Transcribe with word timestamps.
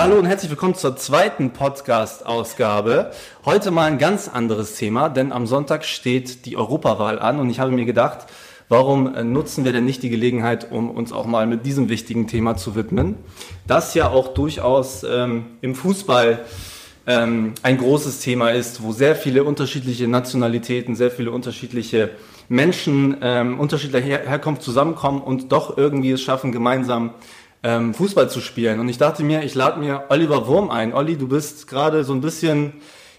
Ja, 0.00 0.06
hallo 0.06 0.18
und 0.18 0.24
herzlich 0.24 0.50
willkommen 0.50 0.74
zur 0.74 0.96
zweiten 0.96 1.50
Podcast-Ausgabe. 1.50 3.10
Heute 3.44 3.70
mal 3.70 3.84
ein 3.84 3.98
ganz 3.98 4.28
anderes 4.28 4.76
Thema, 4.76 5.10
denn 5.10 5.30
am 5.30 5.46
Sonntag 5.46 5.84
steht 5.84 6.46
die 6.46 6.56
Europawahl 6.56 7.18
an 7.18 7.38
und 7.38 7.50
ich 7.50 7.60
habe 7.60 7.70
mir 7.70 7.84
gedacht, 7.84 8.20
warum 8.70 9.12
nutzen 9.30 9.66
wir 9.66 9.74
denn 9.74 9.84
nicht 9.84 10.02
die 10.02 10.08
Gelegenheit, 10.08 10.72
um 10.72 10.90
uns 10.90 11.12
auch 11.12 11.26
mal 11.26 11.46
mit 11.46 11.66
diesem 11.66 11.90
wichtigen 11.90 12.28
Thema 12.28 12.56
zu 12.56 12.74
widmen, 12.76 13.16
das 13.66 13.92
ja 13.92 14.08
auch 14.08 14.28
durchaus 14.28 15.04
ähm, 15.04 15.44
im 15.60 15.74
Fußball 15.74 16.46
ähm, 17.06 17.52
ein 17.62 17.76
großes 17.76 18.20
Thema 18.20 18.52
ist, 18.52 18.82
wo 18.82 18.92
sehr 18.92 19.14
viele 19.14 19.44
unterschiedliche 19.44 20.08
Nationalitäten, 20.08 20.96
sehr 20.96 21.10
viele 21.10 21.30
unterschiedliche 21.30 22.08
Menschen 22.48 23.18
ähm, 23.20 23.60
unterschiedlicher 23.60 24.04
Her 24.04 24.20
Herkunft 24.26 24.62
zusammenkommen 24.62 25.20
und 25.20 25.52
doch 25.52 25.76
irgendwie 25.76 26.12
es 26.12 26.22
schaffen, 26.22 26.52
gemeinsam 26.52 27.10
ähm, 27.62 27.94
Fußball 27.94 28.30
zu 28.30 28.40
spielen. 28.40 28.80
Und 28.80 28.88
ich 28.88 28.98
dachte 28.98 29.22
mir, 29.22 29.42
ich 29.42 29.54
lade 29.54 29.78
mir 29.80 30.04
Oliver 30.08 30.46
Wurm 30.46 30.70
ein. 30.70 30.94
Olli, 30.94 31.16
du 31.16 31.28
bist 31.28 31.68
gerade 31.68 32.04
so 32.04 32.12
ein 32.12 32.20
bisschen 32.20 32.74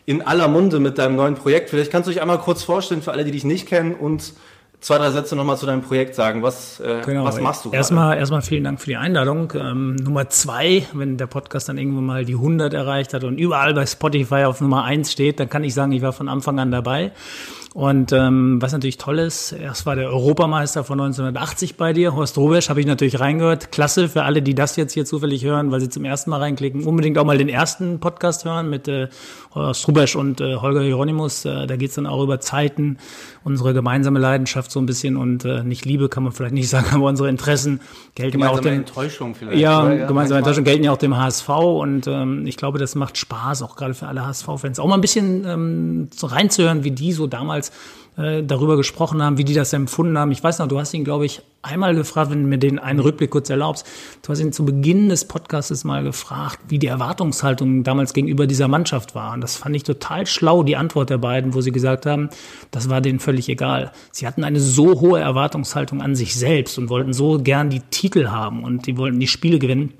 in 0.05 0.21
aller 0.21 0.47
Munde 0.47 0.79
mit 0.79 0.97
deinem 0.97 1.15
neuen 1.15 1.35
Projekt. 1.35 1.69
Vielleicht 1.69 1.91
kannst 1.91 2.07
du 2.07 2.11
dich 2.11 2.21
einmal 2.21 2.39
kurz 2.39 2.63
vorstellen 2.63 3.01
für 3.01 3.11
alle, 3.11 3.23
die 3.23 3.31
dich 3.31 3.43
nicht 3.43 3.67
kennen 3.67 3.93
und 3.93 4.33
zwei, 4.79 4.97
drei 4.97 5.11
Sätze 5.11 5.35
nochmal 5.35 5.57
zu 5.57 5.67
deinem 5.67 5.83
Projekt 5.83 6.15
sagen. 6.15 6.41
Was, 6.41 6.79
äh, 6.79 7.01
genau. 7.05 7.23
was 7.23 7.39
machst 7.39 7.65
du 7.65 7.71
Erstmal, 7.71 8.17
erstmal 8.17 8.41
vielen 8.41 8.63
Dank 8.63 8.79
für 8.79 8.87
die 8.87 8.97
Einladung. 8.97 9.53
Ähm, 9.55 9.95
Nummer 9.95 10.27
zwei, 10.29 10.85
wenn 10.93 11.17
der 11.17 11.27
Podcast 11.27 11.69
dann 11.69 11.77
irgendwann 11.77 12.05
mal 12.05 12.25
die 12.25 12.33
100 12.33 12.73
erreicht 12.73 13.13
hat 13.13 13.23
und 13.23 13.37
überall 13.37 13.73
bei 13.73 13.85
Spotify 13.85 14.43
auf 14.45 14.59
Nummer 14.59 14.83
eins 14.83 15.11
steht, 15.11 15.39
dann 15.39 15.49
kann 15.49 15.63
ich 15.63 15.73
sagen, 15.73 15.91
ich 15.91 16.01
war 16.01 16.13
von 16.13 16.27
Anfang 16.27 16.59
an 16.59 16.71
dabei. 16.71 17.11
Und 17.73 18.11
ähm, 18.11 18.61
was 18.61 18.73
natürlich 18.73 18.97
toll 18.97 19.19
ist, 19.19 19.53
erst 19.53 19.85
war 19.85 19.95
der 19.95 20.09
Europameister 20.09 20.83
von 20.83 20.99
1980 20.99 21.77
bei 21.77 21.93
dir, 21.93 22.13
Horst 22.13 22.37
Rubesch, 22.37 22.67
habe 22.67 22.81
ich 22.81 22.85
natürlich 22.85 23.21
reingehört. 23.21 23.71
Klasse 23.71 24.09
für 24.09 24.23
alle, 24.23 24.41
die 24.41 24.53
das 24.53 24.75
jetzt 24.75 24.91
hier 24.91 25.05
zufällig 25.05 25.45
hören, 25.45 25.71
weil 25.71 25.79
sie 25.79 25.87
zum 25.87 26.03
ersten 26.03 26.31
Mal 26.31 26.39
reinklicken. 26.39 26.83
Unbedingt 26.83 27.17
auch 27.17 27.23
mal 27.23 27.37
den 27.37 27.47
ersten 27.47 28.01
Podcast 28.01 28.43
hören 28.43 28.69
mit 28.69 28.89
äh, 28.89 29.07
Horst 29.53 29.87
Rubesch 29.87 30.15
und 30.15 30.39
äh, 30.41 30.55
Holger 30.55 30.81
Hieronymus. 30.81 31.45
Äh, 31.45 31.67
da 31.67 31.75
geht's 31.75 31.95
dann 31.95 32.05
auch 32.05 32.23
über 32.23 32.39
Zeiten, 32.39 32.97
unsere 33.43 33.73
gemeinsame 33.73 34.19
Leidenschaft 34.19 34.71
so 34.71 34.79
ein 34.79 34.85
bisschen 34.85 35.17
und 35.17 35.45
äh, 35.45 35.63
nicht 35.63 35.85
Liebe 35.85 36.09
kann 36.09 36.23
man 36.23 36.31
vielleicht 36.31 36.53
nicht 36.53 36.69
sagen, 36.69 36.87
aber 36.91 37.05
unsere 37.05 37.29
Interessen 37.29 37.81
gelten 38.15 38.39
ja 38.39 38.49
auch 38.49 38.59
dem 38.59 38.73
Enttäuschung 38.73 39.35
vielleicht. 39.35 39.59
Ja, 39.59 39.91
ja 39.91 40.07
gemeinsame 40.07 40.39
Enttäuschung 40.39 40.63
gelten 40.63 40.83
ja 40.83 40.91
auch 40.91 40.97
dem 40.97 41.17
HSV 41.17 41.49
und 41.49 42.07
ähm, 42.07 42.45
ich 42.47 42.57
glaube, 42.57 42.79
das 42.79 42.95
macht 42.95 43.17
Spaß, 43.17 43.61
auch 43.61 43.75
gerade 43.75 43.93
für 43.93 44.07
alle 44.07 44.25
HSV-Fans, 44.25 44.79
auch 44.79 44.87
mal 44.87 44.95
ein 44.95 45.01
bisschen 45.01 45.45
ähm, 45.45 46.09
so 46.13 46.27
reinzuhören, 46.27 46.83
wie 46.83 46.91
die 46.91 47.11
so 47.11 47.27
damals 47.27 47.71
äh, 48.17 48.43
darüber 48.43 48.77
gesprochen 48.77 49.21
haben, 49.21 49.37
wie 49.37 49.45
die 49.45 49.53
das 49.53 49.71
empfunden 49.73 50.17
haben. 50.17 50.31
Ich 50.31 50.43
weiß 50.43 50.59
noch, 50.59 50.67
du 50.67 50.79
hast 50.79 50.93
ihn, 50.93 51.03
glaube 51.03 51.25
ich, 51.25 51.41
einmal 51.61 51.95
gefragt, 51.95 52.31
wenn 52.31 52.43
du 52.43 52.47
mir 52.49 52.57
den 52.57 52.77
einen 52.77 52.99
Rückblick 52.99 53.29
kurz 53.29 53.49
erlaubst. 53.49 53.85
Du 54.21 54.29
hast 54.29 54.39
ihn 54.39 54.51
zu 54.51 54.65
Beginn 54.65 55.09
des 55.09 55.25
Podcasts 55.25 55.83
mal 55.83 56.03
gefragt, 56.03 56.59
wie 56.67 56.79
die 56.79 56.87
Erwartungshaltung 56.87 57.83
damals 57.83 58.13
gegenüber 58.13 58.47
dieser 58.47 58.67
Mannschaft 58.67 59.15
war. 59.15 59.33
Und 59.33 59.41
das 59.41 59.55
fand 59.55 59.75
ich 59.75 59.83
total 59.83 60.25
schlau, 60.27 60.63
die 60.63 60.75
Antwort 60.75 61.09
der 61.09 61.19
beiden, 61.19 61.53
wo 61.53 61.61
sie 61.61 61.71
gesagt 61.71 62.05
haben, 62.05 62.29
das 62.71 62.89
war 62.89 62.99
denen 62.99 63.19
völlig 63.19 63.47
egal. 63.47 63.91
Sie 64.11 64.27
hatten 64.27 64.43
eine 64.43 64.59
so 64.59 64.99
hohe 64.99 65.19
Erwartungshaltung 65.19 66.01
an 66.01 66.15
sich 66.15 66.35
selbst 66.35 66.77
und 66.77 66.89
wollten 66.89 67.13
so 67.13 67.39
gern 67.39 67.69
die 67.69 67.81
Titel 67.91 68.27
haben 68.27 68.63
und 68.63 68.87
die 68.87 68.97
wollten 68.97 69.19
die 69.19 69.27
Spiele 69.27 69.59
gewinnen 69.59 69.93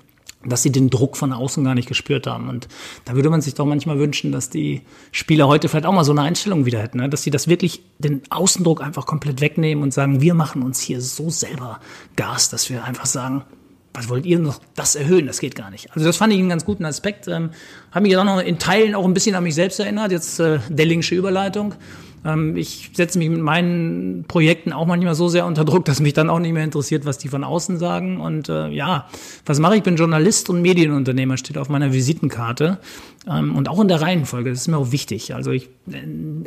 dass 0.44 0.62
sie 0.62 0.72
den 0.72 0.90
Druck 0.90 1.16
von 1.16 1.32
außen 1.32 1.64
gar 1.64 1.74
nicht 1.74 1.88
gespürt 1.88 2.26
haben. 2.26 2.48
Und 2.48 2.68
da 3.04 3.14
würde 3.14 3.30
man 3.30 3.40
sich 3.40 3.54
doch 3.54 3.66
manchmal 3.66 3.98
wünschen, 3.98 4.32
dass 4.32 4.50
die 4.50 4.82
Spieler 5.10 5.48
heute 5.48 5.68
vielleicht 5.68 5.86
auch 5.86 5.92
mal 5.92 6.04
so 6.04 6.12
eine 6.12 6.22
Einstellung 6.22 6.66
wieder 6.66 6.80
hätten, 6.80 6.98
ne? 6.98 7.08
dass 7.08 7.22
sie 7.22 7.30
das 7.30 7.48
wirklich 7.48 7.82
den 7.98 8.22
Außendruck 8.30 8.82
einfach 8.82 9.06
komplett 9.06 9.40
wegnehmen 9.40 9.82
und 9.82 9.92
sagen, 9.92 10.20
wir 10.20 10.34
machen 10.34 10.62
uns 10.62 10.80
hier 10.80 11.00
so 11.00 11.30
selber 11.30 11.80
Gas, 12.16 12.50
dass 12.50 12.70
wir 12.70 12.84
einfach 12.84 13.06
sagen, 13.06 13.44
was 13.94 14.08
wollt 14.08 14.24
ihr 14.24 14.38
noch 14.38 14.60
das 14.74 14.94
erhöhen? 14.94 15.26
Das 15.26 15.40
geht 15.40 15.54
gar 15.54 15.70
nicht. 15.70 15.92
Also 15.92 16.06
das 16.06 16.16
fand 16.16 16.32
ich 16.32 16.38
einen 16.38 16.48
ganz 16.48 16.64
guten 16.64 16.84
Aspekt. 16.84 17.28
Ähm, 17.28 17.50
Habe 17.90 18.02
mich 18.04 18.12
dann 18.12 18.26
auch 18.26 18.36
noch 18.36 18.42
in 18.42 18.58
Teilen 18.58 18.94
auch 18.94 19.04
ein 19.04 19.12
bisschen 19.12 19.34
an 19.34 19.44
mich 19.44 19.54
selbst 19.54 19.80
erinnert. 19.80 20.12
Jetzt 20.12 20.40
äh, 20.40 20.60
Dellingsche 20.68 21.14
Überleitung. 21.14 21.74
Ähm, 22.24 22.56
ich 22.56 22.90
setze 22.94 23.18
mich 23.18 23.28
mit 23.28 23.40
meinen 23.40 24.24
Projekten 24.28 24.72
auch 24.72 24.86
manchmal 24.86 25.14
so 25.14 25.28
sehr 25.28 25.46
unter 25.46 25.64
Druck, 25.64 25.84
dass 25.84 26.00
mich 26.00 26.12
dann 26.12 26.30
auch 26.30 26.38
nicht 26.38 26.52
mehr 26.52 26.64
interessiert, 26.64 27.04
was 27.04 27.18
die 27.18 27.28
von 27.28 27.44
außen 27.44 27.78
sagen. 27.78 28.20
Und 28.20 28.48
äh, 28.48 28.68
ja, 28.68 29.08
was 29.46 29.58
mache 29.58 29.74
ich? 29.74 29.78
Ich 29.78 29.84
bin 29.84 29.96
Journalist 29.96 30.48
und 30.50 30.62
Medienunternehmer, 30.62 31.36
steht 31.36 31.58
auf 31.58 31.68
meiner 31.68 31.92
Visitenkarte. 31.92 32.78
Ähm, 33.28 33.54
und 33.54 33.68
auch 33.68 33.80
in 33.80 33.88
der 33.88 34.00
Reihenfolge, 34.00 34.50
das 34.50 34.62
ist 34.62 34.68
mir 34.68 34.78
auch 34.78 34.90
wichtig. 34.90 35.34
Also 35.34 35.52
ich 35.52 35.68
äh, 35.90 35.98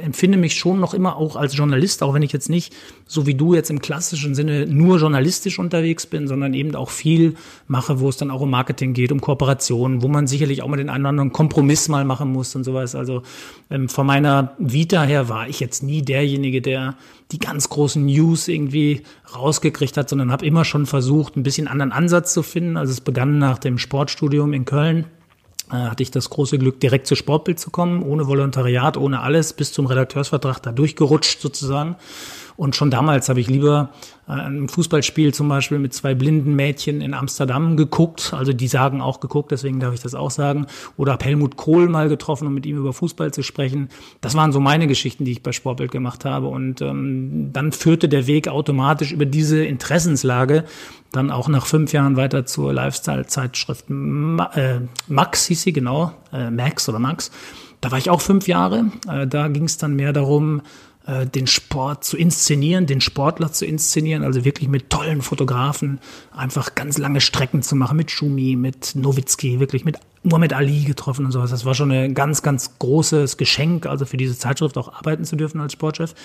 empfinde 0.01 0.37
mich 0.37 0.55
schon 0.55 0.79
noch 0.79 0.93
immer 0.93 1.15
auch 1.15 1.35
als 1.35 1.55
Journalist, 1.55 2.03
auch 2.03 2.13
wenn 2.13 2.21
ich 2.21 2.33
jetzt 2.33 2.49
nicht, 2.49 2.73
so 3.07 3.25
wie 3.25 3.35
du 3.35 3.53
jetzt 3.53 3.69
im 3.69 3.79
klassischen 3.79 4.35
Sinne, 4.35 4.65
nur 4.65 4.99
journalistisch 4.99 5.57
unterwegs 5.57 6.05
bin, 6.05 6.27
sondern 6.27 6.53
eben 6.53 6.75
auch 6.75 6.89
viel 6.89 7.35
mache, 7.67 7.99
wo 7.99 8.09
es 8.09 8.17
dann 8.17 8.29
auch 8.31 8.41
um 8.41 8.49
Marketing 8.49 8.93
geht, 8.93 9.11
um 9.11 9.21
Kooperationen, 9.21 10.01
wo 10.01 10.07
man 10.07 10.27
sicherlich 10.27 10.63
auch 10.63 10.67
mal 10.67 10.77
den 10.77 10.89
einen 10.89 11.03
oder 11.03 11.09
anderen 11.09 11.31
Kompromiss 11.31 11.87
mal 11.87 12.03
machen 12.03 12.31
muss 12.31 12.55
und 12.55 12.63
sowas. 12.63 12.95
Also 12.95 13.23
ähm, 13.69 13.87
von 13.87 14.05
meiner 14.05 14.53
Vita 14.57 15.03
her 15.03 15.29
war 15.29 15.47
ich 15.47 15.61
jetzt 15.65 15.83
nie 15.83 16.01
derjenige, 16.01 16.61
der 16.61 16.95
die 17.31 17.39
ganz 17.39 17.69
großen 17.69 18.05
News 18.05 18.47
irgendwie 18.47 19.01
rausgekriegt 19.35 19.97
hat, 19.97 20.09
sondern 20.09 20.31
habe 20.31 20.45
immer 20.45 20.63
schon 20.63 20.85
versucht, 20.85 21.35
ein 21.35 21.43
bisschen 21.43 21.67
anderen 21.67 21.91
Ansatz 21.91 22.33
zu 22.33 22.43
finden. 22.43 22.77
Also 22.77 22.91
es 22.91 23.01
begann 23.01 23.39
nach 23.39 23.57
dem 23.57 23.77
Sportstudium 23.77 24.53
in 24.53 24.65
Köln 24.65 25.05
äh, 25.71 25.75
hatte 25.75 26.03
ich 26.03 26.11
das 26.11 26.29
große 26.29 26.59
Glück, 26.59 26.79
direkt 26.79 27.07
zu 27.07 27.15
Sportbild 27.15 27.59
zu 27.59 27.71
kommen, 27.71 28.03
ohne 28.03 28.27
Volontariat, 28.27 28.97
ohne 28.97 29.21
alles, 29.21 29.53
bis 29.53 29.73
zum 29.73 29.87
Redakteursvertrag 29.87 30.61
da 30.61 30.71
durchgerutscht 30.71 31.41
sozusagen. 31.41 31.95
Und 32.57 32.75
schon 32.75 32.89
damals 32.89 33.27
habe 33.27 33.39
ich 33.39 33.47
lieber 33.47 33.89
äh, 34.27 34.31
ein 34.31 34.69
Fußballspiel 34.69 35.33
zum 35.33 35.49
Beispiel 35.49 35.79
mit 35.79 35.93
zwei 35.93 36.15
blinden 36.15 36.55
Mädchen 36.55 37.01
in 37.01 37.13
Amsterdam 37.13 37.75
geguckt. 37.75 38.33
Also 38.33 38.53
die 38.53 38.67
sagen 38.67 39.01
auch 39.01 39.19
geguckt, 39.19 39.51
deswegen 39.51 39.79
darf 39.79 39.93
ich 39.93 40.01
das 40.01 40.15
auch 40.15 40.31
sagen. 40.31 40.67
Oder 40.97 41.13
habe 41.13 41.25
Helmut 41.25 41.57
Kohl 41.57 41.89
mal 41.89 42.07
getroffen, 42.07 42.47
um 42.47 42.53
mit 42.53 42.65
ihm 42.65 42.77
über 42.77 42.93
Fußball 42.93 43.33
zu 43.33 43.43
sprechen. 43.43 43.89
Das 44.21 44.35
waren 44.35 44.51
so 44.51 44.59
meine 44.59 44.87
Geschichten, 44.87 45.25
die 45.25 45.33
ich 45.33 45.43
bei 45.43 45.51
Sportbild 45.51 45.91
gemacht 45.91 46.25
habe. 46.25 46.47
Und 46.47 46.81
ähm, 46.81 47.49
dann 47.51 47.71
führte 47.71 48.07
der 48.07 48.27
Weg 48.27 48.47
automatisch 48.47 49.11
über 49.11 49.25
diese 49.25 49.63
Interessenslage 49.65 50.63
dann 51.11 51.31
auch 51.31 51.47
nach 51.47 51.65
fünf 51.65 51.93
Jahren 51.93 52.17
weiter 52.17 52.45
zur 52.45 52.73
Lifestyle-Zeitschrift 52.73 53.85
äh, 53.89 54.81
Max 55.07 55.45
hieß 55.45 55.61
sie, 55.61 55.71
genau, 55.71 56.11
äh, 56.33 56.49
Max 56.49 56.89
oder 56.89 56.99
Max. 56.99 57.31
Da 57.79 57.91
war 57.91 57.97
ich 57.97 58.09
auch 58.09 58.21
fünf 58.21 58.47
Jahre. 58.47 58.85
Da 59.27 59.47
ging 59.47 59.65
es 59.65 59.77
dann 59.77 59.95
mehr 59.95 60.11
darum, 60.11 60.61
äh, 61.05 61.25
den 61.27 61.47
Sport 61.47 62.03
zu 62.03 62.17
inszenieren, 62.17 62.85
den 62.85 63.01
Sportler 63.01 63.51
zu 63.51 63.65
inszenieren, 63.65 64.23
also 64.23 64.43
wirklich 64.45 64.69
mit 64.69 64.89
tollen 64.89 65.21
Fotografen 65.21 65.99
einfach 66.31 66.75
ganz 66.75 66.97
lange 66.97 67.21
Strecken 67.21 67.61
zu 67.61 67.75
machen, 67.75 67.97
mit 67.97 68.11
Schumi, 68.11 68.55
mit 68.55 68.95
Nowitzki, 68.95 69.59
wirklich 69.59 69.85
mit 69.85 69.97
Muhammad 70.23 70.53
Ali 70.53 70.83
getroffen 70.83 71.25
und 71.25 71.31
sowas. 71.31 71.51
Das 71.51 71.65
war 71.65 71.75
schon 71.75 71.91
ein 71.91 72.13
ganz, 72.13 72.41
ganz 72.41 72.79
großes 72.79 73.37
Geschenk, 73.37 73.85
also 73.85 74.05
für 74.05 74.17
diese 74.17 74.37
Zeitschrift 74.37 74.77
auch 74.77 74.93
arbeiten 74.93 75.25
zu 75.25 75.35
dürfen 75.35 75.61
als 75.61 75.73
Sportchef. 75.73 76.15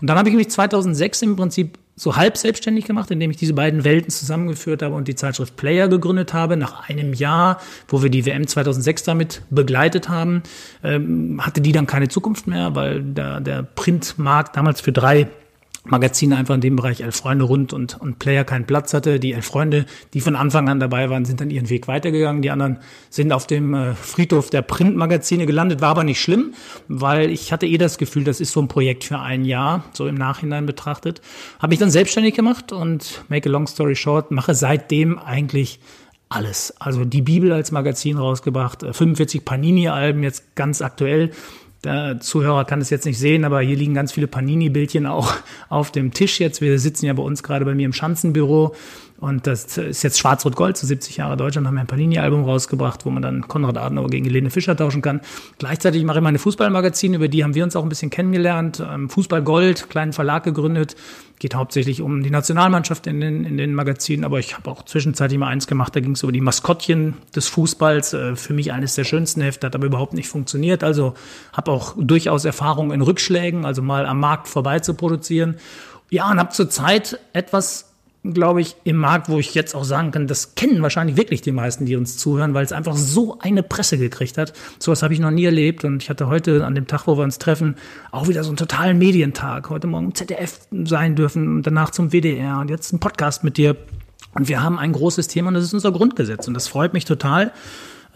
Und 0.00 0.08
dann 0.08 0.18
habe 0.18 0.28
ich 0.28 0.34
mich 0.34 0.50
2006 0.50 1.22
im 1.22 1.36
Prinzip 1.36 1.78
so 1.96 2.16
halb 2.16 2.36
selbstständig 2.36 2.86
gemacht, 2.86 3.10
indem 3.10 3.30
ich 3.30 3.36
diese 3.36 3.54
beiden 3.54 3.84
Welten 3.84 4.10
zusammengeführt 4.10 4.82
habe 4.82 4.94
und 4.94 5.06
die 5.06 5.14
Zeitschrift 5.14 5.56
Player 5.56 5.88
gegründet 5.88 6.34
habe. 6.34 6.56
Nach 6.56 6.88
einem 6.88 7.12
Jahr, 7.12 7.60
wo 7.88 8.02
wir 8.02 8.10
die 8.10 8.26
WM 8.26 8.46
2006 8.46 9.04
damit 9.04 9.42
begleitet 9.50 10.08
haben, 10.08 10.42
ähm, 10.82 11.40
hatte 11.44 11.60
die 11.60 11.72
dann 11.72 11.86
keine 11.86 12.08
Zukunft 12.08 12.46
mehr, 12.46 12.74
weil 12.74 13.02
der, 13.02 13.40
der 13.40 13.62
Printmarkt 13.62 14.56
damals 14.56 14.80
für 14.80 14.92
drei 14.92 15.28
Magazine 15.84 16.36
einfach 16.36 16.54
in 16.54 16.62
dem 16.62 16.76
Bereich 16.76 17.02
Elf 17.02 17.16
Freunde 17.16 17.44
rund 17.44 17.72
und, 17.72 18.00
und 18.00 18.18
Player 18.18 18.44
keinen 18.44 18.66
Platz 18.66 18.94
hatte. 18.94 19.20
Die 19.20 19.34
Elf 19.34 19.44
Freunde, 19.44 19.84
die 20.14 20.20
von 20.20 20.34
Anfang 20.34 20.68
an 20.68 20.80
dabei 20.80 21.10
waren, 21.10 21.24
sind 21.24 21.40
dann 21.40 21.50
ihren 21.50 21.68
Weg 21.68 21.88
weitergegangen. 21.88 22.42
Die 22.42 22.50
anderen 22.50 22.78
sind 23.10 23.32
auf 23.32 23.46
dem 23.46 23.74
äh, 23.74 23.94
Friedhof 23.94 24.48
der 24.48 24.62
Printmagazine 24.62 25.44
gelandet. 25.44 25.82
War 25.82 25.90
aber 25.90 26.04
nicht 26.04 26.20
schlimm, 26.20 26.54
weil 26.88 27.30
ich 27.30 27.52
hatte 27.52 27.66
eh 27.66 27.76
das 27.76 27.98
Gefühl, 27.98 28.24
das 28.24 28.40
ist 28.40 28.52
so 28.52 28.60
ein 28.60 28.68
Projekt 28.68 29.04
für 29.04 29.18
ein 29.18 29.44
Jahr, 29.44 29.84
so 29.92 30.06
im 30.06 30.14
Nachhinein 30.14 30.64
betrachtet. 30.64 31.20
Habe 31.58 31.74
ich 31.74 31.80
dann 31.80 31.90
selbstständig 31.90 32.34
gemacht 32.34 32.72
und 32.72 33.22
make 33.28 33.48
a 33.48 33.52
long 33.52 33.66
story 33.66 33.94
short, 33.94 34.30
mache 34.30 34.54
seitdem 34.54 35.18
eigentlich 35.18 35.80
alles. 36.28 36.74
Also 36.80 37.04
die 37.04 37.22
Bibel 37.22 37.52
als 37.52 37.70
Magazin 37.70 38.16
rausgebracht, 38.16 38.80
45 38.80 39.40
äh, 39.40 39.44
Panini-Alben 39.44 40.22
jetzt 40.22 40.54
ganz 40.56 40.82
aktuell 40.82 41.30
der 41.84 42.20
Zuhörer 42.20 42.64
kann 42.64 42.80
es 42.80 42.90
jetzt 42.90 43.04
nicht 43.04 43.18
sehen, 43.18 43.44
aber 43.44 43.60
hier 43.60 43.76
liegen 43.76 43.94
ganz 43.94 44.12
viele 44.12 44.26
Panini-Bildchen 44.26 45.06
auch 45.06 45.34
auf 45.68 45.92
dem 45.92 46.12
Tisch 46.12 46.40
jetzt. 46.40 46.60
Wir 46.60 46.78
sitzen 46.78 47.06
ja 47.06 47.12
bei 47.12 47.22
uns 47.22 47.42
gerade 47.42 47.64
bei 47.64 47.74
mir 47.74 47.86
im 47.86 47.92
Schanzenbüro 47.92 48.74
und 49.20 49.46
das 49.46 49.78
ist 49.78 50.02
jetzt 50.02 50.18
Schwarz-Rot-Gold, 50.18 50.76
zu 50.76 50.86
70 50.86 51.18
Jahre 51.18 51.36
Deutschland 51.36 51.66
haben 51.66 51.74
wir 51.74 51.80
ein 51.80 51.86
Panini-Album 51.86 52.44
rausgebracht, 52.44 53.06
wo 53.06 53.10
man 53.10 53.22
dann 53.22 53.46
Konrad 53.46 53.78
Adenauer 53.78 54.10
gegen 54.10 54.24
Helene 54.24 54.50
Fischer 54.50 54.76
tauschen 54.76 55.02
kann. 55.02 55.20
Gleichzeitig 55.58 56.04
mache 56.04 56.18
ich 56.18 56.24
meine 56.24 56.38
Fußballmagazine, 56.38 57.16
über 57.16 57.28
die 57.28 57.44
haben 57.44 57.54
wir 57.54 57.62
uns 57.62 57.76
auch 57.76 57.84
ein 57.84 57.88
bisschen 57.88 58.10
kennengelernt. 58.10 58.82
Ähm, 58.86 59.08
Fußball 59.08 59.42
Gold, 59.42 59.88
kleinen 59.88 60.12
Verlag 60.12 60.42
gegründet. 60.42 60.96
Geht 61.38 61.54
hauptsächlich 61.54 62.02
um 62.02 62.22
die 62.22 62.30
Nationalmannschaft 62.30 63.06
in 63.06 63.20
den, 63.20 63.44
in 63.44 63.56
den 63.56 63.74
Magazinen, 63.74 64.24
aber 64.24 64.40
ich 64.40 64.56
habe 64.56 64.70
auch 64.70 64.84
zwischenzeitlich 64.84 65.38
mal 65.38 65.48
eins 65.48 65.66
gemacht, 65.66 65.94
da 65.94 66.00
ging 66.00 66.12
es 66.12 66.22
über 66.22 66.32
die 66.32 66.40
Maskottchen 66.40 67.14
des 67.34 67.46
Fußballs. 67.48 68.14
Äh, 68.14 68.36
für 68.36 68.52
mich 68.52 68.72
eines 68.72 68.96
der 68.96 69.04
schönsten 69.04 69.42
Hefte, 69.42 69.68
hat 69.68 69.76
aber 69.76 69.86
überhaupt 69.86 70.14
nicht 70.14 70.28
funktioniert. 70.28 70.82
Also 70.82 71.14
habe 71.52 71.70
auch 71.70 71.94
durchaus 71.96 72.44
Erfahrung 72.44 72.92
in 72.92 73.00
Rückschlägen, 73.00 73.64
also 73.64 73.80
mal 73.80 74.06
am 74.06 74.18
Markt 74.18 74.48
vorbei 74.48 74.80
zu 74.80 74.94
produzieren. 74.94 75.56
Ja, 76.10 76.30
und 76.30 76.38
habe 76.38 76.50
zurzeit 76.50 77.18
etwas 77.32 77.93
glaube 78.24 78.62
ich, 78.62 78.76
im 78.84 78.96
Markt, 78.96 79.28
wo 79.28 79.38
ich 79.38 79.54
jetzt 79.54 79.74
auch 79.74 79.84
sagen 79.84 80.10
kann, 80.10 80.26
das 80.26 80.54
kennen 80.54 80.80
wahrscheinlich 80.80 81.16
wirklich 81.16 81.42
die 81.42 81.52
meisten, 81.52 81.84
die 81.84 81.94
uns 81.94 82.16
zuhören, 82.16 82.54
weil 82.54 82.64
es 82.64 82.72
einfach 82.72 82.96
so 82.96 83.38
eine 83.38 83.62
Presse 83.62 83.98
gekriegt 83.98 84.38
hat. 84.38 84.54
Sowas 84.78 85.02
habe 85.02 85.12
ich 85.12 85.20
noch 85.20 85.30
nie 85.30 85.44
erlebt 85.44 85.84
und 85.84 86.02
ich 86.02 86.08
hatte 86.08 86.26
heute 86.26 86.64
an 86.64 86.74
dem 86.74 86.86
Tag, 86.86 87.06
wo 87.06 87.18
wir 87.18 87.24
uns 87.24 87.38
treffen, 87.38 87.76
auch 88.10 88.26
wieder 88.26 88.42
so 88.42 88.48
einen 88.48 88.56
totalen 88.56 88.96
Medientag. 88.96 89.68
Heute 89.68 89.86
Morgen 89.86 90.14
ZDF 90.14 90.60
sein 90.84 91.16
dürfen 91.16 91.56
und 91.56 91.66
danach 91.66 91.90
zum 91.90 92.12
WDR 92.12 92.60
und 92.60 92.70
jetzt 92.70 92.92
ein 92.92 92.98
Podcast 92.98 93.44
mit 93.44 93.58
dir. 93.58 93.76
Und 94.34 94.48
wir 94.48 94.62
haben 94.62 94.78
ein 94.78 94.92
großes 94.92 95.28
Thema 95.28 95.48
und 95.48 95.54
das 95.54 95.64
ist 95.64 95.74
unser 95.74 95.92
Grundgesetz 95.92 96.48
und 96.48 96.54
das 96.54 96.66
freut 96.66 96.94
mich 96.94 97.04
total. 97.04 97.52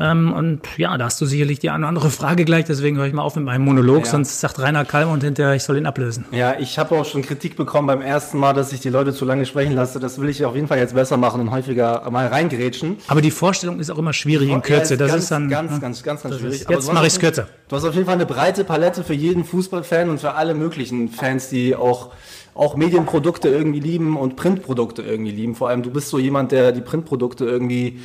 Ähm, 0.01 0.33
und 0.33 0.61
ja, 0.77 0.97
da 0.97 1.07
hast 1.07 1.21
du 1.21 1.27
sicherlich 1.27 1.59
die 1.59 1.71
eine 1.71 1.81
oder 1.81 1.89
andere 1.89 2.11
Frage 2.11 2.45
gleich, 2.45 2.65
deswegen 2.65 2.97
höre 2.97 3.07
ich 3.07 3.13
mal 3.13 3.23
auf 3.23 3.35
mit 3.35 3.45
meinem 3.45 3.65
Monolog, 3.65 4.05
ja. 4.05 4.11
sonst 4.11 4.41
sagt 4.41 4.61
Rainer 4.61 4.85
Kalm 4.85 5.11
und 5.11 5.25
hinterher, 5.25 5.55
ich 5.55 5.65
soll 5.65 5.77
ihn 5.77 5.87
ablösen. 5.87 6.25
Ja, 6.31 6.59
ich 6.59 6.79
habe 6.79 6.95
auch 6.95 7.05
schon 7.05 7.23
Kritik 7.23 7.57
bekommen 7.57 7.89
beim 7.89 8.01
ersten 8.01 8.39
Mal, 8.39 8.53
dass 8.53 8.73
ich 8.73 8.81
die 8.81 8.91
Leute 8.91 9.13
zu 9.13 9.25
lange 9.25 9.45
sprechen 9.45 9.75
lasse. 9.75 9.99
Das 9.99 10.21
will 10.21 10.29
ich 10.29 10.45
auf 10.45 10.55
jeden 10.55 10.69
Fall 10.69 10.79
jetzt 10.79 10.95
besser 10.95 11.17
machen 11.17 11.41
und 11.41 11.51
häufiger 11.51 12.09
mal 12.11 12.29
reingrätschen. 12.29 12.99
Aber 13.09 13.21
die 13.21 13.33
Vorstellung 13.33 13.81
ist 13.81 13.91
auch 13.91 13.99
immer 13.99 14.13
schwierig 14.13 14.51
in 14.51 14.63
Kürze. 14.63 14.95
Ja, 14.95 14.99
das 14.99 15.11
ganz, 15.11 15.23
ist 15.25 15.31
dann 15.31 15.49
ganz, 15.49 15.73
ne? 15.73 15.81
ganz, 15.81 16.03
ganz, 16.03 16.23
ganz, 16.23 16.39
schwierig. 16.39 16.67
Jetzt 16.69 16.93
mache 16.93 17.07
ich 17.07 17.15
es 17.15 17.19
kürzer. 17.19 17.49
Du 17.69 17.77
hast 17.77 17.85
auf 17.85 17.95
jeden 17.95 18.07
Fall 18.07 18.15
eine 18.15 18.27
breite 18.27 18.65
Palette 18.65 19.03
für 19.03 19.15
jeden 19.15 19.45
Fußballfan 19.45 20.11
und 20.11 20.21
für 20.21 20.35
alle 20.35 20.55
möglichen 20.55 21.09
Fans, 21.09 21.49
die 21.49 21.75
auch 21.75 22.11
auch 22.55 22.75
Medienprodukte 22.75 23.49
irgendwie 23.49 23.79
lieben 23.79 24.17
und 24.17 24.35
Printprodukte 24.35 25.03
irgendwie 25.03 25.31
lieben. 25.31 25.55
Vor 25.55 25.69
allem 25.69 25.85
du 25.85 25.91
bist 25.91 26.09
so 26.09 26.19
jemand, 26.19 26.51
der 26.51 26.73
die 26.73 26.81
Printprodukte 26.81 27.45
irgendwie 27.45 28.01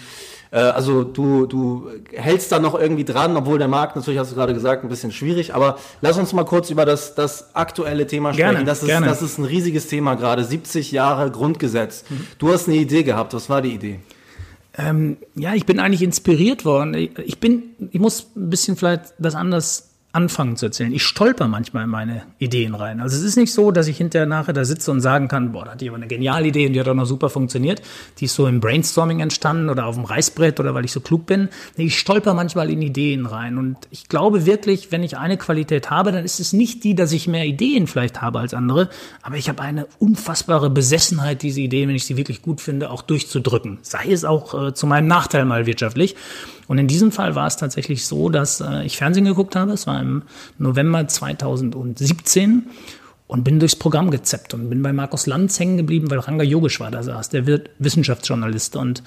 äh, 0.54 0.60
also 0.60 1.04
du, 1.04 1.48
du 1.48 1.90
hältst 2.12 2.52
da 2.52 2.60
noch 2.60 2.80
irgendwie 2.80 3.04
dran, 3.04 3.36
obwohl 3.36 3.58
der 3.58 3.68
Markt 3.68 3.96
natürlich, 3.96 4.20
hast 4.20 4.32
du 4.32 4.36
gerade 4.36 4.54
gesagt, 4.54 4.84
ein 4.84 4.90
bisschen 4.90 5.12
schwierig. 5.12 5.56
Aber 5.56 5.78
lass 6.02 6.18
uns 6.18 6.32
mal 6.32 6.46
kurz 6.46 6.70
über 6.70 6.86
das, 6.86 7.16
das 7.16 7.56
aktuelle 7.56 8.06
Thema 8.06 8.34
sprechen. 8.34 8.52
Gerne, 8.52 8.66
das, 8.66 8.84
ist, 8.84 8.88
gerne. 8.88 9.08
das 9.08 9.24
ist 9.24 9.40
ein 9.40 9.46
riesiges 9.46 9.88
Thema 9.88 10.16
gerade. 10.16 10.44
70 10.44 10.92
Jahre 10.92 11.32
Grundgesetz. 11.32 12.06
Mhm. 12.08 12.28
Du 12.38 12.54
hast 12.54 12.68
eine 12.68 12.78
Idee 12.78 13.02
gehabt. 13.04 13.34
Was 13.34 13.50
war 13.50 13.64
die 13.64 13.74
Idee? 13.74 14.00
Ähm, 14.78 15.18
ja, 15.34 15.56
ich 15.56 15.66
bin 15.66 15.80
eigentlich 15.80 16.04
inspiriert 16.04 16.66
worden. 16.66 16.94
Ich 16.94 17.40
bin, 17.40 17.64
ich 17.92 18.00
muss 18.00 18.28
ein 18.36 18.50
bisschen 18.52 18.76
vielleicht 18.76 19.14
das 19.18 19.34
anders 19.34 19.90
anfangen 20.14 20.56
zu 20.58 20.68
erzählen. 20.68 20.94
Ich 20.94 21.04
stolper 21.04 21.48
manchmal 21.48 21.86
in 21.86 21.90
meine 21.90 22.22
Ideen 22.38 22.76
rein. 22.76 23.02
Also 23.02 23.18
es 23.18 23.24
ist 23.24 23.36
nicht 23.36 23.52
so, 23.52 23.72
dass 23.72 23.88
ich 23.88 23.98
hinterher 23.98 24.28
nachher 24.28 24.54
da 24.54 24.64
sitze 24.64 24.92
und 24.92 25.02
sagen 25.02 25.28
kann, 25.28 25.52
boah, 25.52 25.66
da 25.66 25.72
hat 25.72 25.84
aber 25.84 25.96
eine 25.96 26.08
geniale 26.08 26.48
Idee 26.48 26.68
und 26.68 26.74
die 26.74 26.80
hat 26.80 26.88
auch 26.88 26.94
noch 26.94 27.08
super 27.08 27.32
funktioniert. 27.32 27.82
Die 28.20 28.26
ist 28.26 28.36
so 28.36 28.46
im 28.46 28.60
Brainstorming 28.60 29.22
entstanden 29.22 29.72
oder 29.72 29.88
auf 29.88 29.96
dem 29.96 30.06
Reißbrett 30.06 30.60
oder 30.60 30.76
weil 30.76 30.86
ich 30.86 30.92
so 30.92 31.00
klug 31.00 31.26
bin. 31.26 31.50
Ich 31.78 31.98
stolper 31.98 32.36
manchmal 32.36 32.70
in 32.70 32.84
Ideen 32.84 33.26
rein. 33.26 33.58
Und 33.58 33.78
ich 33.90 34.08
glaube 34.08 34.46
wirklich, 34.46 34.92
wenn 34.92 35.02
ich 35.02 35.18
eine 35.18 35.38
Qualität 35.38 35.90
habe, 35.90 36.12
dann 36.12 36.24
ist 36.24 36.40
es 36.40 36.54
nicht 36.54 36.84
die, 36.84 36.94
dass 36.94 37.12
ich 37.12 37.28
mehr 37.28 37.46
Ideen 37.46 37.88
vielleicht 37.88 38.22
habe 38.22 38.40
als 38.40 38.54
andere, 38.54 38.90
aber 39.24 39.38
ich 39.38 39.50
habe 39.50 39.64
eine 39.64 39.88
unfassbare 39.98 40.70
Besessenheit, 40.70 41.42
diese 41.42 41.62
Ideen, 41.62 41.90
wenn 41.90 41.96
ich 41.96 42.06
sie 42.06 42.18
wirklich 42.18 42.44
gut 42.44 42.62
finde, 42.62 42.92
auch 42.92 43.02
durchzudrücken. 43.02 43.80
Sei 43.82 44.12
es 44.12 44.26
auch 44.26 44.68
äh, 44.68 44.74
zu 44.76 44.86
meinem 44.86 45.08
Nachteil 45.08 45.46
mal 45.46 45.66
wirtschaftlich. 45.66 46.16
Und 46.68 46.78
in 46.78 46.88
diesem 46.88 47.12
Fall 47.12 47.36
war 47.36 47.48
es 47.48 47.58
tatsächlich 47.58 48.06
so, 48.06 48.30
dass 48.30 48.62
äh, 48.62 48.84
ich 48.84 48.98
Fernsehen 48.98 49.26
geguckt 49.26 49.56
habe. 49.56 49.72
Es 49.72 49.88
war 49.88 50.00
im 50.02 50.24
November 50.58 51.08
2017 51.08 52.68
und 53.28 53.44
bin 53.44 53.60
durchs 53.60 53.76
Programm 53.76 54.12
gezeppt 54.12 54.54
und 54.54 54.70
bin 54.70 54.82
bei 54.82 54.94
Markus 54.94 55.26
Lanz 55.26 55.60
hängen 55.60 55.78
geblieben, 55.78 56.12
weil 56.12 56.20
Ranga 56.20 56.44
Yogeshwar 56.44 56.92
da 56.92 57.04
saß, 57.04 57.30
der 57.30 57.48
wird 57.48 57.70
Wissenschaftsjournalist 57.80 58.76
und 58.76 59.04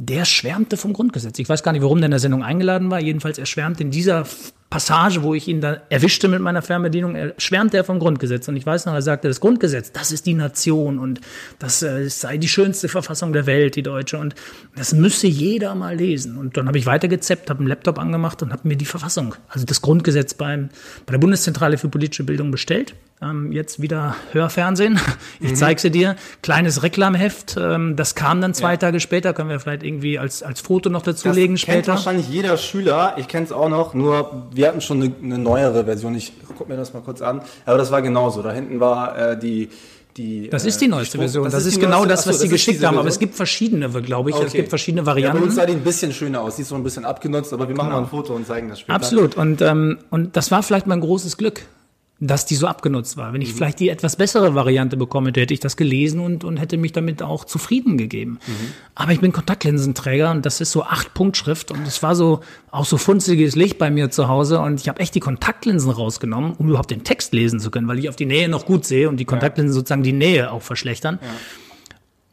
der 0.00 0.24
schwärmte 0.24 0.76
vom 0.76 0.92
Grundgesetz. 0.92 1.40
Ich 1.40 1.48
weiß 1.48 1.64
gar 1.64 1.72
nicht, 1.72 1.82
warum 1.82 1.98
der 1.98 2.06
in 2.06 2.12
der 2.12 2.20
Sendung 2.20 2.44
eingeladen 2.44 2.88
war. 2.88 3.00
Jedenfalls, 3.00 3.36
er 3.36 3.46
schwärmt 3.46 3.80
in 3.80 3.90
dieser 3.90 4.26
Passage, 4.70 5.24
wo 5.24 5.34
ich 5.34 5.48
ihn 5.48 5.60
da 5.60 5.82
erwischte 5.88 6.28
mit 6.28 6.40
meiner 6.40 6.62
Fernbedienung, 6.62 7.16
er 7.16 7.34
schwärmt 7.36 7.74
er 7.74 7.82
vom 7.82 7.98
Grundgesetz. 7.98 8.46
Und 8.46 8.54
ich 8.54 8.64
weiß 8.64 8.86
noch, 8.86 8.94
er 8.94 9.02
sagte, 9.02 9.26
das 9.26 9.40
Grundgesetz, 9.40 9.90
das 9.90 10.12
ist 10.12 10.26
die 10.26 10.34
Nation 10.34 11.00
und 11.00 11.20
das 11.58 11.82
äh, 11.82 12.08
sei 12.08 12.38
die 12.38 12.46
schönste 12.46 12.88
Verfassung 12.88 13.32
der 13.32 13.46
Welt, 13.46 13.74
die 13.74 13.82
deutsche. 13.82 14.18
Und 14.18 14.36
das 14.76 14.92
müsse 14.92 15.26
jeder 15.26 15.74
mal 15.74 15.96
lesen. 15.96 16.38
Und 16.38 16.56
dann 16.56 16.68
habe 16.68 16.78
ich 16.78 16.86
weitergezeppt, 16.86 17.50
habe 17.50 17.58
einen 17.58 17.68
Laptop 17.68 17.98
angemacht 17.98 18.40
und 18.40 18.52
habe 18.52 18.68
mir 18.68 18.76
die 18.76 18.84
Verfassung, 18.84 19.34
also 19.48 19.66
das 19.66 19.82
Grundgesetz 19.82 20.32
beim, 20.32 20.68
bei 21.06 21.10
der 21.12 21.18
Bundeszentrale 21.18 21.76
für 21.76 21.88
politische 21.88 22.22
Bildung 22.22 22.52
bestellt 22.52 22.94
ähm, 23.22 23.52
jetzt 23.52 23.80
wieder 23.80 24.14
Hörfernsehen. 24.32 25.00
Ich 25.40 25.50
mhm. 25.50 25.56
zeige 25.56 25.80
sie 25.80 25.90
dir. 25.90 26.16
Kleines 26.42 26.82
Reklamheft. 26.82 27.56
Ähm, 27.58 27.94
das 27.94 28.14
kam 28.14 28.40
dann 28.40 28.54
zwei 28.54 28.72
ja. 28.72 28.76
Tage 28.76 28.98
später. 28.98 29.32
Können 29.32 29.50
wir 29.50 29.60
vielleicht 29.60 29.84
irgendwie 29.84 30.18
als, 30.18 30.42
als 30.42 30.60
Foto 30.60 30.90
noch 30.90 31.02
dazulegen 31.02 31.54
das 31.54 31.60
später. 31.60 31.76
Kennt 31.76 31.88
wahrscheinlich 31.88 32.28
jeder 32.28 32.56
Schüler. 32.56 33.14
Ich 33.18 33.28
kenne 33.28 33.44
es 33.44 33.52
auch 33.52 33.68
noch. 33.68 33.94
Nur 33.94 34.48
wir 34.52 34.66
hatten 34.66 34.80
schon 34.80 35.02
eine, 35.02 35.12
eine 35.22 35.38
neuere 35.38 35.84
Version. 35.84 36.14
Ich 36.16 36.32
gucke 36.56 36.70
mir 36.70 36.76
das 36.76 36.92
mal 36.92 37.02
kurz 37.02 37.22
an. 37.22 37.42
Aber 37.66 37.78
das 37.78 37.92
war 37.92 38.02
genauso. 38.02 38.42
Da 38.42 38.52
hinten 38.52 38.80
war 38.80 39.16
äh, 39.16 39.38
die 39.38 39.68
die, 40.16 40.50
das 40.50 40.64
ist 40.64 40.80
die 40.80 40.86
äh, 40.86 40.88
neueste 40.88 41.16
die 41.16 41.22
Version. 41.22 41.44
Das, 41.44 41.52
das 41.52 41.66
ist, 41.66 41.74
ist 41.74 41.80
genau 41.80 42.04
das, 42.04 42.26
was 42.26 42.36
Achso, 42.36 42.44
die 42.44 42.50
geschickt 42.50 42.84
haben. 42.84 42.98
Aber 42.98 43.08
es 43.08 43.20
gibt 43.20 43.36
verschiedene, 43.36 43.88
glaube 43.88 44.30
ich. 44.30 44.36
Okay. 44.36 44.46
Es 44.46 44.52
gibt 44.52 44.68
verschiedene 44.68 45.06
Varianten. 45.06 45.36
Ja, 45.36 45.40
bei 45.40 45.46
uns 45.46 45.54
sah 45.54 45.64
die 45.64 45.74
ein 45.74 45.84
bisschen 45.84 46.12
schöner 46.12 46.40
aus. 46.40 46.56
Die 46.56 46.62
ist 46.62 46.68
so 46.68 46.74
ein 46.74 46.82
bisschen 46.82 47.04
abgenutzt, 47.04 47.52
aber 47.52 47.68
wir 47.68 47.76
machen 47.76 47.90
genau. 47.90 48.00
mal 48.00 48.06
ein 48.06 48.10
Foto 48.10 48.34
und 48.34 48.44
zeigen 48.44 48.68
das 48.68 48.80
später. 48.80 48.96
Absolut. 48.96 49.36
Und, 49.36 49.62
ähm, 49.62 49.98
und 50.10 50.36
das 50.36 50.50
war 50.50 50.64
vielleicht 50.64 50.88
mein 50.88 51.00
großes 51.00 51.36
Glück 51.36 51.62
dass 52.20 52.46
die 52.46 52.56
so 52.56 52.66
abgenutzt 52.66 53.16
war. 53.16 53.32
Wenn 53.32 53.42
ich 53.42 53.52
mhm. 53.52 53.56
vielleicht 53.56 53.78
die 53.78 53.88
etwas 53.90 54.16
bessere 54.16 54.54
Variante 54.54 54.96
bekommen 54.96 55.28
hätte, 55.28 55.40
hätte 55.40 55.54
ich 55.54 55.60
das 55.60 55.76
gelesen 55.76 56.18
und, 56.18 56.42
und 56.42 56.56
hätte 56.56 56.76
mich 56.76 56.92
damit 56.92 57.22
auch 57.22 57.44
zufrieden 57.44 57.96
gegeben. 57.96 58.40
Mhm. 58.44 58.52
Aber 58.96 59.12
ich 59.12 59.20
bin 59.20 59.32
Kontaktlinsenträger 59.32 60.32
und 60.32 60.44
das 60.44 60.60
ist 60.60 60.72
so 60.72 60.82
acht 60.82 61.14
Punktschrift 61.14 61.70
und 61.70 61.86
es 61.86 62.02
war 62.02 62.16
so 62.16 62.40
auch 62.72 62.86
so 62.86 62.96
funzeliges 62.96 63.54
Licht 63.54 63.78
bei 63.78 63.90
mir 63.90 64.10
zu 64.10 64.26
Hause 64.26 64.58
und 64.60 64.80
ich 64.80 64.88
habe 64.88 64.98
echt 64.98 65.14
die 65.14 65.20
Kontaktlinsen 65.20 65.90
rausgenommen, 65.90 66.54
um 66.58 66.68
überhaupt 66.68 66.90
den 66.90 67.04
Text 67.04 67.32
lesen 67.32 67.60
zu 67.60 67.70
können, 67.70 67.86
weil 67.86 68.00
ich 68.00 68.08
auf 68.08 68.16
die 68.16 68.26
Nähe 68.26 68.48
noch 68.48 68.66
gut 68.66 68.84
sehe 68.84 69.08
und 69.08 69.18
die 69.18 69.24
Kontaktlinsen 69.24 69.72
ja. 69.72 69.74
sozusagen 69.74 70.02
die 70.02 70.12
Nähe 70.12 70.50
auch 70.50 70.62
verschlechtern. 70.62 71.20
Ja. 71.22 71.28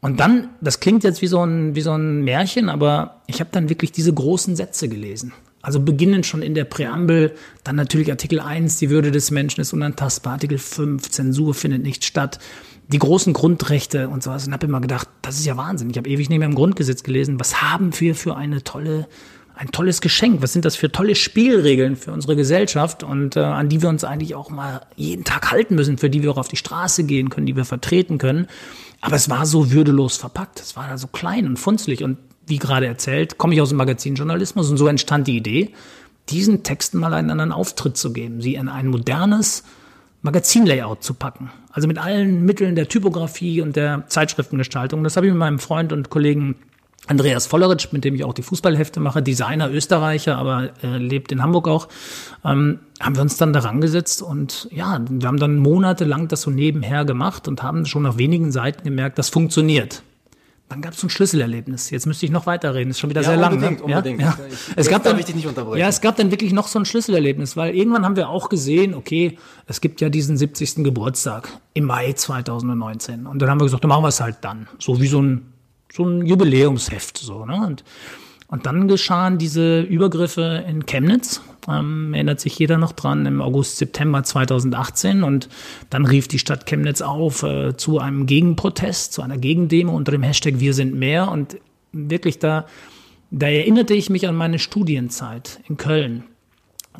Und 0.00 0.20
dann, 0.20 0.50
das 0.60 0.80
klingt 0.80 1.04
jetzt 1.04 1.22
wie 1.22 1.26
so 1.26 1.44
ein, 1.44 1.74
wie 1.74 1.80
so 1.80 1.92
ein 1.92 2.22
Märchen, 2.22 2.68
aber 2.68 3.22
ich 3.26 3.40
habe 3.40 3.50
dann 3.52 3.68
wirklich 3.68 3.92
diese 3.92 4.12
großen 4.12 4.56
Sätze 4.56 4.88
gelesen. 4.88 5.32
Also 5.66 5.80
beginnend 5.80 6.26
schon 6.26 6.42
in 6.42 6.54
der 6.54 6.64
Präambel, 6.64 7.34
dann 7.64 7.74
natürlich 7.74 8.08
Artikel 8.12 8.38
1, 8.38 8.78
die 8.78 8.88
Würde 8.88 9.10
des 9.10 9.32
Menschen 9.32 9.62
ist 9.62 9.72
unantastbar, 9.72 10.34
Artikel 10.34 10.58
5, 10.58 11.10
Zensur 11.10 11.54
findet 11.54 11.82
nicht 11.82 12.04
statt, 12.04 12.38
die 12.86 13.00
großen 13.00 13.32
Grundrechte 13.32 14.08
und 14.08 14.22
sowas. 14.22 14.46
Und 14.46 14.52
habe 14.52 14.66
immer 14.66 14.80
gedacht, 14.80 15.08
das 15.22 15.40
ist 15.40 15.44
ja 15.44 15.56
Wahnsinn. 15.56 15.90
Ich 15.90 15.98
habe 15.98 16.08
ewig 16.08 16.30
nicht 16.30 16.38
mehr 16.38 16.46
im 16.46 16.54
Grundgesetz 16.54 17.02
gelesen. 17.02 17.40
Was 17.40 17.62
haben 17.62 17.90
wir 17.98 18.14
für 18.14 18.36
eine 18.36 18.62
tolle, 18.62 19.08
ein 19.56 19.72
tolles 19.72 20.00
Geschenk? 20.00 20.40
Was 20.40 20.52
sind 20.52 20.64
das 20.64 20.76
für 20.76 20.92
tolle 20.92 21.16
Spielregeln 21.16 21.96
für 21.96 22.12
unsere 22.12 22.36
Gesellschaft 22.36 23.02
und 23.02 23.34
äh, 23.34 23.40
an 23.40 23.68
die 23.68 23.82
wir 23.82 23.88
uns 23.88 24.04
eigentlich 24.04 24.36
auch 24.36 24.50
mal 24.50 24.82
jeden 24.94 25.24
Tag 25.24 25.50
halten 25.50 25.74
müssen, 25.74 25.98
für 25.98 26.10
die 26.10 26.22
wir 26.22 26.30
auch 26.30 26.38
auf 26.38 26.46
die 26.46 26.54
Straße 26.54 27.02
gehen 27.02 27.28
können, 27.28 27.46
die 27.46 27.56
wir 27.56 27.64
vertreten 27.64 28.18
können. 28.18 28.46
Aber 29.00 29.16
es 29.16 29.28
war 29.28 29.46
so 29.46 29.72
würdelos 29.72 30.16
verpackt. 30.16 30.60
Es 30.60 30.76
war 30.76 30.86
da 30.86 30.96
so 30.96 31.08
klein 31.08 31.48
und 31.48 31.58
funzlig 31.58 32.04
und 32.04 32.18
wie 32.46 32.58
gerade 32.58 32.86
erzählt, 32.86 33.38
komme 33.38 33.54
ich 33.54 33.60
aus 33.60 33.70
dem 33.70 33.78
Magazinjournalismus 33.78 34.70
und 34.70 34.76
so 34.76 34.86
entstand 34.86 35.26
die 35.26 35.36
Idee, 35.36 35.72
diesen 36.28 36.62
Texten 36.62 36.98
mal 36.98 37.14
einen 37.14 37.30
anderen 37.30 37.52
Auftritt 37.52 37.96
zu 37.96 38.12
geben, 38.12 38.40
sie 38.40 38.54
in 38.54 38.68
ein 38.68 38.88
modernes 38.88 39.64
Magazinlayout 40.22 41.02
zu 41.02 41.14
packen. 41.14 41.50
Also 41.70 41.86
mit 41.86 41.98
allen 41.98 42.44
Mitteln 42.44 42.74
der 42.74 42.88
Typografie 42.88 43.60
und 43.60 43.76
der 43.76 44.04
Zeitschriftengestaltung. 44.08 45.04
Das 45.04 45.16
habe 45.16 45.26
ich 45.26 45.32
mit 45.32 45.38
meinem 45.38 45.58
Freund 45.58 45.92
und 45.92 46.10
Kollegen 46.10 46.56
Andreas 47.06 47.46
Volleritsch, 47.46 47.92
mit 47.92 48.04
dem 48.04 48.16
ich 48.16 48.24
auch 48.24 48.34
die 48.34 48.42
Fußballhefte 48.42 48.98
mache, 48.98 49.22
Designer, 49.22 49.70
Österreicher, 49.70 50.36
aber 50.36 50.70
äh, 50.82 50.98
lebt 50.98 51.30
in 51.30 51.42
Hamburg 51.42 51.68
auch, 51.68 51.88
ähm, 52.44 52.80
haben 52.98 53.14
wir 53.14 53.22
uns 53.22 53.36
dann 53.36 53.52
daran 53.52 53.80
gesetzt 53.80 54.22
und 54.22 54.68
ja, 54.72 55.00
wir 55.08 55.28
haben 55.28 55.38
dann 55.38 55.58
monatelang 55.58 56.26
das 56.26 56.42
so 56.42 56.50
nebenher 56.50 57.04
gemacht 57.04 57.46
und 57.46 57.62
haben 57.62 57.86
schon 57.86 58.02
nach 58.02 58.18
wenigen 58.18 58.50
Seiten 58.50 58.82
gemerkt, 58.82 59.18
das 59.18 59.28
funktioniert. 59.28 60.02
Dann 60.68 60.82
gab 60.82 60.94
es 60.94 61.00
so 61.00 61.06
ein 61.06 61.10
Schlüsselerlebnis. 61.10 61.90
Jetzt 61.90 62.06
müsste 62.06 62.26
ich 62.26 62.32
noch 62.32 62.46
weiterreden. 62.46 62.88
Das 62.88 62.96
ist 62.96 63.00
schon 63.00 63.10
wieder 63.10 63.20
ja, 63.20 63.28
sehr 63.28 63.36
lang. 63.36 63.60
Ne? 63.60 63.78
Unbedingt, 63.80 64.20
ja? 64.20 64.36
Ich, 64.50 64.58
es 64.74 64.88
gab 64.88 65.04
dann, 65.04 65.16
nicht 65.16 65.46
unterbrechen. 65.46 65.78
Ja, 65.78 65.86
es 65.86 66.00
gab 66.00 66.16
dann 66.16 66.32
wirklich 66.32 66.52
noch 66.52 66.66
so 66.66 66.80
ein 66.80 66.84
Schlüsselerlebnis, 66.84 67.56
weil 67.56 67.74
irgendwann 67.74 68.04
haben 68.04 68.16
wir 68.16 68.28
auch 68.28 68.48
gesehen, 68.48 68.94
okay, 68.94 69.38
es 69.66 69.80
gibt 69.80 70.00
ja 70.00 70.08
diesen 70.08 70.36
70. 70.36 70.82
Geburtstag 70.82 71.48
im 71.74 71.84
Mai 71.84 72.12
2019. 72.12 73.26
Und 73.26 73.40
dann 73.40 73.48
haben 73.48 73.60
wir 73.60 73.64
gesagt, 73.64 73.84
dann 73.84 73.90
machen 73.90 74.02
wir 74.02 74.08
es 74.08 74.20
halt 74.20 74.38
dann. 74.40 74.66
So 74.80 75.00
wie 75.00 75.06
so 75.06 75.22
ein, 75.22 75.52
so 75.92 76.04
ein 76.04 76.26
Jubiläumsheft. 76.26 77.18
So, 77.18 77.46
ne? 77.46 77.64
Und 77.64 77.84
und 78.48 78.66
dann 78.66 78.86
geschahen 78.88 79.38
diese 79.38 79.80
Übergriffe 79.80 80.64
in 80.68 80.86
Chemnitz, 80.86 81.42
ähm, 81.68 82.14
erinnert 82.14 82.40
sich 82.40 82.58
jeder 82.58 82.78
noch 82.78 82.92
dran, 82.92 83.26
im 83.26 83.40
August, 83.40 83.78
September 83.78 84.22
2018. 84.22 85.22
Und 85.22 85.48
dann 85.90 86.04
rief 86.06 86.28
die 86.28 86.38
Stadt 86.38 86.66
Chemnitz 86.66 87.00
auf 87.00 87.42
äh, 87.42 87.76
zu 87.76 87.98
einem 87.98 88.26
Gegenprotest, 88.26 89.12
zu 89.12 89.22
einer 89.22 89.38
Gegendemo 89.38 89.94
unter 89.94 90.12
dem 90.12 90.22
Hashtag 90.22 90.60
Wir 90.60 90.74
sind 90.74 90.94
mehr. 90.94 91.30
Und 91.30 91.58
wirklich 91.92 92.38
da, 92.38 92.66
da 93.30 93.48
erinnerte 93.48 93.94
ich 93.94 94.10
mich 94.10 94.28
an 94.28 94.36
meine 94.36 94.58
Studienzeit 94.58 95.60
in 95.68 95.76
Köln. 95.76 96.24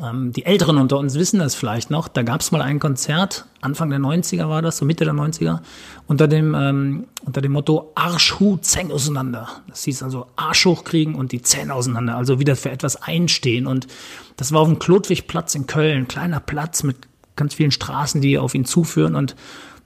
Ähm, 0.03 0.33
die 0.33 0.45
Älteren 0.45 0.79
unter 0.79 0.99
uns 0.99 1.15
wissen 1.15 1.39
das 1.39 1.55
vielleicht 1.55 1.91
noch. 1.91 2.09
Da 2.09 2.23
gab 2.23 2.41
es 2.41 2.53
mal 2.53 2.63
ein 2.63 2.79
Konzert, 2.79 3.47
Anfang 3.61 3.91
der 3.91 3.99
90er 3.99 4.49
war 4.49 4.63
das, 4.63 4.79
so 4.79 4.85
Mitte 4.85 5.05
der 5.05 5.15
90er, 5.15 5.61
unter 6.07 6.29
dem, 6.29 6.55
ähm, 6.55 7.07
unter 7.25 7.41
dem 7.41 7.53
Motto 7.53 7.93
Arsch, 7.95 8.39
Hu, 8.39 8.59
Zähne 8.59 8.95
auseinander. 8.95 9.49
Das 9.69 9.85
hieß 9.85 10.03
also 10.03 10.27
Arsch 10.37 10.65
hochkriegen 10.67 11.15
und 11.15 11.33
die 11.33 11.43
Zähne 11.43 11.75
auseinander, 11.75 12.17
also 12.17 12.39
wieder 12.39 12.57
für 12.57 12.71
etwas 12.71 13.03
einstehen. 13.03 13.67
Und 13.67 13.87
das 14.37 14.53
war 14.53 14.61
auf 14.61 14.69
dem 14.69 14.79
Klotwigplatz 14.79 15.55
in 15.55 15.67
Köln, 15.67 16.09
kleiner 16.09 16.41
Platz 16.41 16.83
mit 16.83 16.97
ganz 17.35 17.55
vielen 17.55 17.71
Straßen, 17.71 18.21
die 18.21 18.39
auf 18.39 18.55
ihn 18.55 18.65
zuführen. 18.65 19.15
Und 19.15 19.37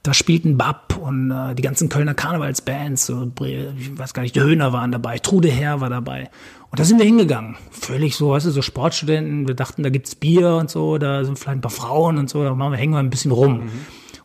da 0.03 0.13
spielten 0.13 0.57
Bab 0.57 0.97
und 0.97 1.31
äh, 1.31 1.53
die 1.53 1.61
ganzen 1.61 1.89
Kölner 1.89 2.13
Karnevalsbands, 2.13 3.05
so, 3.05 3.31
ich 3.45 3.97
weiß 3.97 4.13
gar 4.13 4.23
nicht, 4.23 4.35
die 4.35 4.41
Höhner 4.41 4.73
waren 4.73 4.91
dabei, 4.91 5.19
Trude 5.19 5.49
Herr 5.49 5.79
war 5.79 5.89
dabei. 5.89 6.29
Und 6.71 6.79
da 6.79 6.85
sind 6.85 6.97
wir 6.97 7.05
hingegangen. 7.05 7.57
Völlig 7.69 8.15
so, 8.15 8.31
weißt 8.31 8.47
du, 8.47 8.51
so 8.51 8.61
Sportstudenten, 8.61 9.47
wir 9.47 9.55
dachten, 9.55 9.83
da 9.83 9.89
gibt's 9.89 10.15
Bier 10.15 10.55
und 10.55 10.71
so, 10.71 10.97
da 10.97 11.23
sind 11.23 11.37
vielleicht 11.37 11.57
ein 11.57 11.61
paar 11.61 11.69
Frauen 11.69 12.17
und 12.17 12.29
so, 12.29 12.43
da 12.43 12.55
machen 12.55 12.71
wir, 12.71 12.77
hängen 12.77 12.93
wir 12.93 12.99
ein 12.99 13.09
bisschen 13.09 13.31
rum. 13.31 13.65
Mhm. 13.65 13.69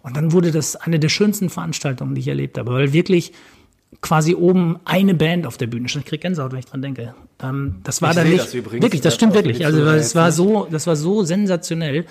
Und 0.03 0.17
dann 0.17 0.33
wurde 0.33 0.53
das 0.53 0.77
eine 0.77 1.01
der 1.01 1.09
schönsten 1.09 1.51
Veranstaltungen, 1.51 2.15
die 2.15 2.21
ich 2.21 2.29
erlebt 2.29 2.57
habe, 2.57 2.73
weil 2.73 2.93
wirklich 2.93 3.33
quasi 4.01 4.35
oben 4.35 4.79
eine 4.85 5.15
Band 5.15 5.47
auf 5.47 5.57
der 5.57 5.67
Bühne 5.67 5.89
stand. 5.89 6.05
Ich 6.05 6.11
krieg 6.11 6.21
Gänsehaut, 6.21 6.53
wenn 6.53 6.61
ich 6.61 6.67
dran 6.67 6.83
denke. 6.83 7.15
Ähm, 7.43 7.77
das 7.83 8.03
war 8.03 8.11
ich 8.11 8.17
dann 8.17 8.29
nicht, 8.29 8.45
das 8.45 8.55
wirklich, 8.55 9.01
das 9.01 9.15
stimmt 9.15 9.35
wirklich. 9.35 9.67
Also 9.67 9.85
das 9.85 10.15
war 10.15 10.33
so, 10.33 10.69
das 10.71 10.87
war 10.87 10.97
so 10.97 11.25
sensationell. 11.25 12.07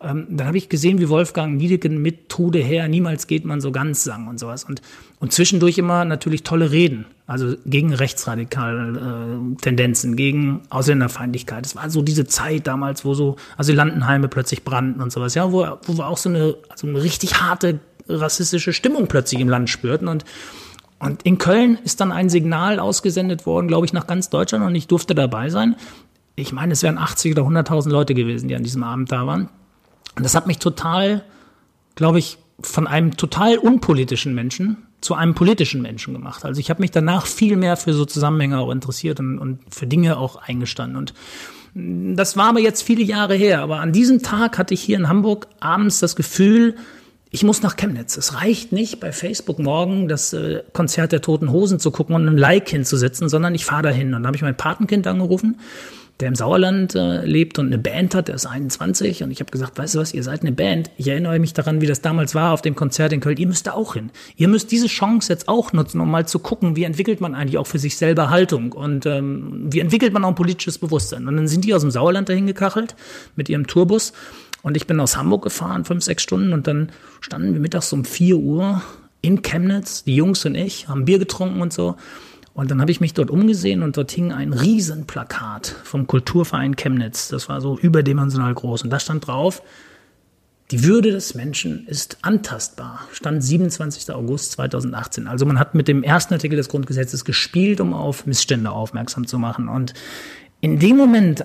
Ähm, 0.00 0.26
dann 0.30 0.46
habe 0.46 0.56
ich 0.56 0.68
gesehen, 0.68 1.00
wie 1.00 1.08
Wolfgang 1.08 1.60
Wiedeken 1.60 2.00
mit 2.00 2.28
Trude 2.28 2.60
her, 2.60 2.86
niemals 2.86 3.26
geht 3.26 3.44
man 3.44 3.60
so 3.60 3.72
ganz 3.72 4.04
sang 4.04 4.28
und 4.28 4.38
sowas. 4.38 4.62
Und, 4.62 4.80
und 5.18 5.32
zwischendurch 5.32 5.76
immer 5.76 6.04
natürlich 6.04 6.44
tolle 6.44 6.70
Reden, 6.70 7.06
also 7.26 7.56
gegen 7.66 7.92
rechtsradikale 7.92 9.40
äh, 9.52 9.56
Tendenzen, 9.60 10.14
gegen 10.14 10.60
Ausländerfeindlichkeit. 10.70 11.66
Es 11.66 11.74
war 11.74 11.90
so 11.90 12.02
diese 12.02 12.26
Zeit 12.26 12.68
damals, 12.68 13.04
wo 13.04 13.14
so 13.14 13.36
Asylantenheime 13.56 14.28
plötzlich 14.28 14.62
brannten 14.62 15.02
und 15.02 15.10
sowas, 15.10 15.34
ja, 15.34 15.50
wo, 15.50 15.66
wo 15.82 15.98
wir 15.98 16.06
auch 16.06 16.18
so 16.18 16.28
eine, 16.28 16.54
also 16.68 16.86
eine 16.86 17.02
richtig 17.02 17.40
harte 17.40 17.80
rassistische 18.08 18.72
Stimmung 18.72 19.08
plötzlich 19.08 19.40
im 19.40 19.48
Land 19.48 19.68
spürten 19.68 20.08
und 20.08 20.24
und 21.00 21.22
in 21.22 21.38
Köln 21.38 21.78
ist 21.84 22.00
dann 22.00 22.10
ein 22.10 22.28
Signal 22.28 22.80
ausgesendet 22.80 23.46
worden, 23.46 23.68
glaube 23.68 23.86
ich, 23.86 23.92
nach 23.92 24.08
ganz 24.08 24.30
Deutschland 24.30 24.64
und 24.64 24.74
ich 24.74 24.88
durfte 24.88 25.14
dabei 25.14 25.48
sein. 25.48 25.76
Ich 26.34 26.52
meine, 26.52 26.72
es 26.72 26.82
wären 26.82 26.98
80 26.98 27.38
oder 27.38 27.42
100.000 27.42 27.90
Leute 27.90 28.14
gewesen, 28.14 28.48
die 28.48 28.56
an 28.56 28.64
diesem 28.64 28.82
Abend 28.82 29.12
da 29.12 29.24
waren. 29.24 29.48
Und 30.18 30.24
das 30.24 30.34
hat 30.34 30.48
mich 30.48 30.58
total, 30.58 31.22
glaube 31.94 32.18
ich, 32.18 32.38
von 32.60 32.88
einem 32.88 33.16
total 33.16 33.56
unpolitischen 33.56 34.34
Menschen 34.34 34.78
zu 35.00 35.14
einem 35.14 35.36
politischen 35.36 35.80
Menschen 35.80 36.12
gemacht. 36.12 36.44
Also 36.44 36.60
ich 36.60 36.70
habe 36.70 36.80
mich 36.80 36.90
danach 36.90 37.24
viel 37.26 37.56
mehr 37.56 37.76
für 37.76 37.92
so 37.92 38.04
Zusammenhänge 38.04 38.58
auch 38.58 38.72
interessiert 38.72 39.20
und, 39.20 39.38
und 39.38 39.60
für 39.70 39.86
Dinge 39.86 40.16
auch 40.16 40.34
eingestanden. 40.36 40.96
Und 40.96 41.14
das 42.16 42.36
war 42.36 42.48
aber 42.48 42.58
jetzt 42.58 42.82
viele 42.82 43.04
Jahre 43.04 43.36
her. 43.36 43.62
Aber 43.62 43.78
an 43.78 43.92
diesem 43.92 44.24
Tag 44.24 44.58
hatte 44.58 44.74
ich 44.74 44.80
hier 44.80 44.96
in 44.96 45.08
Hamburg 45.08 45.46
abends 45.60 46.00
das 46.00 46.16
Gefühl, 46.16 46.74
ich 47.30 47.44
muss 47.44 47.62
nach 47.62 47.76
Chemnitz. 47.76 48.16
Es 48.16 48.34
reicht 48.34 48.72
nicht, 48.72 48.98
bei 48.98 49.12
Facebook 49.12 49.60
morgen 49.60 50.08
das 50.08 50.32
äh, 50.32 50.64
Konzert 50.72 51.12
der 51.12 51.20
Toten 51.20 51.52
Hosen 51.52 51.78
zu 51.78 51.92
gucken 51.92 52.16
und 52.16 52.26
ein 52.26 52.38
Like 52.38 52.68
hinzusetzen, 52.68 53.28
sondern 53.28 53.54
ich 53.54 53.64
fahre 53.64 53.82
dahin. 53.82 54.08
Und 54.08 54.22
dann 54.22 54.26
habe 54.26 54.36
ich 54.36 54.42
mein 54.42 54.56
Patenkind 54.56 55.06
angerufen, 55.06 55.60
der 56.20 56.28
im 56.28 56.34
Sauerland 56.34 56.96
äh, 56.96 57.24
lebt 57.24 57.58
und 57.58 57.66
eine 57.66 57.78
Band 57.78 58.14
hat, 58.14 58.28
der 58.28 58.34
ist 58.34 58.46
21. 58.46 59.22
Und 59.22 59.30
ich 59.30 59.40
habe 59.40 59.50
gesagt, 59.50 59.78
weißt 59.78 59.94
du 59.94 59.98
was, 60.00 60.12
ihr 60.12 60.24
seid 60.24 60.42
eine 60.42 60.50
Band. 60.50 60.90
Ich 60.96 61.06
erinnere 61.06 61.38
mich 61.38 61.52
daran, 61.52 61.80
wie 61.80 61.86
das 61.86 62.00
damals 62.00 62.34
war 62.34 62.52
auf 62.52 62.62
dem 62.62 62.74
Konzert 62.74 63.12
in 63.12 63.20
Köln. 63.20 63.36
Ihr 63.36 63.46
müsst 63.46 63.68
da 63.68 63.74
auch 63.74 63.94
hin. 63.94 64.10
Ihr 64.36 64.48
müsst 64.48 64.72
diese 64.72 64.88
Chance 64.88 65.32
jetzt 65.32 65.48
auch 65.48 65.72
nutzen, 65.72 66.00
um 66.00 66.10
mal 66.10 66.26
zu 66.26 66.40
gucken, 66.40 66.74
wie 66.74 66.84
entwickelt 66.84 67.20
man 67.20 67.34
eigentlich 67.34 67.58
auch 67.58 67.68
für 67.68 67.78
sich 67.78 67.96
selber 67.96 68.30
Haltung 68.30 68.72
und 68.72 69.06
ähm, 69.06 69.68
wie 69.70 69.78
entwickelt 69.78 70.12
man 70.12 70.24
auch 70.24 70.30
ein 70.30 70.34
politisches 70.34 70.78
Bewusstsein. 70.78 71.28
Und 71.28 71.36
dann 71.36 71.46
sind 71.46 71.64
die 71.64 71.72
aus 71.72 71.82
dem 71.82 71.92
Sauerland 71.92 72.28
dahin 72.28 72.46
gekachelt 72.46 72.96
mit 73.36 73.48
ihrem 73.48 73.68
Tourbus. 73.68 74.12
Und 74.62 74.76
ich 74.76 74.88
bin 74.88 74.98
aus 74.98 75.16
Hamburg 75.16 75.42
gefahren, 75.44 75.84
fünf, 75.84 76.02
sechs 76.02 76.24
Stunden, 76.24 76.52
und 76.52 76.66
dann 76.66 76.90
standen 77.20 77.52
wir 77.52 77.60
mittags 77.60 77.92
um 77.92 78.04
vier 78.04 78.38
Uhr 78.38 78.82
in 79.20 79.42
Chemnitz, 79.42 80.04
die 80.04 80.16
Jungs 80.16 80.44
und 80.44 80.56
ich, 80.56 80.88
haben 80.88 81.04
Bier 81.04 81.18
getrunken 81.18 81.60
und 81.60 81.72
so. 81.72 81.96
Und 82.58 82.72
dann 82.72 82.80
habe 82.80 82.90
ich 82.90 83.00
mich 83.00 83.14
dort 83.14 83.30
umgesehen 83.30 83.84
und 83.84 83.96
dort 83.96 84.10
hing 84.10 84.32
ein 84.32 84.52
Riesenplakat 84.52 85.76
vom 85.84 86.08
Kulturverein 86.08 86.74
Chemnitz. 86.74 87.28
Das 87.28 87.48
war 87.48 87.60
so 87.60 87.78
überdimensional 87.78 88.52
groß. 88.52 88.82
Und 88.82 88.90
da 88.90 88.98
stand 88.98 89.28
drauf, 89.28 89.62
die 90.72 90.82
Würde 90.82 91.12
des 91.12 91.36
Menschen 91.36 91.86
ist 91.86 92.18
antastbar. 92.22 93.06
Stand 93.12 93.44
27. 93.44 94.12
August 94.12 94.50
2018. 94.50 95.28
Also 95.28 95.46
man 95.46 95.60
hat 95.60 95.76
mit 95.76 95.86
dem 95.86 96.02
ersten 96.02 96.34
Artikel 96.34 96.56
des 96.56 96.68
Grundgesetzes 96.68 97.24
gespielt, 97.24 97.80
um 97.80 97.94
auf 97.94 98.26
Missstände 98.26 98.72
aufmerksam 98.72 99.28
zu 99.28 99.38
machen. 99.38 99.68
Und 99.68 99.94
in 100.60 100.80
dem 100.80 100.96
Moment 100.96 101.44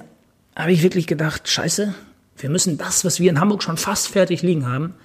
habe 0.55 0.71
ich 0.71 0.81
wirklich 0.81 1.05
gedacht, 1.05 1.47
scheiße, 1.47 1.93
wir 2.37 2.49
müssen 2.49 2.79
das, 2.79 3.05
was 3.05 3.19
wir 3.19 3.29
in 3.29 3.39
Hamburg 3.39 3.61
schon 3.61 3.77
fast 3.77 4.07
fertig 4.07 4.41
liegen 4.41 4.65
haben, 4.65 4.95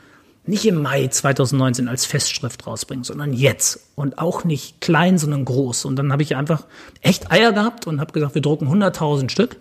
nicht 0.49 0.67
im 0.67 0.83
Mai 0.83 1.07
2019 1.09 1.89
als 1.89 2.07
Festschrift 2.07 2.67
rausbringen, 2.67 3.05
sondern 3.05 3.33
jetzt. 3.33 3.81
Und 3.95 4.19
auch 4.19 4.45
nicht 4.45 4.81
klein, 4.81 5.19
sondern 5.19 5.45
groß. 5.45 5.85
Und 5.85 5.97
dann 5.97 6.11
habe 6.11 6.23
ich 6.23 6.37
einfach 6.37 6.65
echt 7.03 7.31
Eier 7.31 7.53
gehabt 7.53 7.87
und 7.87 8.01
habe 8.01 8.13
gesagt, 8.13 8.35
wir 8.35 8.43
drucken 8.43 8.69
100.000 8.69 9.31
Stück 9.31 9.57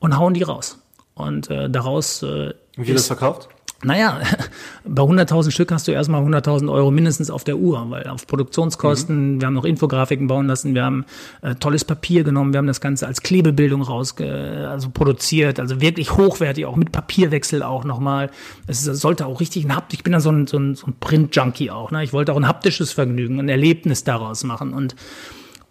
und 0.00 0.18
hauen 0.18 0.34
die 0.34 0.42
raus. 0.42 0.78
Und 1.14 1.50
äh, 1.50 1.70
daraus. 1.70 2.22
Äh, 2.22 2.54
Wie 2.76 2.84
viel 2.84 2.94
ist 2.94 3.08
das 3.08 3.18
verkauft? 3.18 3.48
Naja, 3.84 4.20
bei 4.84 5.02
100.000 5.02 5.50
Stück 5.50 5.70
hast 5.72 5.86
du 5.86 5.92
erstmal 5.92 6.22
100.000 6.22 6.70
Euro 6.72 6.90
mindestens 6.90 7.30
auf 7.30 7.44
der 7.44 7.58
Uhr, 7.58 7.90
weil 7.90 8.06
auf 8.08 8.26
Produktionskosten, 8.26 9.34
mhm. 9.34 9.40
wir 9.40 9.46
haben 9.46 9.54
noch 9.54 9.64
Infografiken 9.64 10.26
bauen 10.26 10.46
lassen, 10.46 10.74
wir 10.74 10.84
haben 10.84 11.04
äh, 11.42 11.54
tolles 11.54 11.84
Papier 11.84 12.24
genommen, 12.24 12.52
wir 12.52 12.58
haben 12.58 12.66
das 12.66 12.80
Ganze 12.80 13.06
als 13.06 13.22
Klebebildung 13.22 13.82
raus, 13.82 14.14
also 14.18 14.90
produziert, 14.90 15.60
also 15.60 15.80
wirklich 15.80 16.16
hochwertig, 16.16 16.66
auch 16.66 16.76
mit 16.76 16.92
Papierwechsel 16.92 17.62
auch 17.62 17.84
nochmal. 17.84 18.30
Es 18.66 18.82
sollte 18.82 19.26
auch 19.26 19.40
richtig 19.40 19.64
ein 19.64 19.76
Hapt, 19.76 19.92
ich 19.92 20.02
bin 20.02 20.12
da 20.12 20.20
so 20.20 20.30
ein, 20.30 20.46
so 20.46 20.58
ein, 20.58 20.74
so 20.74 20.86
ein 20.86 20.94
Print-Junkie 20.98 21.70
auch, 21.70 21.90
ne? 21.90 22.02
ich 22.02 22.12
wollte 22.12 22.32
auch 22.32 22.36
ein 22.36 22.48
haptisches 22.48 22.92
Vergnügen, 22.92 23.38
ein 23.38 23.48
Erlebnis 23.48 24.04
daraus 24.04 24.44
machen 24.44 24.72
und 24.72 24.94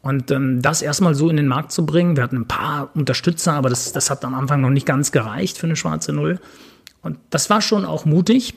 und 0.04 0.32
ähm, 0.32 0.62
das 0.62 0.82
erstmal 0.82 1.16
so 1.16 1.30
in 1.30 1.38
den 1.38 1.48
Markt 1.48 1.72
zu 1.72 1.86
bringen, 1.86 2.18
wir 2.18 2.24
hatten 2.24 2.36
ein 2.36 2.48
paar 2.48 2.90
Unterstützer, 2.94 3.54
aber 3.54 3.70
das, 3.70 3.94
das 3.94 4.10
hat 4.10 4.26
am 4.26 4.34
Anfang 4.34 4.60
noch 4.60 4.70
nicht 4.70 4.86
ganz 4.86 5.14
gereicht 5.14 5.58
für 5.58 5.66
eine 5.66 5.78
schwarze 5.78 6.12
Null. 6.12 6.42
Und 7.04 7.20
das 7.30 7.50
war 7.50 7.62
schon 7.62 7.86
auch 7.86 8.06
mutig. 8.06 8.56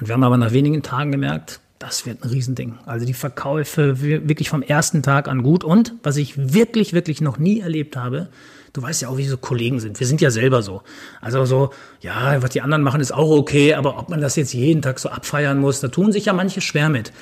Und 0.00 0.08
wir 0.08 0.14
haben 0.14 0.24
aber 0.24 0.38
nach 0.38 0.52
wenigen 0.52 0.82
Tagen 0.82 1.12
gemerkt, 1.12 1.60
das 1.78 2.06
wird 2.06 2.24
ein 2.24 2.30
Riesending. 2.30 2.78
Also 2.86 3.04
die 3.04 3.12
Verkäufe 3.12 4.00
wirklich 4.00 4.48
vom 4.48 4.62
ersten 4.62 5.02
Tag 5.02 5.28
an 5.28 5.42
gut. 5.42 5.64
Und 5.64 5.92
was 6.02 6.16
ich 6.16 6.54
wirklich, 6.54 6.94
wirklich 6.94 7.20
noch 7.20 7.36
nie 7.36 7.60
erlebt 7.60 7.96
habe, 7.96 8.28
du 8.72 8.82
weißt 8.82 9.02
ja 9.02 9.08
auch, 9.08 9.18
wie 9.18 9.26
so 9.26 9.36
Kollegen 9.36 9.80
sind. 9.80 10.00
Wir 10.00 10.06
sind 10.06 10.20
ja 10.20 10.30
selber 10.30 10.62
so. 10.62 10.82
Also 11.20 11.44
so, 11.44 11.70
ja, 12.00 12.42
was 12.42 12.50
die 12.50 12.62
anderen 12.62 12.82
machen, 12.82 13.00
ist 13.00 13.12
auch 13.12 13.30
okay, 13.30 13.74
aber 13.74 13.98
ob 13.98 14.08
man 14.08 14.20
das 14.20 14.36
jetzt 14.36 14.54
jeden 14.54 14.82
Tag 14.82 14.98
so 14.98 15.08
abfeiern 15.08 15.58
muss, 15.60 15.80
da 15.80 15.88
tun 15.88 16.12
sich 16.12 16.26
ja 16.26 16.32
manche 16.32 16.60
schwer 16.60 16.88
mit. 16.88 17.12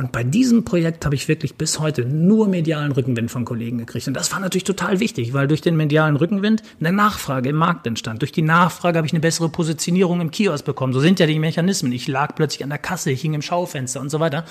Und 0.00 0.12
bei 0.12 0.24
diesem 0.24 0.64
Projekt 0.64 1.04
habe 1.04 1.14
ich 1.14 1.28
wirklich 1.28 1.56
bis 1.56 1.78
heute 1.78 2.06
nur 2.06 2.48
medialen 2.48 2.90
Rückenwind 2.90 3.30
von 3.30 3.44
Kollegen 3.44 3.76
gekriegt. 3.76 4.08
Und 4.08 4.14
das 4.14 4.32
war 4.32 4.40
natürlich 4.40 4.64
total 4.64 4.98
wichtig, 4.98 5.34
weil 5.34 5.46
durch 5.46 5.60
den 5.60 5.76
medialen 5.76 6.16
Rückenwind 6.16 6.62
eine 6.80 6.90
Nachfrage 6.90 7.50
im 7.50 7.56
Markt 7.56 7.86
entstand. 7.86 8.22
Durch 8.22 8.32
die 8.32 8.40
Nachfrage 8.40 8.96
habe 8.96 9.06
ich 9.06 9.12
eine 9.12 9.20
bessere 9.20 9.50
Positionierung 9.50 10.22
im 10.22 10.30
Kiosk 10.30 10.64
bekommen. 10.64 10.94
So 10.94 11.00
sind 11.00 11.20
ja 11.20 11.26
die 11.26 11.38
Mechanismen. 11.38 11.92
Ich 11.92 12.08
lag 12.08 12.34
plötzlich 12.34 12.64
an 12.64 12.70
der 12.70 12.78
Kasse, 12.78 13.10
ich 13.10 13.20
hing 13.20 13.34
im 13.34 13.42
Schaufenster 13.42 14.00
und 14.00 14.08
so 14.08 14.20
weiter. 14.20 14.46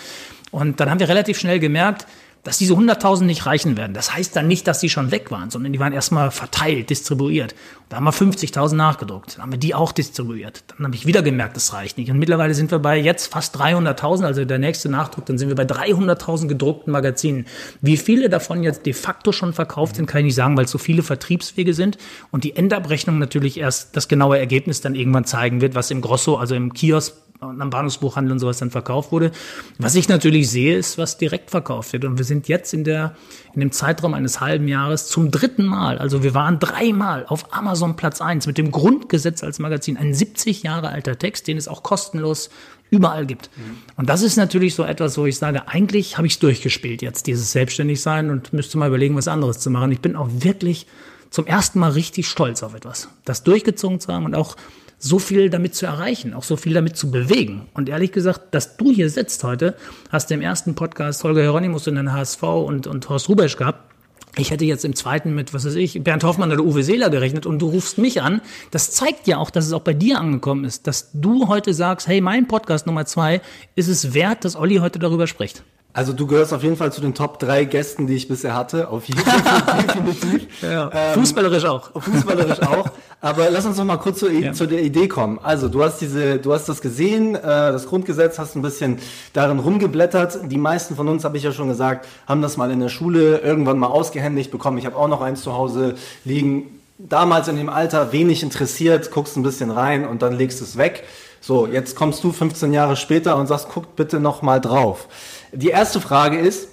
Und 0.52 0.80
dann 0.80 0.92
haben 0.92 1.00
wir 1.00 1.10
relativ 1.10 1.40
schnell 1.40 1.58
gemerkt, 1.58 2.06
dass 2.44 2.58
diese 2.58 2.74
100.000 2.74 3.24
nicht 3.24 3.46
reichen 3.46 3.78
werden. 3.78 3.94
Das 3.94 4.14
heißt 4.14 4.36
dann 4.36 4.48
nicht, 4.48 4.68
dass 4.68 4.80
die 4.80 4.90
schon 4.90 5.12
weg 5.12 5.32
waren, 5.32 5.50
sondern 5.50 5.74
die 5.74 5.80
waren 5.80 5.94
erstmal 5.94 6.32
verteilt, 6.32 6.90
distribuiert. 6.90 7.54
Da 7.90 7.98
haben 7.98 8.06
wir 8.06 8.14
50.000 8.14 8.76
nachgedruckt. 8.76 9.36
Dann 9.36 9.44
haben 9.44 9.52
wir 9.52 9.60
die 9.60 9.76
auch 9.76 9.92
distribuiert. 9.92 10.64
Dann 10.68 10.86
habe 10.86 10.96
ich 10.96 11.06
wieder 11.06 11.22
gemerkt, 11.22 11.56
das 11.56 11.74
reicht 11.74 11.98
nicht. 11.98 12.10
Und 12.12 12.20
mittlerweile 12.20 12.54
sind 12.54 12.72
wir 12.72 12.80
bei 12.80 12.98
jetzt 12.98 13.28
fast 13.28 13.58
300.000, 13.58 14.26
also 14.26 14.46
der 14.46 14.60
nächste 14.60 14.90
Nachdruck, 14.90 15.26
dann 15.26 15.38
sind 15.38 15.50
wir 15.50 15.56
bei 15.56 15.64
300.000 15.64 16.48
gedruckten 16.48 16.94
Magazinen. 16.94 17.46
Wie 17.82 17.98
viele 17.98 18.30
davon 18.30 18.64
jetzt 18.64 18.86
de 18.86 18.94
facto 18.94 19.32
schon 19.32 19.54
verkauft 19.54 19.98
sind, 19.98 20.06
kann 20.06 20.20
ich 20.20 20.26
nicht 20.26 20.36
sagen, 20.36 20.56
weil 20.56 20.66
es 20.66 20.72
so 20.72 20.78
viele 20.78 21.04
Vertriebswege 21.04 21.74
sind 21.74 21.98
und 22.32 22.44
die 22.44 22.56
Endabrechnung 22.56 23.20
natürlich 23.20 23.60
erst 23.60 23.98
das 23.98 24.08
genaue 24.08 24.40
Ergebnis 24.40 24.82
dann 24.82 24.96
irgendwann 24.96 25.26
zeigen 25.26 25.62
wird, 25.62 25.76
was 25.76 25.92
im 25.92 26.02
Grosso, 26.02 26.38
also 26.38 26.56
im 26.56 26.74
Kiosk 26.74 27.16
am 27.40 27.70
Bahnhofsbuchhandel 27.70 28.34
und 28.34 28.40
sowas 28.40 28.58
dann 28.58 28.70
verkauft 28.70 29.12
wurde. 29.12 29.32
Was 29.78 29.96
ich 29.96 30.10
natürlich 30.10 30.50
sehe, 30.50 30.78
ist, 30.78 30.98
was 30.98 31.18
direkt 31.18 31.52
verkauft 31.52 31.94
wird. 31.94 32.04
Und 32.04 32.18
wir 32.18 32.26
sind 32.26 32.50
jetzt 32.50 32.74
in 32.74 32.84
der, 32.84 33.16
in 33.54 33.62
dem 33.62 33.72
Zeitraum 33.72 34.14
eines 34.14 34.42
halben 34.42 34.68
Jahres 34.68 35.08
zum 35.08 35.32
dritten 35.32 35.66
Mal, 35.66 35.98
also 35.98 36.22
wir 36.22 36.34
waren 36.34 36.60
dreimal 36.60 37.26
auf 37.28 37.54
Amazon 37.54 37.96
Platz 37.96 38.20
eins 38.20 38.46
mit 38.46 38.58
dem 38.58 38.72
Grundgesetz 38.72 39.44
als 39.44 39.60
Magazin. 39.60 39.96
Ein 39.96 40.14
70 40.14 40.64
Jahre 40.64 40.90
alter 40.90 41.18
Text, 41.18 41.48
den 41.48 41.58
es 41.58 41.70
auch 41.70 41.82
kostenlos 41.82 42.50
überall 42.90 43.26
gibt. 43.26 43.50
Mhm. 43.56 43.78
Und 43.96 44.10
das 44.10 44.22
ist 44.22 44.36
natürlich 44.36 44.76
so 44.76 44.84
etwas, 44.84 45.18
wo 45.18 45.26
ich 45.26 45.38
sage, 45.38 45.68
eigentlich 45.68 46.18
habe 46.18 46.28
ich 46.28 46.34
es 46.34 46.40
durchgespielt 46.40 47.02
jetzt, 47.02 47.28
dieses 47.28 47.52
Selbstständigsein 47.52 48.32
und 48.32 48.52
müsste 48.52 48.78
mal 48.78 48.88
überlegen, 48.88 49.16
was 49.16 49.28
anderes 49.28 49.60
zu 49.60 49.70
machen. 49.70 49.92
Ich 49.92 50.02
bin 50.02 50.16
auch 50.16 50.28
wirklich 50.30 50.88
zum 51.30 51.46
ersten 51.46 51.80
Mal 51.80 51.92
richtig 51.92 52.28
stolz 52.28 52.64
auf 52.64 52.74
etwas, 52.74 53.08
das 53.24 53.44
durchgezogen 53.44 54.00
zu 54.00 54.12
haben 54.12 54.26
und 54.26 54.36
auch 54.36 54.56
so 55.00 55.18
viel 55.18 55.50
damit 55.50 55.74
zu 55.76 55.86
erreichen, 55.86 56.34
auch 56.34 56.44
so 56.44 56.58
viel 56.58 56.74
damit 56.74 56.98
zu 56.98 57.10
bewegen. 57.10 57.68
Und 57.74 57.90
ehrlich 57.90 58.12
gesagt, 58.12 58.54
dass 58.54 58.78
du 58.78 58.92
hier 58.92 59.10
sitzt 59.10 59.44
heute, 59.44 59.76
hast 60.10 60.30
im 60.32 60.42
ersten 60.42 60.76
Podcast 60.76 61.24
Holger 61.24 61.42
Hieronymus 61.42 61.88
in 61.88 61.96
den 61.96 62.12
HSV 62.12 62.44
und, 62.44 62.86
und 62.86 63.10
Horst 63.10 63.30
Rubesch 63.30 63.56
gehabt. 63.56 63.90
Ich 64.36 64.52
hätte 64.52 64.66
jetzt 64.66 64.86
im 64.86 64.96
zweiten 64.96 65.34
mit, 65.34 65.54
was 65.54 65.66
weiß 65.66 65.76
ich, 65.76 66.04
Bernd 66.04 66.24
Hoffmann 66.24 66.52
oder 66.52 66.64
Uwe 66.64 66.84
Seeler 66.84 67.10
gerechnet 67.10 67.46
und 67.46 67.60
du 67.60 67.70
rufst 67.70 67.98
mich 67.98 68.22
an. 68.22 68.42
Das 68.72 68.92
zeigt 68.92 69.28
ja 69.28 69.38
auch, 69.38 69.50
dass 69.50 69.66
es 69.66 69.74
auch 69.74 69.82
bei 69.82 69.94
dir 69.94 70.20
angekommen 70.20 70.66
ist, 70.66 70.86
dass 70.86 71.10
du 71.14 71.48
heute 71.48 71.74
sagst, 71.74 72.08
hey, 72.08 72.22
mein 72.22 72.48
Podcast 72.48 72.86
Nummer 72.86 73.06
zwei 73.06 73.42
ist 73.76 73.88
es 73.88 74.14
wert, 74.14 74.46
dass 74.46 74.56
Olli 74.56 74.78
heute 74.78 75.00
darüber 75.00 75.28
spricht. 75.28 75.64
Also 76.00 76.14
du 76.14 76.28
gehörst 76.28 76.54
auf 76.54 76.64
jeden 76.64 76.78
Fall 76.78 76.94
zu 76.94 77.02
den 77.02 77.14
Top 77.14 77.40
drei 77.40 77.66
Gästen, 77.66 78.08
die 78.08 78.14
ich 78.14 78.30
bisher 78.30 78.56
hatte. 78.56 78.88
Auf 78.88 79.04
jeden 79.10 79.20
Fall 79.20 79.84
definitiv. 79.84 80.48
Ja, 80.62 80.90
ähm, 80.94 81.14
fußballerisch 81.16 81.66
auch. 81.66 81.92
Fußballerisch 82.02 82.62
auch. 82.62 82.90
Aber 83.20 83.50
lass 83.50 83.66
uns 83.66 83.76
noch 83.76 83.84
mal 83.84 83.98
kurz 83.98 84.20
zu, 84.20 84.32
ja. 84.32 84.54
zu, 84.54 84.66
der 84.66 84.82
Idee 84.82 85.10
kommen. 85.10 85.40
Also 85.44 85.68
du 85.68 85.84
hast 85.84 86.00
diese, 86.00 86.38
du 86.38 86.54
hast 86.54 86.70
das 86.70 86.80
gesehen, 86.80 87.36
äh, 87.36 87.42
das 87.42 87.86
Grundgesetz, 87.86 88.40
hast 88.40 88.56
ein 88.56 88.62
bisschen 88.62 89.00
darin 89.34 89.60
rumgeblättert. 89.60 90.50
Die 90.50 90.58
meisten 90.58 90.96
von 90.96 91.10
uns, 91.10 91.26
habe 91.26 91.36
ich 91.36 91.44
ja 91.44 91.52
schon 91.52 91.68
gesagt, 91.68 92.08
haben 92.30 92.42
das 92.42 92.56
mal 92.56 92.72
in 92.72 92.80
der 92.80 92.88
Schule 92.88 93.40
irgendwann 93.40 93.78
mal 93.78 93.88
ausgehändigt 93.88 94.52
bekommen. 94.52 94.78
Ich 94.78 94.86
habe 94.86 94.96
auch 94.96 95.10
noch 95.10 95.20
eins 95.20 95.42
zu 95.42 95.52
Hause 95.52 95.96
liegen. 96.24 96.80
Damals 96.98 97.50
in 97.50 97.58
dem 97.58 97.68
Alter 97.68 98.14
wenig 98.14 98.42
interessiert, 98.42 99.12
guckst 99.12 99.36
ein 99.36 99.44
bisschen 99.44 99.70
rein 99.70 100.08
und 100.08 100.22
dann 100.22 100.38
legst 100.38 100.62
es 100.62 100.78
weg. 100.78 101.04
So, 101.42 101.68
jetzt 101.68 101.96
kommst 101.96 102.24
du 102.24 102.32
15 102.32 102.74
Jahre 102.74 102.96
später 102.96 103.38
und 103.38 103.48
sagst, 103.48 103.70
guckt 103.70 103.96
bitte 103.96 104.20
noch 104.20 104.42
mal 104.42 104.60
drauf. 104.60 105.08
Die 105.54 105.70
erste 105.70 106.02
Frage 106.02 106.38
ist, 106.38 106.70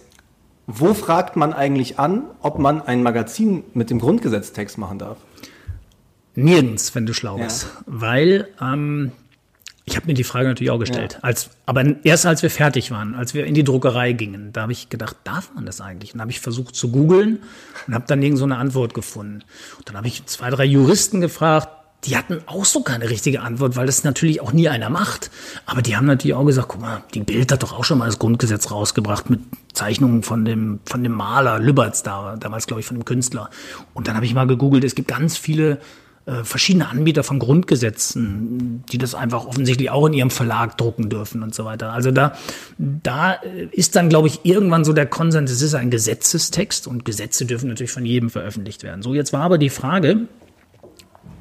wo 0.67 0.95
fragt 0.95 1.37
man 1.37 1.53
eigentlich 1.53 1.99
an, 1.99 2.25
ob 2.41 2.59
man 2.59 2.83
ein 2.83 3.03
Magazin 3.03 3.65
mit 3.75 3.91
dem 3.91 4.01
Grundgesetztext 4.01 4.79
machen 4.79 4.99
darf? 4.99 5.19
Nirgends, 6.35 6.95
wenn 6.95 7.07
du 7.07 7.15
schlau 7.15 7.39
bist. 7.39 7.65
Ja. 7.65 7.71
Weil 7.87 8.49
ähm, 8.61 9.13
ich 9.85 9.97
habe 9.97 10.07
mir 10.07 10.15
die 10.15 10.25
Frage 10.25 10.49
natürlich 10.49 10.73
auch 10.73 10.81
gestellt. 10.81 11.15
Ja. 11.15 11.21
Als, 11.23 11.51
aber 11.65 11.85
erst 12.05 12.27
als 12.27 12.43
wir 12.43 12.51
fertig 12.51 12.91
waren, 12.91 13.15
als 13.15 13.35
wir 13.35 13.47
in 13.47 13.55
die 13.55 13.63
Druckerei 13.63 14.13
gingen, 14.13 14.53
da 14.53 14.63
habe 14.63 14.73
ich 14.73 14.89
gedacht, 14.89 15.17
darf 15.23 15.55
man 15.55 15.65
das 15.65 15.81
eigentlich? 15.81 16.13
Und 16.13 16.21
habe 16.21 16.33
ich 16.33 16.41
versucht 16.41 16.75
zu 16.75 16.91
googeln 16.91 17.39
und 17.87 17.95
habe 17.95 18.05
dann 18.09 18.21
irgend 18.21 18.39
so 18.39 18.45
eine 18.45 18.57
Antwort 18.57 18.95
gefunden. 18.95 19.45
Und 19.79 19.89
dann 19.89 19.97
habe 19.97 20.09
ich 20.09 20.27
zwei, 20.27 20.51
drei 20.51 20.65
Juristen 20.65 21.21
gefragt, 21.21 21.69
die 22.07 22.17
hatten 22.17 22.41
auch 22.47 22.65
so 22.65 22.83
keine 22.83 23.11
richtige 23.11 23.43
Antwort, 23.43 23.77
weil 23.77 23.87
das 23.87 24.05
natürlich 24.05 24.41
auch 24.41 24.53
nie 24.53 24.69
einer 24.69 24.91
macht. 24.91 25.31
Aber 25.67 25.83
die 25.83 25.97
haben 25.97 26.07
natürlich 26.07 26.35
auch 26.35 26.45
gesagt, 26.45 26.69
guck 26.69 26.81
mal, 26.81 27.03
die 27.15 27.21
Bild 27.21 27.51
hat 27.53 27.63
doch 27.63 27.77
auch 27.77 27.85
schon 27.85 27.99
mal 27.99 28.07
das 28.07 28.19
Grundgesetz 28.19 28.71
rausgebracht 28.71 29.29
mit 29.29 29.41
Zeichnungen 29.73 30.23
von 30.23 30.45
dem, 30.45 30.81
von 30.87 31.03
dem 31.03 31.13
Maler 31.13 31.59
Lüberts 31.59 32.03
da, 32.03 32.37
damals 32.37 32.67
glaube 32.67 32.81
ich 32.81 32.87
von 32.87 32.97
dem 32.97 33.05
Künstler. 33.05 33.51
Und 33.93 34.09
dann 34.09 34.15
habe 34.15 34.25
ich 34.25 34.35
mal 34.35 34.47
gegoogelt, 34.47 34.85
es 34.85 34.95
gibt 34.95 35.09
ganz 35.09 35.37
viele 35.37 35.79
äh, 36.27 36.45
verschiedene 36.45 36.89
Anbieter 36.89 37.25
von 37.25 37.39
Grundgesetzen, 37.39 38.85
die 38.91 38.99
das 38.99 39.15
einfach 39.15 39.45
offensichtlich 39.45 39.91
auch 39.91 40.07
in 40.07 40.13
ihrem 40.13 40.31
Verlag 40.31 40.79
drucken 40.79 41.09
dürfen 41.09 41.43
und 41.43 41.55
so 41.55 41.65
weiter. 41.65 41.93
Also 41.93 42.11
da, 42.11 42.37
da 42.79 43.33
ist 43.73 43.97
dann, 43.97 44.09
glaube 44.09 44.29
ich, 44.29 44.41
irgendwann 44.45 44.85
so 44.85 44.93
der 44.93 45.07
Konsens, 45.07 45.51
es 45.51 45.63
ist 45.63 45.75
ein 45.75 45.91
Gesetzestext 45.91 46.87
und 46.87 47.05
Gesetze 47.05 47.47
dürfen 47.47 47.69
natürlich 47.69 47.93
von 47.93 48.05
jedem 48.05 48.31
veröffentlicht 48.31 48.83
werden. 48.83 49.03
So, 49.03 49.15
jetzt 49.15 49.33
war 49.33 49.43
aber 49.43 49.59
die 49.59 49.71
Frage, 49.71 50.27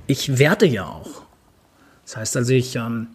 ich 0.08 0.38
werte 0.38 0.66
ja 0.66 0.86
auch. 0.86 1.24
Das 2.06 2.18
heißt 2.18 2.38
also, 2.38 2.54
ich 2.54 2.76
ähm, 2.76 3.08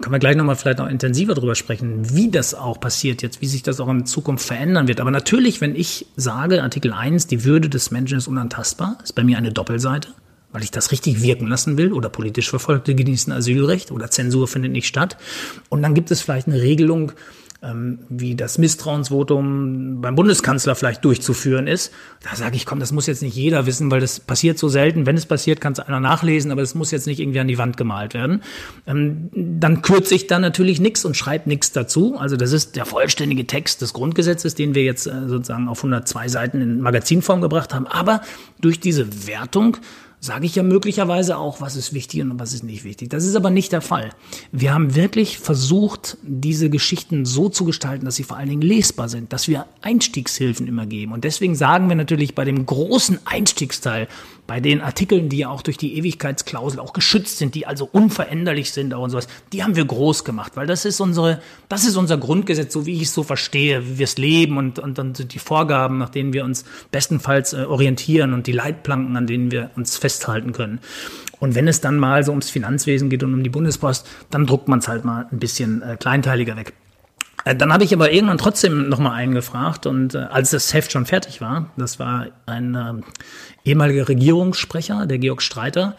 können 0.00 0.14
wir 0.14 0.20
gleich 0.20 0.36
nochmal 0.36 0.56
vielleicht 0.56 0.78
noch 0.78 0.88
intensiver 0.88 1.34
drüber 1.34 1.54
sprechen, 1.54 2.14
wie 2.14 2.30
das 2.30 2.54
auch 2.54 2.78
passiert 2.78 3.22
jetzt, 3.22 3.40
wie 3.40 3.46
sich 3.46 3.62
das 3.62 3.80
auch 3.80 3.88
in 3.88 4.06
Zukunft 4.06 4.46
verändern 4.46 4.86
wird. 4.86 5.00
Aber 5.00 5.10
natürlich, 5.10 5.60
wenn 5.60 5.74
ich 5.74 6.06
sage, 6.16 6.62
Artikel 6.62 6.92
1, 6.92 7.26
die 7.26 7.44
Würde 7.44 7.68
des 7.68 7.90
Menschen 7.90 8.18
ist 8.18 8.28
unantastbar, 8.28 8.98
ist 9.02 9.14
bei 9.14 9.24
mir 9.24 9.38
eine 9.38 9.52
Doppelseite, 9.52 10.10
weil 10.52 10.62
ich 10.62 10.70
das 10.70 10.92
richtig 10.92 11.20
wirken 11.22 11.48
lassen 11.48 11.76
will, 11.76 11.92
oder 11.92 12.08
politisch 12.10 12.48
Verfolgte 12.48 12.94
genießen 12.94 13.32
Asylrecht, 13.32 13.90
oder 13.90 14.08
Zensur 14.10 14.46
findet 14.46 14.70
nicht 14.70 14.86
statt. 14.86 15.16
Und 15.68 15.82
dann 15.82 15.94
gibt 15.94 16.12
es 16.12 16.22
vielleicht 16.22 16.46
eine 16.46 16.60
Regelung, 16.62 17.12
wie 17.60 18.36
das 18.36 18.56
Misstrauensvotum 18.56 20.00
beim 20.00 20.14
Bundeskanzler 20.14 20.76
vielleicht 20.76 21.04
durchzuführen 21.04 21.66
ist. 21.66 21.92
Da 22.22 22.36
sage 22.36 22.54
ich, 22.54 22.66
komm, 22.66 22.78
das 22.78 22.92
muss 22.92 23.08
jetzt 23.08 23.20
nicht 23.20 23.34
jeder 23.34 23.66
wissen, 23.66 23.90
weil 23.90 24.00
das 24.00 24.20
passiert 24.20 24.58
so 24.58 24.68
selten. 24.68 25.06
Wenn 25.06 25.16
es 25.16 25.26
passiert, 25.26 25.60
kann 25.60 25.72
es 25.72 25.80
einer 25.80 25.98
nachlesen, 25.98 26.52
aber 26.52 26.62
es 26.62 26.76
muss 26.76 26.92
jetzt 26.92 27.08
nicht 27.08 27.18
irgendwie 27.18 27.40
an 27.40 27.48
die 27.48 27.58
Wand 27.58 27.76
gemalt 27.76 28.14
werden. 28.14 28.42
Ähm, 28.86 29.30
dann 29.34 29.82
kürze 29.82 30.14
ich 30.14 30.28
dann 30.28 30.40
natürlich 30.40 30.80
nichts 30.80 31.04
und 31.04 31.16
schreibe 31.16 31.48
nichts 31.48 31.72
dazu. 31.72 32.16
Also 32.16 32.36
das 32.36 32.52
ist 32.52 32.76
der 32.76 32.86
vollständige 32.86 33.44
Text 33.44 33.82
des 33.82 33.92
Grundgesetzes, 33.92 34.54
den 34.54 34.76
wir 34.76 34.84
jetzt 34.84 35.08
äh, 35.08 35.26
sozusagen 35.26 35.66
auf 35.66 35.80
102 35.80 36.28
Seiten 36.28 36.60
in 36.60 36.80
Magazinform 36.80 37.40
gebracht 37.40 37.74
haben. 37.74 37.88
Aber 37.88 38.20
durch 38.60 38.78
diese 38.78 39.26
Wertung 39.26 39.78
sage 40.20 40.46
ich 40.46 40.54
ja 40.54 40.62
möglicherweise 40.62 41.36
auch, 41.38 41.60
was 41.60 41.76
ist 41.76 41.92
wichtig 41.92 42.22
und 42.22 42.38
was 42.38 42.52
ist 42.52 42.64
nicht 42.64 42.84
wichtig. 42.84 43.10
Das 43.10 43.24
ist 43.24 43.36
aber 43.36 43.50
nicht 43.50 43.72
der 43.72 43.80
Fall. 43.80 44.10
Wir 44.52 44.74
haben 44.74 44.94
wirklich 44.94 45.38
versucht, 45.38 46.18
diese 46.22 46.70
Geschichten 46.70 47.24
so 47.24 47.48
zu 47.48 47.64
gestalten, 47.64 48.04
dass 48.04 48.16
sie 48.16 48.24
vor 48.24 48.36
allen 48.36 48.48
Dingen 48.48 48.62
lesbar 48.62 49.08
sind, 49.08 49.32
dass 49.32 49.48
wir 49.48 49.66
Einstiegshilfen 49.82 50.66
immer 50.66 50.86
geben. 50.86 51.12
Und 51.12 51.24
deswegen 51.24 51.54
sagen 51.54 51.88
wir 51.88 51.96
natürlich 51.96 52.34
bei 52.34 52.44
dem 52.44 52.66
großen 52.66 53.20
Einstiegsteil, 53.24 54.08
bei 54.48 54.60
den 54.60 54.80
Artikeln, 54.80 55.28
die 55.28 55.36
ja 55.36 55.50
auch 55.50 55.60
durch 55.60 55.76
die 55.76 55.98
Ewigkeitsklausel 55.98 56.80
auch 56.80 56.94
geschützt 56.94 57.36
sind, 57.36 57.54
die 57.54 57.66
also 57.66 57.86
unveränderlich 57.92 58.72
sind 58.72 58.94
auch 58.94 59.02
und 59.02 59.10
sowas, 59.10 59.28
die 59.52 59.62
haben 59.62 59.76
wir 59.76 59.84
groß 59.84 60.24
gemacht, 60.24 60.52
weil 60.56 60.66
das 60.66 60.86
ist 60.86 61.00
unsere, 61.00 61.42
das 61.68 61.84
ist 61.84 61.96
unser 61.96 62.16
Grundgesetz, 62.16 62.72
so 62.72 62.86
wie 62.86 62.94
ich 62.94 63.02
es 63.02 63.14
so 63.14 63.22
verstehe, 63.22 63.86
wie 63.86 63.98
wir 63.98 64.04
es 64.04 64.16
leben 64.16 64.56
und, 64.56 64.78
und 64.78 64.96
dann 64.96 65.14
sind 65.14 65.34
die 65.34 65.38
Vorgaben, 65.38 65.98
nach 65.98 66.08
denen 66.08 66.32
wir 66.32 66.46
uns 66.46 66.64
bestenfalls 66.90 67.52
äh, 67.52 67.64
orientieren 67.64 68.32
und 68.32 68.46
die 68.46 68.52
Leitplanken, 68.52 69.14
an 69.18 69.26
denen 69.26 69.50
wir 69.50 69.70
uns 69.76 69.98
festhalten 69.98 70.52
können. 70.52 70.80
Und 71.40 71.54
wenn 71.54 71.68
es 71.68 71.82
dann 71.82 71.98
mal 71.98 72.24
so 72.24 72.32
ums 72.32 72.48
Finanzwesen 72.48 73.10
geht 73.10 73.22
und 73.22 73.34
um 73.34 73.42
die 73.42 73.50
Bundespost, 73.50 74.08
dann 74.30 74.46
druckt 74.46 74.66
man 74.66 74.78
es 74.78 74.88
halt 74.88 75.04
mal 75.04 75.28
ein 75.30 75.38
bisschen 75.38 75.82
äh, 75.82 75.98
kleinteiliger 76.00 76.56
weg. 76.56 76.72
Äh, 77.48 77.56
dann 77.56 77.72
habe 77.72 77.84
ich 77.84 77.94
aber 77.94 78.12
irgendwann 78.12 78.38
trotzdem 78.38 78.88
noch 78.88 78.98
mal 78.98 79.12
einen 79.12 79.34
gefragt 79.34 79.86
und 79.86 80.14
äh, 80.14 80.18
als 80.18 80.50
das 80.50 80.74
Heft 80.74 80.92
schon 80.92 81.06
fertig 81.06 81.40
war, 81.40 81.70
das 81.76 81.98
war 81.98 82.26
ein 82.46 82.74
äh, 82.74 82.94
ehemaliger 83.64 84.08
Regierungssprecher, 84.08 85.06
der 85.06 85.18
Georg 85.18 85.40
Streiter, 85.40 85.96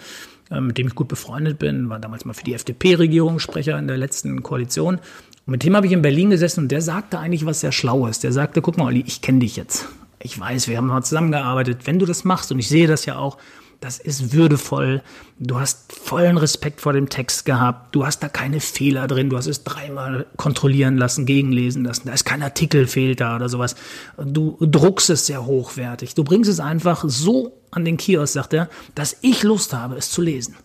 äh, 0.51 0.62
mit 0.62 0.77
dem 0.77 0.88
ich 0.88 0.95
gut 0.95 1.07
befreundet 1.07 1.57
bin, 1.57 1.89
war 1.89 1.99
damals 1.99 2.25
mal 2.25 2.33
für 2.33 2.43
die 2.43 2.53
FDP 2.53 2.95
Regierungssprecher 2.95 3.79
in 3.79 3.88
der 3.88 3.97
letzten 3.97 4.43
Koalition. 4.43 4.95
Und 4.95 5.51
mit 5.51 5.63
dem 5.63 5.75
habe 5.75 5.88
ich 5.88 5.93
in 5.93 6.03
Berlin 6.03 6.29
gesessen 6.29 6.62
und 6.62 6.71
der 6.71 6.81
sagte 6.81 7.17
eigentlich 7.17 7.45
was 7.45 7.62
sehr 7.62 7.71
Schlaues. 7.71 8.19
Der 8.19 8.31
sagte, 8.31 8.62
guck 8.62 8.77
mal, 8.77 8.85
Olli, 8.85 9.03
ich 9.07 9.21
kenne 9.21 9.39
dich 9.39 9.55
jetzt. 9.55 9.88
Ich 10.21 10.39
weiß, 10.39 10.67
wir 10.67 10.77
haben 10.77 10.88
mal 10.88 11.01
zusammengearbeitet. 11.01 11.79
Wenn 11.85 11.97
du 11.97 12.05
das 12.05 12.25
machst, 12.25 12.51
und 12.51 12.59
ich 12.59 12.69
sehe 12.69 12.88
das 12.88 13.05
ja 13.05 13.17
auch, 13.17 13.38
das 13.79 13.97
ist 13.97 14.33
würdevoll. 14.33 15.01
Du 15.39 15.59
hast 15.59 15.93
vollen 15.93 16.37
Respekt 16.37 16.81
vor 16.81 16.91
dem 16.91 17.09
Text 17.09 17.45
gehabt. 17.45 17.95
Du 17.95 18.05
hast 18.05 18.19
da 18.19 18.27
keine 18.27 18.59
Fehler 18.59 19.07
drin. 19.07 19.29
Du 19.29 19.37
hast 19.37 19.47
es 19.47 19.63
dreimal 19.63 20.25
kontrollieren 20.35 20.97
lassen, 20.97 21.25
gegenlesen 21.25 21.85
lassen. 21.85 22.07
Da 22.07 22.13
ist 22.13 22.25
kein 22.25 22.43
Artikel 22.43 22.87
fehlt 22.87 23.21
da 23.21 23.37
oder 23.37 23.47
sowas. 23.47 23.75
Du 24.17 24.57
druckst 24.59 25.09
es 25.09 25.25
sehr 25.25 25.45
hochwertig. 25.45 26.13
Du 26.13 26.25
bringst 26.25 26.49
es 26.49 26.59
einfach 26.59 27.05
so 27.07 27.61
an 27.71 27.85
den 27.85 27.97
Kiosk, 27.97 28.33
sagt 28.33 28.53
er, 28.53 28.69
dass 28.95 29.17
ich 29.21 29.43
Lust 29.43 29.73
habe, 29.73 29.95
es 29.95 30.11
zu 30.11 30.21
lesen. 30.21 30.55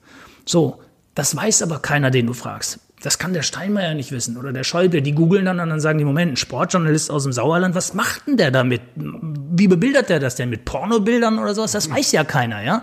So. 0.45 0.81
Das 1.15 1.37
weiß 1.37 1.63
aber 1.63 1.79
keiner, 1.79 2.11
den 2.11 2.27
du 2.27 2.33
fragst. 2.33 2.81
Das 3.05 3.19
kann 3.19 3.35
der 3.35 3.43
Steinmeier 3.43 3.93
nicht 3.93 4.13
wissen 4.13 4.39
oder 4.39 4.51
der 4.51 4.65
Schäuble. 4.65 5.03
Die 5.03 5.13
googeln 5.13 5.45
dann 5.45 5.61
und 5.61 5.69
dann 5.69 5.81
sagen 5.81 5.99
die, 5.99 6.07
Moment, 6.07 6.33
ein 6.33 6.37
Sportjournalist 6.37 7.11
aus 7.11 7.25
dem 7.25 7.33
Sauerland, 7.33 7.75
was 7.75 7.93
macht 7.93 8.27
denn 8.27 8.39
der 8.39 8.51
damit? 8.51 8.81
Wie 8.97 9.69
bebildert 9.69 10.09
der 10.09 10.21
das 10.21 10.37
denn? 10.37 10.49
Mit 10.49 10.65
Pornobildern 10.65 11.39
oder 11.39 11.55
sowas? 11.55 11.73
Das 11.73 11.91
weiß 11.91 12.13
ja 12.13 12.25
keiner, 12.25 12.63
ja? 12.63 12.83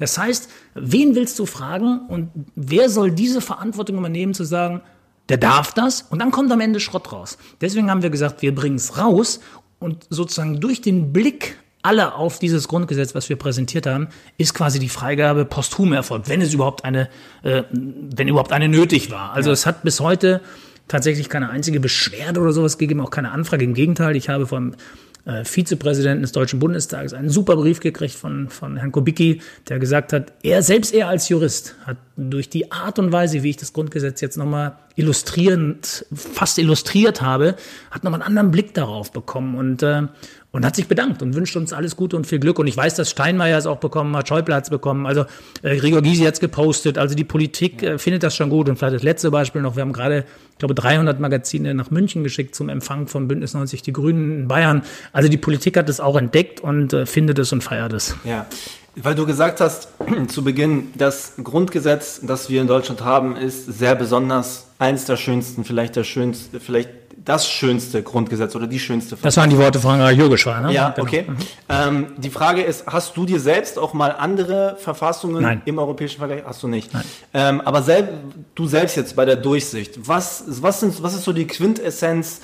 Das 0.00 0.18
heißt, 0.18 0.50
wen 0.74 1.14
willst 1.14 1.38
du 1.38 1.46
fragen 1.46 2.00
und 2.08 2.30
wer 2.56 2.88
soll 2.88 3.12
diese 3.12 3.40
Verantwortung 3.40 3.98
übernehmen 3.98 4.34
zu 4.34 4.42
sagen, 4.42 4.80
der 5.28 5.36
darf 5.36 5.72
das 5.72 6.02
und 6.02 6.18
dann 6.18 6.32
kommt 6.32 6.50
am 6.50 6.60
Ende 6.60 6.80
Schrott 6.80 7.12
raus. 7.12 7.38
Deswegen 7.60 7.92
haben 7.92 8.02
wir 8.02 8.10
gesagt, 8.10 8.42
wir 8.42 8.52
bringen 8.52 8.76
es 8.76 8.98
raus 8.98 9.38
und 9.78 10.04
sozusagen 10.10 10.58
durch 10.58 10.80
den 10.80 11.12
Blick 11.12 11.58
alle 11.82 12.14
auf 12.14 12.38
dieses 12.38 12.68
Grundgesetz, 12.68 13.14
was 13.14 13.28
wir 13.28 13.36
präsentiert 13.36 13.86
haben, 13.86 14.08
ist 14.36 14.54
quasi 14.54 14.78
die 14.78 14.88
Freigabe 14.88 15.44
posthum 15.44 15.92
erfolgt, 15.92 16.28
wenn 16.28 16.42
es 16.42 16.52
überhaupt 16.52 16.84
eine, 16.84 17.08
äh, 17.42 17.62
wenn 17.72 18.28
überhaupt 18.28 18.52
eine 18.52 18.68
nötig 18.68 19.10
war. 19.10 19.32
Also 19.32 19.50
ja. 19.50 19.54
es 19.54 19.66
hat 19.66 19.82
bis 19.82 20.00
heute 20.00 20.40
tatsächlich 20.88 21.28
keine 21.28 21.50
einzige 21.50 21.80
Beschwerde 21.80 22.40
oder 22.40 22.52
sowas 22.52 22.76
gegeben, 22.76 23.00
auch 23.00 23.10
keine 23.10 23.30
Anfrage. 23.30 23.64
Im 23.64 23.74
Gegenteil, 23.74 24.16
ich 24.16 24.28
habe 24.28 24.46
vom 24.46 24.74
äh, 25.24 25.44
Vizepräsidenten 25.44 26.22
des 26.22 26.32
Deutschen 26.32 26.58
Bundestages 26.58 27.14
einen 27.14 27.28
super 27.28 27.56
Brief 27.56 27.80
gekriegt 27.80 28.14
von, 28.14 28.48
von 28.48 28.76
Herrn 28.76 28.92
Kubicki, 28.92 29.40
der 29.68 29.78
gesagt 29.78 30.12
hat, 30.12 30.32
er, 30.42 30.62
selbst 30.62 30.92
er 30.92 31.08
als 31.08 31.28
Jurist, 31.28 31.76
hat 31.86 31.96
durch 32.16 32.48
die 32.48 32.72
Art 32.72 32.98
und 32.98 33.12
Weise, 33.12 33.42
wie 33.42 33.50
ich 33.50 33.56
das 33.56 33.72
Grundgesetz 33.72 34.20
jetzt 34.20 34.36
nochmal 34.36 34.76
illustrierend, 34.96 36.06
fast 36.12 36.58
illustriert 36.58 37.22
habe, 37.22 37.56
hat 37.90 38.04
nochmal 38.04 38.20
einen 38.20 38.28
anderen 38.28 38.50
Blick 38.50 38.74
darauf 38.74 39.12
bekommen 39.12 39.54
und, 39.56 39.82
äh, 39.82 40.02
und 40.52 40.64
hat 40.64 40.74
sich 40.74 40.88
bedankt 40.88 41.22
und 41.22 41.34
wünscht 41.34 41.56
uns 41.56 41.72
alles 41.72 41.96
Gute 41.96 42.16
und 42.16 42.26
viel 42.26 42.40
Glück. 42.40 42.58
Und 42.58 42.66
ich 42.66 42.76
weiß, 42.76 42.94
dass 42.96 43.10
Steinmeier 43.10 43.56
es 43.56 43.66
auch 43.66 43.78
bekommen 43.78 44.16
hat, 44.16 44.28
Schäuble 44.28 44.54
hat 44.54 44.64
es 44.64 44.70
bekommen, 44.70 45.06
also 45.06 45.24
äh, 45.62 45.76
Gregor 45.76 46.02
Gysi 46.02 46.24
hat 46.24 46.34
es 46.34 46.40
gepostet, 46.40 46.98
also 46.98 47.14
die 47.14 47.24
Politik 47.24 47.82
äh, 47.82 47.98
findet 47.98 48.22
das 48.22 48.34
schon 48.34 48.50
gut. 48.50 48.68
Und 48.68 48.76
vielleicht 48.76 48.96
das 48.96 49.02
letzte 49.02 49.30
Beispiel 49.30 49.62
noch, 49.62 49.76
wir 49.76 49.82
haben 49.82 49.92
gerade, 49.92 50.24
ich 50.52 50.58
glaube, 50.58 50.74
300 50.74 51.20
Magazine 51.20 51.74
nach 51.74 51.90
München 51.90 52.24
geschickt 52.24 52.54
zum 52.54 52.68
Empfang 52.68 53.06
von 53.06 53.28
Bündnis 53.28 53.54
90 53.54 53.82
Die 53.82 53.92
Grünen 53.92 54.40
in 54.40 54.48
Bayern. 54.48 54.82
Also 55.12 55.28
die 55.28 55.38
Politik 55.38 55.76
hat 55.76 55.88
es 55.88 56.00
auch 56.00 56.16
entdeckt 56.16 56.60
und 56.60 56.92
äh, 56.92 57.06
findet 57.06 57.38
es 57.38 57.52
und 57.52 57.62
feiert 57.62 57.92
es. 57.92 58.16
Ja, 58.24 58.46
weil 58.96 59.14
du 59.14 59.24
gesagt 59.24 59.60
hast 59.60 59.88
zu 60.28 60.42
Beginn, 60.42 60.88
das 60.96 61.34
Grundgesetz, 61.42 62.20
das 62.22 62.50
wir 62.50 62.60
in 62.60 62.66
Deutschland 62.66 63.04
haben, 63.04 63.36
ist 63.36 63.66
sehr 63.66 63.94
besonders, 63.94 64.66
eins 64.78 65.04
der 65.04 65.16
schönsten, 65.16 65.64
vielleicht 65.64 65.94
der 65.94 66.04
schönste, 66.04 66.58
vielleicht 66.58 66.99
das 67.24 67.48
schönste 67.48 68.02
Grundgesetz 68.02 68.54
oder 68.56 68.66
die 68.66 68.78
schönste 68.78 69.16
Verfassung. 69.16 69.26
Das 69.26 69.36
waren 69.36 69.50
die 69.50 69.58
Worte 69.58 69.78
von 69.78 70.14
Jürgeschwar, 70.14 70.60
ne? 70.60 70.72
Ja, 70.72 70.90
genau. 70.90 71.06
okay. 71.06 71.24
Mhm. 71.28 71.36
Ähm, 71.68 72.06
die 72.16 72.30
Frage 72.30 72.62
ist, 72.62 72.86
hast 72.86 73.16
du 73.16 73.26
dir 73.26 73.40
selbst 73.40 73.78
auch 73.78 73.92
mal 73.92 74.12
andere 74.12 74.76
Verfassungen 74.78 75.42
Nein. 75.42 75.62
im 75.64 75.78
europäischen 75.78 76.18
Vergleich? 76.18 76.42
Hast 76.44 76.62
du 76.62 76.68
nicht. 76.68 76.90
Ähm, 77.34 77.60
aber 77.60 77.82
selb, 77.82 78.08
du 78.54 78.66
selbst 78.66 78.96
jetzt 78.96 79.16
bei 79.16 79.24
der 79.24 79.36
Durchsicht, 79.36 79.98
was, 80.06 80.44
was, 80.46 80.80
sind, 80.80 81.02
was 81.02 81.14
ist 81.14 81.24
so 81.24 81.32
die 81.32 81.46
Quintessenz 81.46 82.40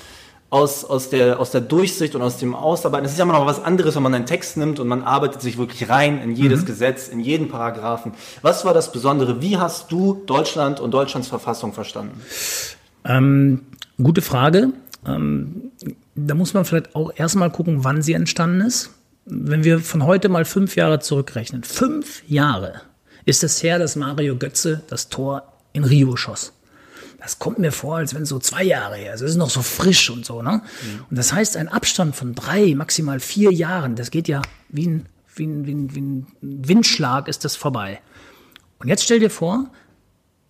aus, 0.49 0.85
aus, 0.85 1.09
der, 1.09 1.39
aus 1.39 1.51
der 1.51 1.61
Durchsicht 1.61 2.15
und 2.15 2.21
aus 2.21 2.37
dem 2.37 2.55
Ausarbeiten. 2.55 3.05
Es 3.05 3.11
ist 3.11 3.17
ja 3.17 3.23
immer 3.23 3.33
noch 3.33 3.45
was 3.45 3.61
anderes, 3.61 3.95
wenn 3.95 4.03
man 4.03 4.13
einen 4.13 4.25
Text 4.25 4.57
nimmt 4.57 4.79
und 4.79 4.87
man 4.87 5.03
arbeitet 5.03 5.41
sich 5.41 5.57
wirklich 5.57 5.89
rein 5.89 6.21
in 6.21 6.31
jedes 6.31 6.61
mhm. 6.61 6.65
Gesetz, 6.67 7.07
in 7.09 7.19
jeden 7.19 7.49
Paragraphen. 7.49 8.13
Was 8.41 8.63
war 8.63 8.73
das 8.73 8.91
Besondere? 8.91 9.41
Wie 9.41 9.57
hast 9.57 9.91
du 9.91 10.21
Deutschland 10.25 10.79
und 10.79 10.91
Deutschlands 10.91 11.27
Verfassung 11.27 11.73
verstanden? 11.73 12.21
Ähm, 13.03 13.65
gute 14.01 14.21
Frage. 14.21 14.69
Ähm, 15.05 15.71
da 16.15 16.35
muss 16.35 16.53
man 16.53 16.65
vielleicht 16.65 16.95
auch 16.95 17.11
erstmal 17.15 17.51
gucken, 17.51 17.83
wann 17.83 18.01
sie 18.01 18.13
entstanden 18.13 18.61
ist. 18.61 18.91
Wenn 19.25 19.63
wir 19.63 19.79
von 19.79 20.05
heute 20.05 20.29
mal 20.29 20.45
fünf 20.45 20.75
Jahre 20.75 20.99
zurückrechnen, 20.99 21.63
fünf 21.63 22.23
Jahre 22.27 22.81
ist 23.25 23.43
es 23.43 23.61
her, 23.61 23.77
dass 23.77 23.95
Mario 23.95 24.37
Götze 24.37 24.83
das 24.87 25.09
Tor 25.09 25.53
in 25.73 25.83
Rio 25.83 26.15
schoss 26.15 26.53
das 27.27 27.39
kommt 27.39 27.59
mir 27.59 27.71
vor, 27.71 27.97
als 27.97 28.13
wenn 28.13 28.23
es 28.23 28.29
so 28.29 28.39
zwei 28.39 28.63
Jahre 28.63 28.95
her 28.95 29.13
ist. 29.13 29.21
Es 29.21 29.31
ist 29.31 29.37
noch 29.37 29.49
so 29.49 29.61
frisch 29.61 30.09
und 30.09 30.25
so, 30.25 30.41
ne? 30.41 30.61
Mhm. 30.61 31.05
Und 31.09 31.17
das 31.17 31.33
heißt, 31.33 31.57
ein 31.57 31.67
Abstand 31.67 32.15
von 32.15 32.35
drei, 32.35 32.73
maximal 32.75 33.19
vier 33.19 33.51
Jahren, 33.51 33.95
das 33.95 34.11
geht 34.11 34.27
ja 34.27 34.41
wie 34.69 34.87
ein, 34.87 35.05
wie 35.35 35.45
ein, 35.45 35.65
wie 35.65 35.73
ein, 35.73 35.95
wie 35.95 36.01
ein 36.01 36.27
Windschlag 36.41 37.27
ist 37.27 37.43
das 37.43 37.55
vorbei. 37.55 37.99
Und 38.79 38.87
jetzt 38.87 39.03
stell 39.03 39.19
dir 39.19 39.29
vor, 39.29 39.71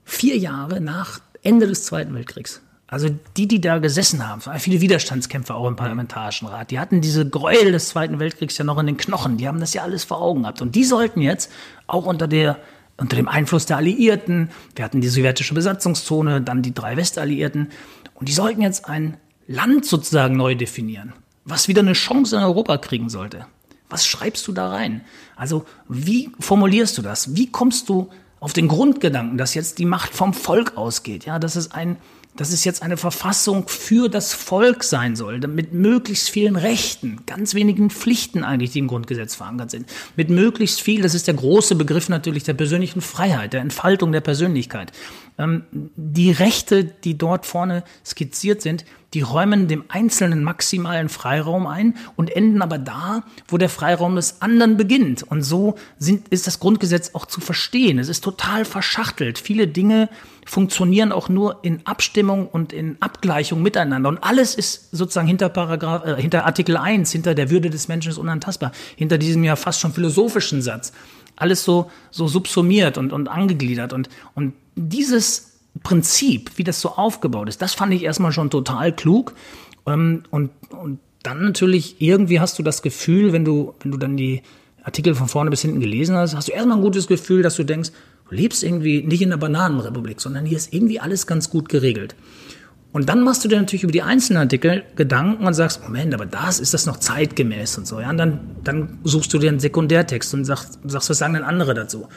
vier 0.03 0.37
Jahre 0.37 0.81
nach 0.81 1.19
Ende 1.41 1.67
des 1.67 1.85
Zweiten 1.85 2.13
Weltkriegs. 2.13 2.61
Also 2.89 3.09
die, 3.35 3.47
die 3.47 3.59
da 3.59 3.79
gesessen 3.79 4.27
haben, 4.27 4.41
viele 4.59 4.79
Widerstandskämpfer 4.79 5.55
auch 5.55 5.67
im 5.67 5.75
Parlamentarischen 5.75 6.47
Rat, 6.47 6.71
die 6.71 6.79
hatten 6.79 7.01
diese 7.01 7.27
Gräuel 7.27 7.73
des 7.73 7.89
Zweiten 7.89 8.19
Weltkriegs 8.19 8.57
ja 8.57 8.63
noch 8.63 8.79
in 8.79 8.85
den 8.85 8.95
Knochen, 8.95 9.35
die 9.35 9.47
haben 9.47 9.59
das 9.59 9.73
ja 9.73 9.83
alles 9.83 10.05
vor 10.05 10.21
Augen 10.21 10.43
gehabt. 10.43 10.61
Und 10.61 10.73
die 10.73 10.85
sollten 10.85 11.21
jetzt 11.21 11.51
auch 11.85 12.05
unter 12.05 12.27
der 12.27 12.57
unter 12.97 13.15
dem 13.15 13.27
Einfluss 13.27 13.67
der 13.67 13.77
Alliierten. 13.77 14.49
Wir 14.75 14.83
hatten 14.83 15.01
die 15.01 15.07
sowjetische 15.07 15.53
Besatzungszone, 15.53 16.41
dann 16.41 16.63
die 16.63 16.73
drei 16.73 16.97
Westalliierten. 16.97 17.69
Und 18.15 18.27
die 18.27 18.33
sollten 18.33 18.61
jetzt 18.61 18.89
ein 18.89 19.17
Land 19.47 19.85
sozusagen 19.85 20.35
neu 20.35 20.55
definieren, 20.55 21.13
was 21.45 21.67
wieder 21.67 21.81
eine 21.81 21.93
Chance 21.93 22.35
in 22.35 22.43
Europa 22.43 22.77
kriegen 22.77 23.09
sollte. 23.09 23.45
Was 23.89 24.05
schreibst 24.05 24.47
du 24.47 24.51
da 24.51 24.69
rein? 24.69 25.01
Also 25.35 25.65
wie 25.87 26.31
formulierst 26.39 26.97
du 26.97 27.01
das? 27.01 27.35
Wie 27.35 27.49
kommst 27.49 27.87
du 27.87 28.09
auf 28.39 28.53
den 28.53 28.67
Grundgedanken, 28.67 29.37
dass 29.37 29.53
jetzt 29.53 29.77
die 29.77 29.85
Macht 29.85 30.13
vom 30.13 30.33
Volk 30.33 30.75
ausgeht? 30.75 31.25
Ja, 31.25 31.39
dass 31.39 31.55
es 31.55 31.71
ein 31.71 31.97
dass 32.37 32.53
es 32.53 32.63
jetzt 32.63 32.81
eine 32.81 32.97
Verfassung 32.97 33.67
für 33.67 34.09
das 34.09 34.33
Volk 34.33 34.83
sein 34.83 35.15
soll, 35.15 35.39
mit 35.39 35.73
möglichst 35.73 36.29
vielen 36.29 36.55
Rechten, 36.55 37.19
ganz 37.25 37.53
wenigen 37.53 37.89
Pflichten 37.89 38.43
eigentlich, 38.43 38.71
die 38.71 38.79
im 38.79 38.87
Grundgesetz 38.87 39.35
verankert 39.35 39.71
sind. 39.71 39.89
Mit 40.15 40.29
möglichst 40.29 40.81
viel, 40.81 41.01
das 41.01 41.13
ist 41.13 41.27
der 41.27 41.33
große 41.33 41.75
Begriff 41.75 42.09
natürlich 42.09 42.43
der 42.43 42.53
persönlichen 42.53 43.01
Freiheit, 43.01 43.53
der 43.53 43.61
Entfaltung 43.61 44.11
der 44.11 44.21
Persönlichkeit. 44.21 44.91
Ähm, 45.37 45.63
die 45.71 46.31
Rechte, 46.31 46.83
die 46.85 47.17
dort 47.17 47.45
vorne 47.45 47.83
skizziert 48.05 48.61
sind, 48.61 48.85
die 49.13 49.21
räumen 49.21 49.67
dem 49.67 49.85
Einzelnen 49.87 50.43
maximalen 50.43 51.07
Freiraum 51.07 51.65
ein 51.65 51.95
und 52.17 52.29
enden 52.29 52.61
aber 52.61 52.77
da, 52.77 53.23
wo 53.47 53.57
der 53.57 53.69
Freiraum 53.69 54.15
des 54.15 54.41
anderen 54.41 54.75
beginnt. 54.75 55.23
Und 55.23 55.43
so 55.43 55.75
sind, 55.97 56.27
ist 56.27 56.45
das 56.45 56.59
Grundgesetz 56.59 57.11
auch 57.13 57.25
zu 57.25 57.39
verstehen. 57.39 57.99
Es 57.99 58.09
ist 58.09 58.23
total 58.23 58.65
verschachtelt. 58.65 59.39
Viele 59.39 59.67
Dinge 59.67 60.09
funktionieren 60.45 61.13
auch 61.13 61.29
nur 61.29 61.59
in 61.61 61.85
Abstimmung 61.85 62.47
und 62.47 62.73
in 62.73 62.97
Abgleichung 62.99 63.61
miteinander. 63.61 64.09
Und 64.09 64.23
alles 64.23 64.55
ist 64.55 64.91
sozusagen 64.91 65.27
hinter, 65.27 65.49
Paragraph, 65.49 66.05
äh, 66.05 66.21
hinter 66.21 66.45
Artikel 66.45 66.75
1, 66.75 67.11
hinter 67.11 67.33
der 67.33 67.49
Würde 67.49 67.69
des 67.69 67.87
Menschen 67.87 68.11
ist 68.11 68.17
unantastbar, 68.17 68.73
hinter 68.97 69.17
diesem 69.17 69.43
ja 69.43 69.55
fast 69.55 69.79
schon 69.79 69.93
philosophischen 69.93 70.61
Satz. 70.61 70.91
Alles 71.37 71.63
so, 71.63 71.89
so 72.11 72.27
subsumiert 72.27 72.97
und, 72.97 73.13
und 73.13 73.29
angegliedert. 73.29 73.93
Und, 73.93 74.09
und 74.35 74.53
dieses 74.75 75.46
Prinzip, 75.79 76.51
wie 76.55 76.63
das 76.63 76.81
so 76.81 76.89
aufgebaut 76.89 77.49
ist, 77.49 77.61
das 77.61 77.73
fand 77.73 77.93
ich 77.93 78.03
erstmal 78.03 78.31
schon 78.31 78.49
total 78.49 78.93
klug. 78.93 79.33
Ähm, 79.85 80.23
und, 80.29 80.51
und 80.69 80.99
dann 81.23 81.41
natürlich, 81.41 82.01
irgendwie 82.01 82.39
hast 82.39 82.57
du 82.59 82.63
das 82.63 82.81
Gefühl, 82.81 83.33
wenn 83.33 83.45
du, 83.45 83.73
wenn 83.81 83.91
du 83.91 83.97
dann 83.97 84.17
die 84.17 84.41
Artikel 84.83 85.15
von 85.15 85.27
vorne 85.27 85.49
bis 85.49 85.61
hinten 85.61 85.79
gelesen 85.79 86.15
hast, 86.15 86.35
hast 86.35 86.47
du 86.47 86.53
erstmal 86.53 86.77
ein 86.77 86.83
gutes 86.83 87.07
Gefühl, 87.07 87.41
dass 87.41 87.55
du 87.55 87.63
denkst, 87.63 87.91
du 88.29 88.35
lebst 88.35 88.63
irgendwie 88.63 89.03
nicht 89.03 89.21
in 89.21 89.29
der 89.29 89.37
Bananenrepublik, 89.37 90.21
sondern 90.21 90.45
hier 90.45 90.57
ist 90.57 90.73
irgendwie 90.73 90.99
alles 90.99 91.27
ganz 91.27 91.49
gut 91.49 91.67
geregelt. 91.67 92.15
Und 92.93 93.09
dann 93.09 93.21
machst 93.23 93.43
du 93.43 93.49
dir 93.49 93.59
natürlich 93.59 93.83
über 93.83 93.91
die 93.91 94.01
einzelnen 94.01 94.41
Artikel 94.41 94.83
Gedanken 94.95 95.45
und 95.45 95.53
sagst, 95.53 95.83
Moment, 95.83 96.13
aber 96.13 96.25
das 96.25 96.59
ist 96.59 96.73
das 96.73 96.85
noch 96.85 96.97
zeitgemäß 96.97 97.77
und 97.77 97.85
so. 97.85 97.99
Ja, 97.99 98.09
und 98.09 98.17
dann, 98.17 98.39
dann 98.63 98.99
suchst 99.03 99.33
du 99.33 99.39
dir 99.39 99.49
einen 99.49 99.59
Sekundärtext 99.59 100.33
und 100.33 100.45
sagst, 100.45 100.79
sagst, 100.85 101.09
was 101.09 101.17
sagen 101.17 101.33
denn 101.33 101.43
andere 101.43 101.73
dazu? 101.73 102.07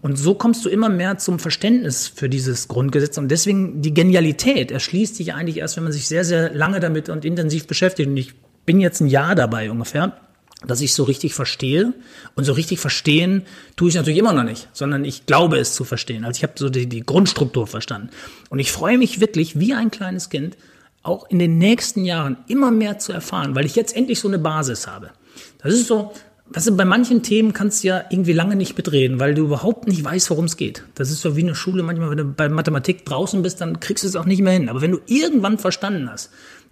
Und 0.00 0.16
so 0.16 0.34
kommst 0.34 0.64
du 0.64 0.68
immer 0.68 0.88
mehr 0.88 1.18
zum 1.18 1.38
Verständnis 1.38 2.06
für 2.06 2.28
dieses 2.28 2.68
Grundgesetz. 2.68 3.18
Und 3.18 3.28
deswegen 3.28 3.82
die 3.82 3.94
Genialität 3.94 4.70
erschließt 4.70 5.16
sich 5.16 5.34
eigentlich 5.34 5.58
erst, 5.58 5.76
wenn 5.76 5.84
man 5.84 5.92
sich 5.92 6.06
sehr, 6.06 6.24
sehr 6.24 6.54
lange 6.54 6.80
damit 6.80 7.08
und 7.08 7.24
intensiv 7.24 7.66
beschäftigt. 7.66 8.08
Und 8.08 8.16
ich 8.16 8.34
bin 8.64 8.80
jetzt 8.80 9.00
ein 9.00 9.08
Jahr 9.08 9.34
dabei 9.34 9.70
ungefähr, 9.70 10.16
dass 10.66 10.80
ich 10.80 10.94
so 10.94 11.02
richtig 11.04 11.34
verstehe. 11.34 11.94
Und 12.36 12.44
so 12.44 12.52
richtig 12.52 12.78
verstehen 12.78 13.42
tue 13.76 13.88
ich 13.88 13.96
natürlich 13.96 14.18
immer 14.18 14.32
noch 14.32 14.44
nicht, 14.44 14.68
sondern 14.72 15.04
ich 15.04 15.26
glaube 15.26 15.58
es 15.58 15.74
zu 15.74 15.84
verstehen. 15.84 16.24
Also 16.24 16.38
ich 16.38 16.42
habe 16.44 16.54
so 16.56 16.68
die, 16.68 16.86
die 16.86 17.00
Grundstruktur 17.00 17.66
verstanden. 17.66 18.10
Und 18.50 18.60
ich 18.60 18.70
freue 18.70 18.98
mich 18.98 19.20
wirklich 19.20 19.58
wie 19.58 19.74
ein 19.74 19.90
kleines 19.90 20.30
Kind, 20.30 20.56
auch 21.02 21.28
in 21.30 21.38
den 21.38 21.58
nächsten 21.58 22.04
Jahren 22.04 22.36
immer 22.46 22.70
mehr 22.70 22.98
zu 22.98 23.12
erfahren, 23.12 23.54
weil 23.54 23.66
ich 23.66 23.74
jetzt 23.74 23.96
endlich 23.96 24.20
so 24.20 24.28
eine 24.28 24.38
Basis 24.38 24.86
habe. 24.86 25.10
Das 25.62 25.72
ist 25.72 25.86
so, 25.86 26.12
Weißt 26.50 26.66
du, 26.66 26.76
bei 26.76 26.86
manchen 26.86 27.22
Themen 27.22 27.52
kannst 27.52 27.82
du 27.82 27.88
ja 27.88 28.04
irgendwie 28.10 28.32
lange 28.32 28.56
nicht 28.56 28.76
mitreden, 28.76 29.20
weil 29.20 29.34
du 29.34 29.42
überhaupt 29.42 29.86
nicht 29.86 30.02
weißt, 30.02 30.30
worum 30.30 30.46
es 30.46 30.56
geht. 30.56 30.82
Das 30.94 31.10
ist 31.10 31.20
so 31.20 31.36
wie 31.36 31.42
eine 31.42 31.54
Schule 31.54 31.82
manchmal, 31.82 32.10
wenn 32.10 32.16
du 32.16 32.24
bei 32.24 32.48
Mathematik 32.48 33.04
draußen 33.04 33.42
bist, 33.42 33.60
dann 33.60 33.80
kriegst 33.80 34.04
du 34.04 34.08
es 34.08 34.16
auch 34.16 34.24
nicht 34.24 34.40
mehr 34.40 34.54
hin. 34.54 34.70
Aber 34.70 34.80
wenn 34.80 34.92
du 34.92 35.00
irgendwann 35.06 35.58
verstanden 35.58 36.08
hast, 36.10 36.30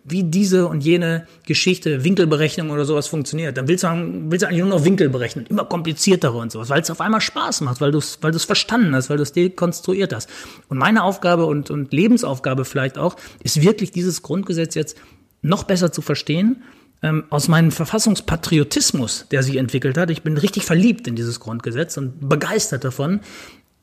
wie 0.08 0.22
diese 0.22 0.68
und 0.68 0.82
jene 0.82 1.26
Geschichte, 1.44 2.04
Winkelberechnung 2.04 2.70
oder 2.70 2.84
sowas 2.84 3.08
funktioniert, 3.08 3.56
dann 3.56 3.68
willst 3.68 3.84
du, 3.84 3.88
willst 3.88 4.44
du 4.44 4.46
eigentlich 4.46 4.60
nur 4.60 4.70
noch 4.70 4.84
Winkel 4.84 5.08
berechnen, 5.10 5.46
immer 5.46 5.64
kompliziertere 5.64 6.38
und 6.38 6.52
sowas, 6.52 6.70
weil 6.70 6.80
es 6.80 6.90
auf 6.90 7.00
einmal 7.00 7.20
Spaß 7.20 7.60
macht, 7.62 7.80
weil 7.80 7.90
du 7.90 7.98
es 7.98 8.18
weil 8.22 8.32
verstanden 8.32 8.94
hast, 8.94 9.10
weil 9.10 9.16
du 9.16 9.24
es 9.24 9.32
dekonstruiert 9.32 10.14
hast. 10.14 10.30
Und 10.68 10.78
meine 10.78 11.02
Aufgabe 11.02 11.46
und, 11.46 11.70
und 11.70 11.92
Lebensaufgabe 11.92 12.64
vielleicht 12.64 12.98
auch, 12.98 13.16
ist 13.42 13.60
wirklich 13.60 13.90
dieses 13.90 14.22
Grundgesetz 14.22 14.74
jetzt 14.74 14.96
noch 15.42 15.64
besser 15.64 15.92
zu 15.92 16.02
verstehen 16.02 16.62
ähm, 17.02 17.24
aus 17.30 17.48
meinem 17.48 17.72
Verfassungspatriotismus, 17.72 19.26
der 19.30 19.42
sich 19.42 19.56
entwickelt 19.56 19.98
hat, 19.98 20.10
ich 20.10 20.22
bin 20.22 20.36
richtig 20.38 20.64
verliebt 20.64 21.06
in 21.06 21.16
dieses 21.16 21.40
Grundgesetz 21.40 21.96
und 21.96 22.28
begeistert 22.28 22.84
davon, 22.84 23.20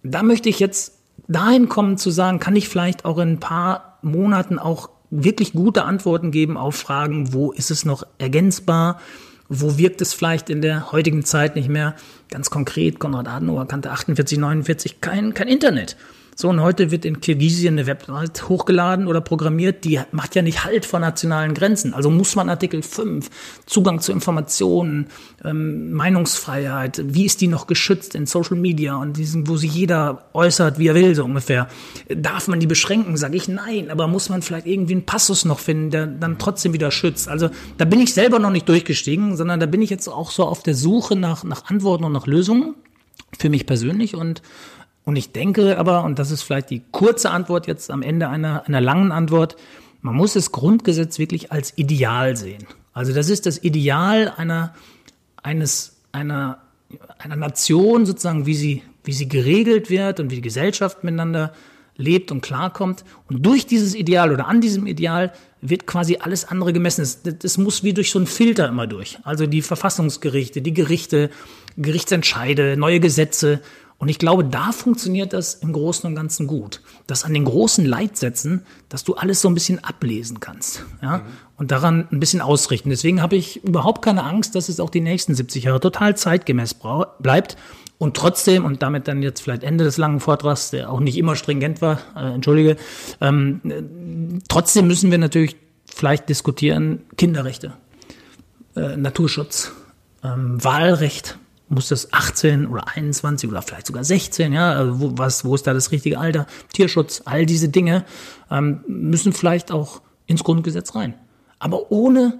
da 0.04 0.24
möchte 0.24 0.50
ich 0.50 0.60
jetzt 0.60 1.00
dahin 1.28 1.70
kommen 1.70 1.98
zu 1.98 2.12
sagen, 2.12 2.40
kann 2.40 2.56
ich 2.56 2.68
vielleicht 2.68 3.06
auch 3.06 3.18
in 3.18 3.34
ein 3.34 3.40
paar 3.40 4.00
Monaten 4.02 4.60
auch 4.60 4.90
wirklich 5.10 5.54
gute 5.54 5.84
Antworten 5.84 6.32
geben 6.32 6.58
auf 6.58 6.76
Fragen, 6.76 7.34
wo 7.34 7.52
ist 7.52 7.72
es 7.72 7.86
noch 7.86 8.04
ergänzbar, 8.18 9.00
wo 9.48 9.78
wirkt 9.78 10.02
es 10.02 10.14
vielleicht 10.14 10.50
in 10.50 10.62
der 10.62 10.92
heutigen 10.92 11.24
Zeit 11.24 11.56
nicht 11.56 11.70
mehr. 11.70 11.96
Ganz 12.30 12.50
konkret, 12.50 13.00
Konrad 13.00 13.28
Adenauer 13.28 13.68
kannte 13.68 13.92
48, 13.92 14.40
49 14.40 15.02
kein, 15.02 15.34
kein 15.34 15.48
Internet. 15.48 15.96
So, 16.36 16.50
und 16.50 16.62
heute 16.62 16.90
wird 16.90 17.06
in 17.06 17.22
Kirgisien 17.22 17.76
eine 17.76 17.86
Website 17.86 18.50
hochgeladen 18.50 19.08
oder 19.08 19.22
programmiert, 19.22 19.86
die 19.86 20.00
macht 20.12 20.36
ja 20.36 20.42
nicht 20.42 20.64
Halt 20.64 20.86
vor 20.86 21.00
nationalen 21.00 21.54
Grenzen. 21.54 21.94
Also 21.94 22.10
muss 22.10 22.36
man 22.36 22.50
Artikel 22.50 22.82
5, 22.82 23.30
Zugang 23.66 24.00
zu 24.00 24.12
Informationen, 24.12 25.08
ähm, 25.46 25.94
Meinungsfreiheit, 25.94 27.02
wie 27.06 27.26
ist 27.26 27.42
die 27.42 27.48
noch 27.48 27.68
geschützt 27.68 28.16
in 28.16 28.26
Social 28.26 28.58
Media 28.58 28.96
und 28.96 29.18
diesen, 29.18 29.48
wo 29.48 29.58
sich 29.58 29.76
jeder 29.76 30.26
äußert, 30.34 30.80
wie 30.80 30.88
er 30.88 30.96
will, 30.96 31.14
so 31.14 31.24
ungefähr. 31.24 31.68
Darf 32.10 32.48
man 32.48 32.60
die 32.60 32.68
beschränken? 32.68 33.16
Sage 33.16 33.38
ich 33.38 33.48
nein, 33.48 33.92
aber 33.92 34.08
muss 34.08 34.30
man 34.30 34.42
vielleicht 34.42 34.66
irgendwie 34.66 34.94
einen 34.94 35.06
Passus 35.06 35.46
noch 35.46 35.60
finden, 35.60 35.92
der 35.92 36.08
dann 36.08 36.40
trotzdem 36.40 36.74
wieder 36.74 36.90
schützt. 36.90 37.30
Also 37.30 37.50
da 37.78 37.86
bin 37.86 38.00
ich 38.00 38.14
selber 38.14 38.40
noch 38.40 38.52
nicht 38.52 38.68
durchgestiegen, 38.68 39.38
sondern 39.38 39.60
da 39.60 39.68
bin 39.68 39.84
ich 39.84 39.92
jetzt 39.92 40.08
auch 40.08 40.32
so 40.32 40.46
auf 40.46 40.64
der 40.64 40.74
Suche 40.74 41.16
nach, 41.16 41.44
nach 41.44 41.66
Antworten 41.70 42.06
und 42.06 42.12
nach 42.12 42.26
Lösungen 42.26 42.74
für 43.38 43.50
mich 43.50 43.66
persönlich 43.66 44.16
und 44.16 44.42
und 45.06 45.16
ich 45.16 45.32
denke 45.32 45.78
aber, 45.78 46.04
und 46.04 46.20
das 46.20 46.32
ist 46.32 46.44
vielleicht 46.44 46.70
die 46.70 46.82
kurze 46.92 47.32
Antwort 47.32 47.68
jetzt 47.68 47.92
am 47.92 48.02
Ende 48.02 48.30
einer, 48.30 48.66
einer 48.66 48.82
langen 48.82 49.12
Antwort, 49.12 49.58
man 50.02 50.16
muss 50.16 50.34
das 50.34 50.52
Grundgesetz 50.52 51.20
wirklich 51.20 51.52
als 51.52 51.78
Ideal 51.78 52.36
sehen. 52.36 52.66
Also 52.94 53.14
das 53.14 53.30
ist 53.30 53.46
das 53.46 53.64
Ideal 53.64 54.34
einer, 54.38 54.74
eines, 55.42 55.98
einer, 56.12 56.60
einer 57.18 57.36
Nation 57.36 58.06
sozusagen, 58.06 58.46
wie 58.46 58.54
sie, 58.54 58.84
wie 59.04 59.14
sie 59.14 59.28
geregelt 59.28 59.90
wird 59.90 60.20
und 60.20 60.32
wie 60.32 60.36
die 60.36 60.42
Gesellschaft 60.42 61.04
miteinander 61.04 61.54
lebt 61.96 62.32
und 62.32 62.42
klarkommt. 62.42 63.04
Und 63.30 63.46
durch 63.46 63.66
dieses 63.66 63.96
Ideal 63.96 64.32
oder 64.32 64.48
an 64.48 64.62
diesem 64.62 64.88
Ideal 64.88 65.34
wird 65.62 65.86
quasi 65.88 66.18
alles 66.18 66.46
andere 66.46 66.74
gemessen. 66.74 67.02
Das, 67.02 67.20
das 67.40 67.58
muss 67.58 67.84
wie 67.84 67.94
durch 67.94 68.12
so 68.12 68.20
einen 68.20 68.28
Filter 68.28 68.68
immer 68.68 68.88
durch. 68.88 69.20
Also 69.24 69.48
die 69.48 69.62
Verfassungsgerichte, 69.62 70.62
die 70.62 70.74
Gerichte, 70.74 71.30
Gerichtsentscheide, 71.78 72.78
neue 72.78 73.00
Gesetze 73.00 73.62
und 73.98 74.10
ich 74.10 74.20
glaube, 74.20 74.44
da 74.44 74.72
funktioniert 74.72 75.34
das 75.34 75.54
im 75.56 75.72
Großen 75.72 76.08
und 76.08 76.16
Ganzen 76.16 76.48
gut. 76.48 76.82
Dass 77.08 77.24
an 77.24 77.34
den 77.34 77.46
großen 77.46 77.86
Leitsätzen, 77.86 78.66
dass 78.90 79.04
du 79.04 79.16
alles 79.16 79.42
so 79.42 79.48
ein 79.48 79.54
bisschen 79.54 79.84
ablesen 79.84 80.40
kannst. 80.40 80.84
Ja? 81.02 81.20
Mhm. 81.20 81.24
Und 81.56 81.72
daran 81.72 82.08
ein 82.12 82.20
bisschen 82.20 82.42
ausrichten. 82.42 82.90
Deswegen 82.90 83.22
habe 83.22 83.36
ich 83.36 83.64
überhaupt 83.64 84.04
keine 84.04 84.24
Angst, 84.24 84.56
dass 84.56 84.68
es 84.68 84.80
auch 84.80 84.90
die 84.90 85.02
nächsten 85.02 85.36
70 85.36 85.66
Jahre 85.66 85.80
total 85.80 86.18
zeitgemäß 86.18 86.76
bleibt. 87.20 87.56
Und 87.98 88.18
trotzdem, 88.18 88.66
und 88.66 88.82
damit 88.82 89.08
dann 89.08 89.24
jetzt 89.24 89.40
vielleicht 89.40 89.64
Ende 89.64 89.86
des 89.86 89.98
langen 89.98 90.20
Vortrags, 90.20 90.72
der 90.72 90.92
auch 90.92 91.00
nicht 91.00 91.18
immer 91.18 91.38
stringent 91.38 91.82
war, 91.82 92.00
äh, 92.18 92.34
entschuldige, 92.34 92.76
ähm, 93.22 94.42
trotzdem 94.50 94.88
müssen 94.88 95.12
wir 95.12 95.18
natürlich 95.18 95.56
vielleicht 95.86 96.28
diskutieren, 96.28 97.04
Kinderrechte, 97.16 97.74
äh, 98.76 98.98
Naturschutz, 98.98 99.72
ähm, 100.24 100.62
Wahlrecht, 100.62 101.38
muss 101.74 101.90
das 101.90 102.14
18 102.14 102.68
oder 102.68 102.88
21 102.88 103.50
oder 103.50 103.62
vielleicht 103.62 103.88
sogar 103.88 104.04
16, 104.04 104.54
ja, 104.54 104.72
also 104.72 105.00
wo, 105.00 105.12
was, 105.18 105.46
wo 105.46 105.56
ist 105.56 105.68
da 105.68 105.74
das 105.74 105.92
richtige 105.92 106.20
Alter, 106.20 106.48
Tierschutz, 106.74 107.22
all 107.26 107.46
diese 107.46 107.70
Dinge 107.70 108.06
ähm, 108.50 108.84
müssen 108.88 109.34
vielleicht 109.34 109.72
auch 109.72 110.02
ins 110.26 110.44
Grundgesetz 110.44 110.96
rein. 110.96 111.16
Aber 111.60 111.92
ohne, 111.92 112.40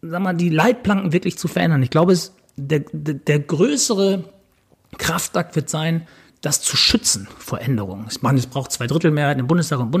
sag 0.00 0.22
mal, 0.22 0.34
die 0.34 0.48
Leitplanken 0.48 1.12
wirklich 1.12 1.38
zu 1.38 1.48
verändern. 1.48 1.82
Ich 1.82 1.90
glaube, 1.90 2.12
es, 2.12 2.34
der, 2.56 2.84
der, 2.92 3.14
der 3.14 3.40
größere 3.40 4.24
Kraftakt 4.98 5.56
wird 5.56 5.70
sein, 5.70 6.06
das 6.40 6.60
zu 6.60 6.76
schützen 6.76 7.28
vor 7.38 7.60
Änderungen. 7.60 8.06
Ich 8.10 8.20
meine, 8.20 8.38
es 8.38 8.46
braucht 8.46 8.72
zwei 8.72 8.86
Drittel 8.86 9.10
Mehrheit 9.10 9.38
im 9.38 9.46
Bundestag 9.46 9.78
und 9.80 9.92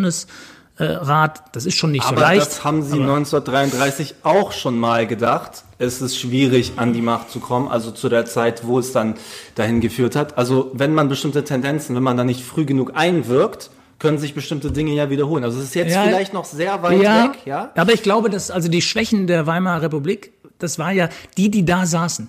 Bundesrat. 0.82 1.42
Das 1.52 1.66
ist 1.66 1.76
schon 1.76 1.92
nicht 1.92 2.04
aber 2.04 2.16
so 2.16 2.22
leicht. 2.22 2.46
Das 2.46 2.64
haben 2.64 2.82
Sie 2.82 3.00
1933 3.00 4.14
auch 4.22 4.52
schon 4.52 4.78
mal 4.78 5.06
gedacht. 5.06 5.64
Es 5.78 6.00
ist 6.00 6.18
schwierig, 6.18 6.72
an 6.76 6.92
die 6.92 7.02
Macht 7.02 7.30
zu 7.30 7.40
kommen, 7.40 7.68
also 7.68 7.90
zu 7.90 8.08
der 8.08 8.24
Zeit, 8.24 8.66
wo 8.66 8.78
es 8.78 8.92
dann 8.92 9.14
dahin 9.54 9.80
geführt 9.80 10.16
hat. 10.16 10.38
Also 10.38 10.70
wenn 10.74 10.94
man 10.94 11.08
bestimmte 11.08 11.44
Tendenzen, 11.44 11.96
wenn 11.96 12.02
man 12.02 12.16
da 12.16 12.24
nicht 12.24 12.42
früh 12.42 12.64
genug 12.64 12.92
einwirkt, 12.94 13.70
können 13.98 14.18
sich 14.18 14.34
bestimmte 14.34 14.72
Dinge 14.72 14.92
ja 14.92 15.10
wiederholen. 15.10 15.44
Also 15.44 15.58
es 15.58 15.66
ist 15.66 15.74
jetzt 15.74 15.94
ja, 15.94 16.02
vielleicht 16.02 16.34
noch 16.34 16.44
sehr 16.44 16.82
weit 16.82 17.00
ja, 17.00 17.24
weg, 17.24 17.38
ja. 17.44 17.70
Aber 17.76 17.92
ich 17.92 18.02
glaube, 18.02 18.30
dass 18.30 18.50
also 18.50 18.68
die 18.68 18.82
Schwächen 18.82 19.26
der 19.28 19.46
Weimarer 19.46 19.82
Republik, 19.82 20.32
das 20.58 20.78
war 20.78 20.90
ja 20.90 21.08
die, 21.36 21.50
die 21.50 21.64
da 21.64 21.86
saßen, 21.86 22.28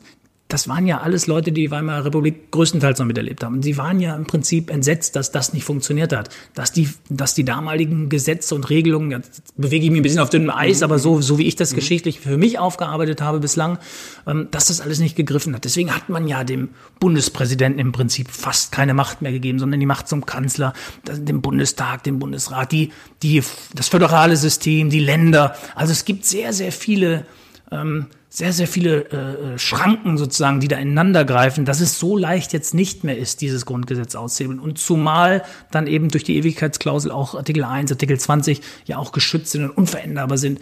das 0.54 0.68
waren 0.68 0.86
ja 0.86 1.00
alles 1.00 1.26
Leute, 1.26 1.52
die 1.52 1.62
die 1.62 1.72
Weimarer 1.72 2.06
Republik 2.06 2.52
größtenteils 2.52 3.00
noch 3.00 3.08
miterlebt 3.08 3.44
haben. 3.44 3.64
sie 3.64 3.76
waren 3.76 4.00
ja 4.00 4.16
im 4.16 4.26
Prinzip 4.26 4.70
entsetzt, 4.70 5.16
dass 5.16 5.32
das 5.32 5.52
nicht 5.52 5.64
funktioniert 5.64 6.14
hat. 6.14 6.30
Dass 6.54 6.72
die, 6.72 6.90
dass 7.10 7.34
die 7.34 7.44
damaligen 7.44 8.08
Gesetze 8.08 8.54
und 8.54 8.70
Regelungen, 8.70 9.10
jetzt 9.10 9.42
bewege 9.58 9.86
ich 9.86 9.90
mich 9.90 10.02
ein 10.02 10.04
bisschen 10.04 10.20
auf 10.20 10.30
dünnem 10.30 10.52
Eis, 10.52 10.82
mhm. 10.82 10.84
aber 10.84 11.00
so, 11.00 11.22
so 11.22 11.40
wie 11.40 11.48
ich 11.48 11.56
das 11.56 11.72
mhm. 11.72 11.78
geschichtlich 11.78 12.20
für 12.20 12.38
mich 12.38 12.60
aufgearbeitet 12.60 13.20
habe 13.20 13.40
bislang, 13.40 13.80
ähm, 14.28 14.50
dass 14.52 14.68
das 14.68 14.80
alles 14.80 15.00
nicht 15.00 15.16
gegriffen 15.16 15.56
hat. 15.56 15.66
Deswegen 15.66 15.90
hat 15.90 16.10
man 16.10 16.28
ja 16.28 16.44
dem 16.44 16.70
Bundespräsidenten 17.00 17.80
im 17.80 17.92
Prinzip 17.92 18.30
fast 18.30 18.72
keine 18.72 18.94
Macht 18.94 19.24
mehr 19.24 19.32
gegeben, 19.32 19.58
sondern 19.58 19.80
die 19.80 19.88
Macht 19.88 20.08
zum 20.08 20.28
Kanzler, 20.28 20.74
dem 21.08 21.42
Bundestag, 21.42 22.04
dem 22.04 22.20
Bundesrat, 22.20 22.72
die, 22.72 22.92
die, 23.24 23.42
das 23.74 23.88
föderale 23.88 24.38
System, 24.38 24.92
die 24.92 25.00
Länder. 25.00 25.56
Also 25.74 25.94
es 25.94 26.06
gibt 26.06 26.26
sehr, 26.28 26.54
sehr 26.54 26.72
viele, 26.72 27.26
ähm, 27.72 28.06
sehr, 28.36 28.52
sehr 28.52 28.68
viele 28.68 29.12
äh, 29.12 29.54
äh, 29.54 29.60
Schranken 29.60 30.18
sozusagen, 30.18 30.60
die 30.60 30.68
da 30.68 30.78
ineinander 30.78 31.24
greifen, 31.24 31.66
dass 31.66 31.82
es 31.82 32.00
so 32.00 32.18
leicht 32.18 32.52
jetzt 32.52 32.74
nicht 32.74 33.04
mehr 33.04 33.16
ist, 33.16 33.42
dieses 33.42 33.68
Grundgesetz 33.68 34.16
auszuhebeln. 34.16 34.60
Und 34.60 34.80
zumal 34.80 35.44
dann 35.70 35.86
eben 35.86 36.10
durch 36.10 36.24
die 36.24 36.38
Ewigkeitsklausel 36.38 37.12
auch 37.12 37.36
Artikel 37.36 37.64
1, 37.64 37.92
Artikel 37.92 38.20
20 38.20 38.62
ja 38.86 38.98
auch 38.98 39.12
geschützt 39.12 39.52
sind 39.52 39.66
und 39.66 39.70
unveränderbar 39.70 40.40
sind. 40.40 40.60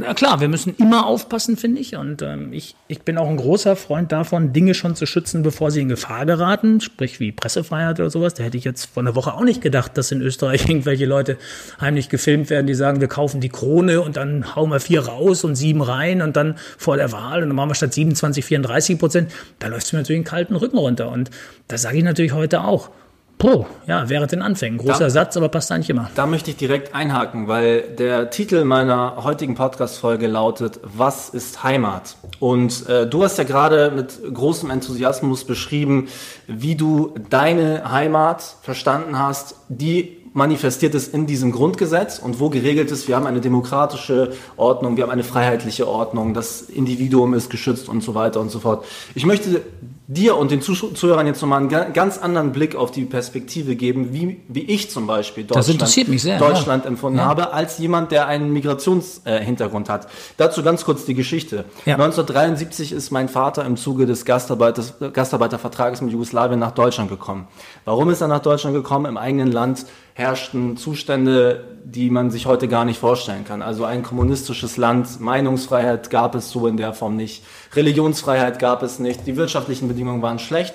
Ja 0.00 0.14
klar, 0.14 0.40
wir 0.40 0.48
müssen 0.48 0.74
immer 0.76 1.06
aufpassen, 1.06 1.56
finde 1.56 1.80
ich. 1.80 1.96
Und 1.96 2.22
ähm, 2.22 2.52
ich, 2.52 2.74
ich 2.88 3.02
bin 3.02 3.18
auch 3.18 3.28
ein 3.28 3.36
großer 3.36 3.76
Freund 3.76 4.12
davon, 4.12 4.52
Dinge 4.52 4.74
schon 4.74 4.94
zu 4.94 5.06
schützen, 5.06 5.42
bevor 5.42 5.70
sie 5.70 5.80
in 5.80 5.88
Gefahr 5.88 6.26
geraten, 6.26 6.80
sprich 6.80 7.20
wie 7.20 7.32
Pressefreiheit 7.32 7.98
oder 8.00 8.10
sowas. 8.10 8.34
Da 8.34 8.44
hätte 8.44 8.56
ich 8.56 8.64
jetzt 8.64 8.86
vor 8.86 9.02
einer 9.02 9.14
Woche 9.14 9.34
auch 9.34 9.44
nicht 9.44 9.62
gedacht, 9.62 9.96
dass 9.96 10.12
in 10.12 10.20
Österreich 10.20 10.66
irgendwelche 10.68 11.06
Leute 11.06 11.38
heimlich 11.80 12.08
gefilmt 12.08 12.50
werden, 12.50 12.66
die 12.66 12.74
sagen, 12.74 13.00
wir 13.00 13.08
kaufen 13.08 13.40
die 13.40 13.48
Krone 13.48 14.00
und 14.00 14.16
dann 14.16 14.54
hauen 14.54 14.70
wir 14.70 14.80
vier 14.80 15.06
raus 15.06 15.44
und 15.44 15.54
sieben 15.54 15.82
rein 15.82 16.22
und 16.22 16.36
dann 16.36 16.56
vor 16.78 16.96
der 16.96 17.12
Wahl 17.12 17.42
und 17.42 17.48
dann 17.48 17.56
machen 17.56 17.70
wir 17.70 17.74
statt 17.74 17.94
27, 17.94 18.44
34 18.44 18.98
Prozent. 18.98 19.32
Da 19.58 19.68
läuft 19.68 19.86
es 19.86 19.92
mir 19.92 20.00
natürlich 20.00 20.18
einen 20.18 20.24
kalten 20.24 20.56
Rücken 20.56 20.78
runter. 20.78 21.10
Und 21.10 21.30
das 21.68 21.82
sage 21.82 21.98
ich 21.98 22.04
natürlich 22.04 22.32
heute 22.32 22.62
auch. 22.62 22.90
Pro, 23.38 23.66
ja, 23.86 24.08
während 24.08 24.32
den 24.32 24.40
Anfängen. 24.40 24.78
Großer 24.78 24.98
da, 25.04 25.10
Satz, 25.10 25.36
aber 25.36 25.50
passt 25.50 25.70
eigentlich 25.70 25.90
immer. 25.90 26.10
Da 26.14 26.26
möchte 26.26 26.50
ich 26.50 26.56
direkt 26.56 26.94
einhaken, 26.94 27.48
weil 27.48 27.82
der 27.82 28.30
Titel 28.30 28.64
meiner 28.64 29.22
heutigen 29.24 29.54
Podcast-Folge 29.54 30.26
lautet 30.26 30.80
Was 30.82 31.28
ist 31.28 31.62
Heimat? 31.62 32.16
Und 32.40 32.88
äh, 32.88 33.06
du 33.06 33.22
hast 33.22 33.36
ja 33.36 33.44
gerade 33.44 33.90
mit 33.90 34.18
großem 34.32 34.70
Enthusiasmus 34.70 35.44
beschrieben, 35.44 36.08
wie 36.46 36.76
du 36.76 37.14
deine 37.28 37.90
Heimat 37.90 38.42
verstanden 38.62 39.18
hast, 39.18 39.56
die 39.68 40.16
manifestiert 40.32 40.94
ist 40.94 41.12
in 41.14 41.26
diesem 41.26 41.52
Grundgesetz 41.52 42.18
und 42.18 42.40
wo 42.40 42.50
geregelt 42.50 42.90
ist, 42.90 43.08
wir 43.08 43.16
haben 43.16 43.26
eine 43.26 43.40
demokratische 43.40 44.32
Ordnung, 44.58 44.96
wir 44.96 45.04
haben 45.04 45.10
eine 45.10 45.24
freiheitliche 45.24 45.88
Ordnung, 45.88 46.34
das 46.34 46.62
Individuum 46.62 47.32
ist 47.32 47.48
geschützt 47.48 47.88
und 47.88 48.02
so 48.02 48.14
weiter 48.14 48.40
und 48.40 48.50
so 48.50 48.60
fort. 48.60 48.84
Ich 49.14 49.24
möchte 49.24 49.62
dir 50.08 50.36
und 50.36 50.52
den 50.52 50.62
Zuhörern 50.62 51.26
jetzt 51.26 51.42
nochmal 51.42 51.60
einen 51.60 51.92
ganz 51.92 52.18
anderen 52.18 52.52
Blick 52.52 52.76
auf 52.76 52.92
die 52.92 53.04
Perspektive 53.04 53.74
geben, 53.74 54.12
wie, 54.12 54.40
wie 54.46 54.62
ich 54.62 54.90
zum 54.90 55.06
Beispiel 55.06 55.44
Deutschland, 55.44 55.88
sehr, 55.88 56.38
Deutschland 56.38 56.84
ja. 56.84 56.90
empfunden 56.90 57.18
ja. 57.18 57.24
habe, 57.24 57.52
als 57.52 57.78
jemand, 57.78 58.12
der 58.12 58.28
einen 58.28 58.52
Migrationshintergrund 58.52 59.88
äh, 59.88 59.92
hat. 59.92 60.08
Dazu 60.36 60.62
ganz 60.62 60.84
kurz 60.84 61.06
die 61.06 61.14
Geschichte. 61.14 61.64
Ja. 61.86 61.94
1973 61.94 62.92
ist 62.92 63.10
mein 63.10 63.28
Vater 63.28 63.64
im 63.64 63.76
Zuge 63.76 64.06
des 64.06 64.24
Gastarbeiters, 64.24 64.94
Gastarbeitervertrages 65.12 66.00
mit 66.02 66.12
Jugoslawien 66.12 66.60
nach 66.60 66.72
Deutschland 66.72 67.10
gekommen. 67.10 67.48
Warum 67.84 68.08
ist 68.10 68.20
er 68.20 68.28
nach 68.28 68.42
Deutschland 68.42 68.76
gekommen? 68.76 69.06
Im 69.06 69.16
eigenen 69.16 69.50
Land 69.50 69.86
herrschten 70.16 70.78
Zustände, 70.78 71.62
die 71.84 72.08
man 72.08 72.30
sich 72.30 72.46
heute 72.46 72.68
gar 72.68 72.86
nicht 72.86 72.98
vorstellen 72.98 73.44
kann. 73.44 73.60
Also 73.60 73.84
ein 73.84 74.02
kommunistisches 74.02 74.78
Land, 74.78 75.20
Meinungsfreiheit 75.20 76.08
gab 76.08 76.34
es 76.34 76.50
so 76.50 76.66
in 76.66 76.78
der 76.78 76.94
Form 76.94 77.16
nicht, 77.16 77.44
Religionsfreiheit 77.74 78.58
gab 78.58 78.82
es 78.82 78.98
nicht, 78.98 79.26
die 79.26 79.36
wirtschaftlichen 79.36 79.88
Bedingungen 79.88 80.22
waren 80.22 80.38
schlecht. 80.38 80.72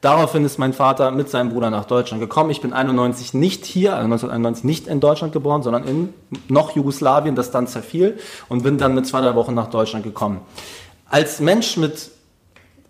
Daraufhin 0.00 0.44
ist 0.44 0.58
mein 0.58 0.72
Vater 0.72 1.10
mit 1.10 1.28
seinem 1.28 1.48
Bruder 1.48 1.70
nach 1.70 1.86
Deutschland 1.86 2.20
gekommen. 2.20 2.50
Ich 2.50 2.60
bin 2.60 2.72
91 2.72 3.34
nicht 3.34 3.64
hier, 3.64 3.94
also 3.94 4.04
1991 4.04 4.62
nicht 4.64 4.86
in 4.86 5.00
Deutschland 5.00 5.32
geboren, 5.32 5.64
sondern 5.64 5.82
in 5.82 6.14
noch 6.46 6.76
Jugoslawien, 6.76 7.34
das 7.34 7.50
dann 7.50 7.66
zerfiel 7.66 8.16
und 8.48 8.62
bin 8.62 8.78
dann 8.78 8.94
mit 8.94 9.08
zwei, 9.08 9.22
drei 9.22 9.34
Wochen 9.34 9.54
nach 9.54 9.70
Deutschland 9.70 10.04
gekommen. 10.04 10.40
Als 11.10 11.40
Mensch 11.40 11.76
mit, 11.76 12.12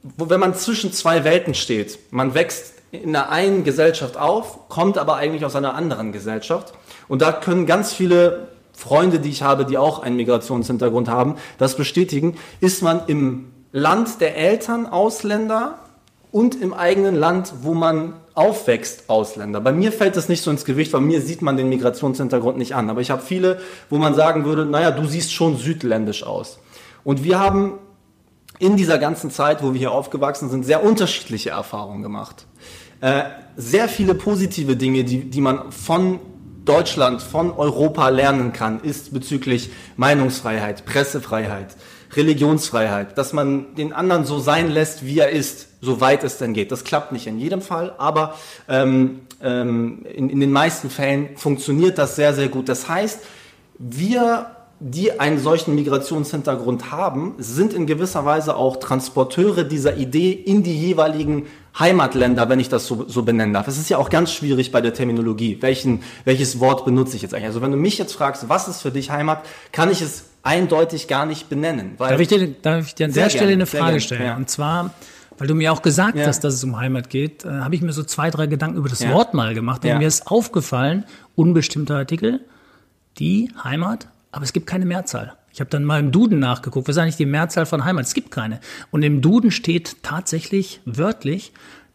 wenn 0.02 0.40
man 0.40 0.54
zwischen 0.54 0.92
zwei 0.92 1.24
Welten 1.24 1.54
steht, 1.54 1.98
man 2.12 2.34
wächst 2.34 2.73
in 3.02 3.14
einer 3.14 3.30
einen 3.30 3.64
Gesellschaft 3.64 4.16
auf, 4.16 4.68
kommt 4.68 4.98
aber 4.98 5.16
eigentlich 5.16 5.44
aus 5.44 5.56
einer 5.56 5.74
anderen 5.74 6.12
Gesellschaft. 6.12 6.74
Und 7.08 7.22
da 7.22 7.32
können 7.32 7.66
ganz 7.66 7.92
viele 7.92 8.48
Freunde, 8.72 9.20
die 9.20 9.30
ich 9.30 9.42
habe, 9.42 9.64
die 9.64 9.78
auch 9.78 10.02
einen 10.02 10.16
Migrationshintergrund 10.16 11.08
haben, 11.08 11.36
das 11.58 11.76
bestätigen, 11.76 12.36
ist 12.60 12.82
man 12.82 13.02
im 13.06 13.52
Land 13.72 14.20
der 14.20 14.36
Eltern 14.36 14.86
Ausländer 14.86 15.78
und 16.30 16.60
im 16.60 16.74
eigenen 16.74 17.14
Land, 17.14 17.52
wo 17.62 17.74
man 17.74 18.14
aufwächst, 18.34 19.08
Ausländer. 19.08 19.60
Bei 19.60 19.72
mir 19.72 19.92
fällt 19.92 20.16
das 20.16 20.28
nicht 20.28 20.42
so 20.42 20.50
ins 20.50 20.64
Gewicht, 20.64 20.92
weil 20.92 21.00
mir 21.00 21.20
sieht 21.20 21.42
man 21.42 21.56
den 21.56 21.68
Migrationshintergrund 21.68 22.58
nicht 22.58 22.74
an. 22.74 22.90
Aber 22.90 23.00
ich 23.00 23.10
habe 23.10 23.22
viele, 23.22 23.60
wo 23.90 23.98
man 23.98 24.14
sagen 24.14 24.44
würde, 24.44 24.66
naja, 24.66 24.90
du 24.90 25.06
siehst 25.06 25.32
schon 25.32 25.56
südländisch 25.56 26.24
aus. 26.24 26.58
Und 27.04 27.22
wir 27.22 27.38
haben 27.38 27.78
in 28.58 28.76
dieser 28.76 28.98
ganzen 28.98 29.30
Zeit, 29.30 29.62
wo 29.62 29.72
wir 29.72 29.78
hier 29.78 29.92
aufgewachsen 29.92 30.48
sind, 30.50 30.64
sehr 30.64 30.84
unterschiedliche 30.84 31.50
Erfahrungen 31.50 32.02
gemacht. 32.02 32.46
Äh, 33.00 33.24
sehr 33.56 33.88
viele 33.88 34.14
positive 34.14 34.76
Dinge, 34.76 35.04
die, 35.04 35.30
die 35.30 35.40
man 35.40 35.70
von 35.72 36.20
Deutschland, 36.64 37.22
von 37.22 37.52
Europa 37.52 38.08
lernen 38.08 38.52
kann, 38.52 38.80
ist 38.80 39.12
bezüglich 39.12 39.70
Meinungsfreiheit, 39.96 40.86
Pressefreiheit, 40.86 41.76
Religionsfreiheit, 42.14 43.18
dass 43.18 43.32
man 43.32 43.74
den 43.74 43.92
anderen 43.92 44.24
so 44.24 44.38
sein 44.38 44.70
lässt, 44.70 45.04
wie 45.04 45.18
er 45.18 45.30
ist, 45.30 45.68
soweit 45.80 46.24
es 46.24 46.38
denn 46.38 46.54
geht. 46.54 46.72
Das 46.72 46.84
klappt 46.84 47.12
nicht 47.12 47.26
in 47.26 47.38
jedem 47.38 47.60
Fall, 47.60 47.94
aber 47.98 48.36
ähm, 48.68 49.20
ähm, 49.42 50.06
in, 50.06 50.30
in 50.30 50.40
den 50.40 50.52
meisten 50.52 50.88
Fällen 50.88 51.36
funktioniert 51.36 51.98
das 51.98 52.16
sehr, 52.16 52.32
sehr 52.32 52.48
gut. 52.48 52.68
Das 52.68 52.88
heißt, 52.88 53.20
wir 53.78 54.53
die 54.80 55.18
einen 55.20 55.38
solchen 55.38 55.74
Migrationshintergrund 55.74 56.90
haben, 56.90 57.34
sind 57.38 57.72
in 57.72 57.86
gewisser 57.86 58.24
Weise 58.24 58.56
auch 58.56 58.76
Transporteure 58.76 59.64
dieser 59.64 59.96
Idee 59.96 60.32
in 60.32 60.62
die 60.62 60.76
jeweiligen 60.76 61.46
Heimatländer, 61.78 62.48
wenn 62.48 62.60
ich 62.60 62.68
das 62.68 62.86
so, 62.86 63.04
so 63.08 63.22
benennen 63.22 63.52
darf. 63.52 63.66
Es 63.66 63.78
ist 63.78 63.88
ja 63.88 63.98
auch 63.98 64.10
ganz 64.10 64.32
schwierig 64.32 64.70
bei 64.72 64.80
der 64.80 64.94
Terminologie. 64.94 65.58
Welchen, 65.60 66.02
welches 66.24 66.60
Wort 66.60 66.84
benutze 66.84 67.16
ich 67.16 67.22
jetzt 67.22 67.34
eigentlich? 67.34 67.46
Also 67.46 67.62
wenn 67.62 67.72
du 67.72 67.76
mich 67.76 67.98
jetzt 67.98 68.12
fragst, 68.12 68.48
was 68.48 68.68
ist 68.68 68.82
für 68.82 68.90
dich 68.90 69.10
Heimat, 69.10 69.44
kann 69.72 69.90
ich 69.90 70.00
es 70.00 70.26
eindeutig 70.42 71.08
gar 71.08 71.26
nicht 71.26 71.48
benennen. 71.48 71.96
darf, 71.98 72.20
ich 72.20 72.28
dir, 72.28 72.48
darf 72.48 72.86
ich 72.86 72.94
dir 72.94 73.06
an 73.06 73.12
der 73.12 73.28
Stelle 73.30 73.46
gerne, 73.46 73.52
eine 73.54 73.66
Frage 73.66 74.00
stellen? 74.00 74.22
Ja. 74.22 74.36
Und 74.36 74.48
zwar, 74.50 74.94
weil 75.38 75.48
du 75.48 75.54
mir 75.54 75.72
auch 75.72 75.82
gesagt 75.82 76.16
ja. 76.16 76.26
hast, 76.26 76.44
dass 76.44 76.54
es 76.54 76.62
um 76.62 76.78
Heimat 76.78 77.10
geht, 77.10 77.44
äh, 77.44 77.48
habe 77.48 77.74
ich 77.74 77.82
mir 77.82 77.92
so 77.92 78.04
zwei, 78.04 78.30
drei 78.30 78.46
Gedanken 78.46 78.76
über 78.76 78.88
das 78.88 79.00
ja. 79.00 79.12
Wort 79.12 79.34
mal 79.34 79.54
gemacht. 79.54 79.84
Und 79.84 79.98
mir 79.98 80.06
ist 80.06 80.28
aufgefallen, 80.28 81.04
unbestimmter 81.34 81.96
Artikel, 81.96 82.40
die 83.18 83.50
Heimat, 83.62 84.08
aber 84.34 84.42
es 84.44 84.52
gibt 84.52 84.66
keine 84.66 84.84
Mehrzahl. 84.84 85.36
Ich 85.52 85.60
habe 85.60 85.70
dann 85.70 85.84
mal 85.84 86.00
im 86.00 86.10
Duden 86.10 86.40
nachgeguckt, 86.40 86.88
was 86.88 86.96
ist 86.96 87.02
eigentlich 87.02 87.16
die 87.16 87.24
Mehrzahl 87.24 87.66
von 87.66 87.84
Heimat? 87.84 88.06
Es 88.06 88.14
gibt 88.14 88.32
keine. 88.32 88.58
Und 88.90 89.04
im 89.04 89.22
Duden 89.22 89.52
steht 89.52 90.02
tatsächlich 90.02 90.80
wörtlich, 90.84 91.52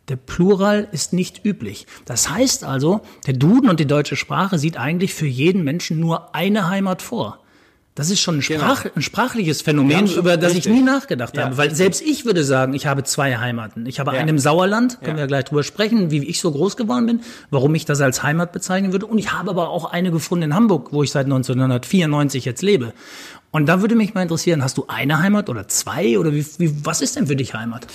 der 0.07 0.15
Plural 0.15 0.87
ist 0.93 1.11
nicht 1.11 1.45
üblich. 1.45 1.85
Das 2.05 2.29
heißt 2.29 2.63
also, 2.63 3.01
der 3.27 3.33
Duden 3.33 3.69
und 3.69 3.81
die 3.81 3.85
deutsche 3.85 4.15
Sprache 4.15 4.57
sieht 4.57 4.77
eigentlich 4.77 5.13
für 5.13 5.27
jeden 5.27 5.65
Menschen 5.65 5.99
nur 5.99 6.33
eine 6.33 6.69
Heimat 6.69 7.01
vor. 7.01 7.39
Das 7.99 8.09
ist 8.09 8.21
schon 8.21 8.37
ein, 8.37 8.39
genau. 8.39 8.61
Sprach, 8.61 8.83
genau. 8.83 8.95
ein 8.95 9.01
sprachliches 9.01 9.61
Phänomen, 9.61 10.07
schon, 10.07 10.19
über 10.19 10.37
das 10.37 10.53
richtig. 10.55 10.67
ich 10.67 10.79
nie 10.79 10.81
nachgedacht 10.81 11.35
ja. 11.35 11.43
habe. 11.43 11.57
Weil 11.57 11.75
selbst 11.75 12.01
ich 12.01 12.23
würde 12.23 12.45
sagen, 12.45 12.73
ich 12.73 12.85
habe 12.85 13.03
zwei 13.03 13.37
Heimaten. 13.37 13.85
Ich 13.87 13.99
habe 13.99 14.13
ja. 14.13 14.19
einen 14.19 14.29
im 14.29 14.39
Sauerland, 14.39 15.01
können 15.01 15.17
ja. 15.17 15.23
wir 15.23 15.27
gleich 15.27 15.43
drüber 15.43 15.63
sprechen, 15.63 16.09
wie 16.09 16.23
ich 16.23 16.39
so 16.39 16.49
groß 16.49 16.77
geworden 16.77 17.05
bin, 17.07 17.19
warum 17.49 17.75
ich 17.75 17.83
das 17.83 17.99
als 17.99 18.23
Heimat 18.23 18.53
bezeichnen 18.53 18.93
würde. 18.93 19.05
Und 19.05 19.17
ich 19.17 19.33
habe 19.33 19.49
aber 19.49 19.69
auch 19.69 19.91
eine 19.91 20.11
gefunden 20.11 20.45
in 20.45 20.55
Hamburg, 20.55 20.93
wo 20.93 21.03
ich 21.03 21.11
seit 21.11 21.25
1994 21.25 22.45
jetzt 22.45 22.61
lebe. 22.61 22.93
Und 23.51 23.65
da 23.65 23.81
würde 23.81 23.95
mich 23.95 24.13
mal 24.13 24.21
interessieren, 24.21 24.63
hast 24.63 24.77
du 24.77 24.85
eine 24.87 25.19
Heimat 25.19 25.49
oder 25.49 25.67
zwei 25.67 26.17
oder 26.17 26.31
wie, 26.33 26.45
wie 26.57 26.85
was 26.85 27.01
ist 27.01 27.17
denn 27.17 27.27
für 27.27 27.35
dich 27.35 27.53
Heimat? 27.53 27.85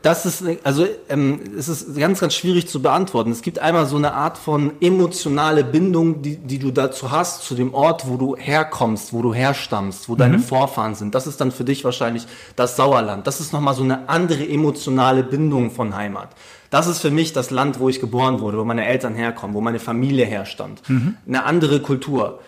Das 0.00 0.24
ist, 0.24 0.42
also 0.62 0.86
ähm, 1.10 1.40
es 1.58 1.68
ist 1.68 1.94
ganz, 1.96 2.20
ganz 2.20 2.34
schwierig 2.34 2.68
zu 2.68 2.80
beantworten. 2.80 3.30
Es 3.30 3.42
gibt 3.42 3.58
einmal 3.58 3.84
so 3.84 3.96
eine 3.96 4.14
Art 4.14 4.38
von 4.38 4.72
emotionale 4.80 5.62
Bindung, 5.62 6.22
die, 6.22 6.36
die 6.36 6.58
du 6.58 6.70
dazu 6.70 7.10
hast, 7.10 7.44
zu 7.44 7.54
dem 7.54 7.74
Ort, 7.74 8.08
wo 8.08 8.16
du 8.16 8.34
herkommst, 8.36 9.12
wo 9.12 9.20
du 9.20 9.34
herstammst, 9.34 10.08
wo 10.08 10.14
mhm. 10.14 10.18
deine 10.18 10.38
Vorfahren 10.38 10.94
sind. 10.94 11.14
Das 11.14 11.26
ist 11.26 11.40
dann 11.40 11.52
für 11.52 11.64
dich 11.64 11.84
wahrscheinlich 11.84 12.26
das 12.56 12.76
Sauerland. 12.76 13.26
Das 13.26 13.40
ist 13.40 13.52
nochmal 13.52 13.74
so 13.74 13.82
eine 13.82 14.08
andere 14.08 14.48
emotionale 14.48 15.22
Bindung 15.22 15.70
von 15.70 15.94
Heimat. 15.94 16.30
Das 16.70 16.86
ist 16.86 17.00
für 17.00 17.10
mich 17.10 17.34
das 17.34 17.50
Land, 17.50 17.78
wo 17.78 17.88
ich 17.90 18.00
geboren 18.00 18.40
wurde, 18.40 18.58
wo 18.58 18.64
meine 18.64 18.86
Eltern 18.86 19.14
herkommen, 19.14 19.54
wo 19.54 19.60
meine 19.60 19.80
Familie 19.80 20.24
herstammt. 20.24 20.88
Mhm. 20.88 21.16
Eine 21.26 21.44
andere 21.44 21.80
Kultur. 21.80 22.40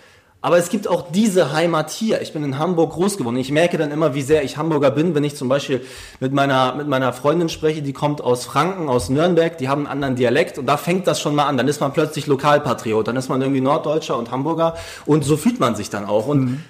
Aber 0.46 0.58
es 0.58 0.68
gibt 0.68 0.86
auch 0.86 1.10
diese 1.10 1.52
Heimat 1.52 1.90
hier. 1.90 2.22
Ich 2.22 2.32
bin 2.32 2.44
in 2.44 2.56
Hamburg 2.56 2.92
groß 2.92 3.18
geworden. 3.18 3.36
Ich 3.36 3.50
merke 3.50 3.78
dann 3.78 3.90
immer, 3.90 4.14
wie 4.14 4.22
sehr 4.22 4.44
ich 4.44 4.56
Hamburger 4.56 4.92
bin, 4.92 5.12
wenn 5.16 5.24
ich 5.24 5.34
zum 5.34 5.48
Beispiel 5.48 5.84
mit 6.20 6.32
meiner, 6.32 6.76
mit 6.76 6.86
meiner 6.86 7.12
Freundin 7.12 7.48
spreche, 7.48 7.82
die 7.82 7.92
kommt 7.92 8.20
aus 8.20 8.44
Franken, 8.44 8.88
aus 8.88 9.08
Nürnberg, 9.08 9.58
die 9.58 9.68
haben 9.68 9.80
einen 9.80 9.88
anderen 9.88 10.14
Dialekt 10.14 10.56
und 10.56 10.66
da 10.66 10.76
fängt 10.76 11.08
das 11.08 11.20
schon 11.20 11.34
mal 11.34 11.46
an. 11.46 11.56
Dann 11.56 11.66
ist 11.66 11.80
man 11.80 11.92
plötzlich 11.92 12.28
Lokalpatriot, 12.28 13.08
dann 13.08 13.16
ist 13.16 13.28
man 13.28 13.42
irgendwie 13.42 13.60
Norddeutscher 13.60 14.16
und 14.16 14.30
Hamburger 14.30 14.76
und 15.04 15.24
so 15.24 15.36
fühlt 15.36 15.58
man 15.58 15.74
sich 15.74 15.90
dann 15.90 16.04
auch. 16.04 16.28
Und 16.28 16.44
mhm. 16.44 16.60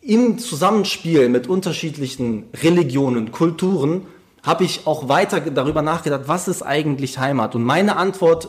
im 0.00 0.38
Zusammenspiel 0.40 1.28
mit 1.28 1.46
unterschiedlichen 1.46 2.46
Religionen, 2.60 3.30
Kulturen 3.30 4.08
habe 4.42 4.64
ich 4.64 4.84
auch 4.88 5.08
weiter 5.08 5.38
darüber 5.38 5.82
nachgedacht, 5.82 6.22
was 6.26 6.48
ist 6.48 6.62
eigentlich 6.62 7.20
Heimat? 7.20 7.54
Und 7.54 7.62
meine 7.62 7.98
Antwort 7.98 8.48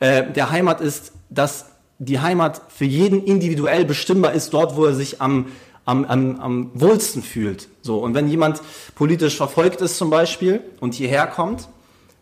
äh, 0.00 0.24
der 0.28 0.50
Heimat 0.50 0.80
ist, 0.80 1.12
dass 1.30 1.66
die 1.98 2.20
Heimat 2.20 2.62
für 2.68 2.84
jeden 2.84 3.24
individuell 3.24 3.84
bestimmbar 3.84 4.32
ist, 4.32 4.54
dort, 4.54 4.76
wo 4.76 4.84
er 4.84 4.94
sich 4.94 5.20
am, 5.20 5.46
am, 5.84 6.04
am, 6.04 6.40
am 6.40 6.70
wohlsten 6.74 7.22
fühlt. 7.22 7.68
So, 7.82 7.98
und 7.98 8.14
wenn 8.14 8.28
jemand 8.28 8.60
politisch 8.94 9.36
verfolgt 9.36 9.80
ist 9.80 9.98
zum 9.98 10.10
Beispiel 10.10 10.60
und 10.80 10.94
hierher 10.94 11.26
kommt, 11.26 11.68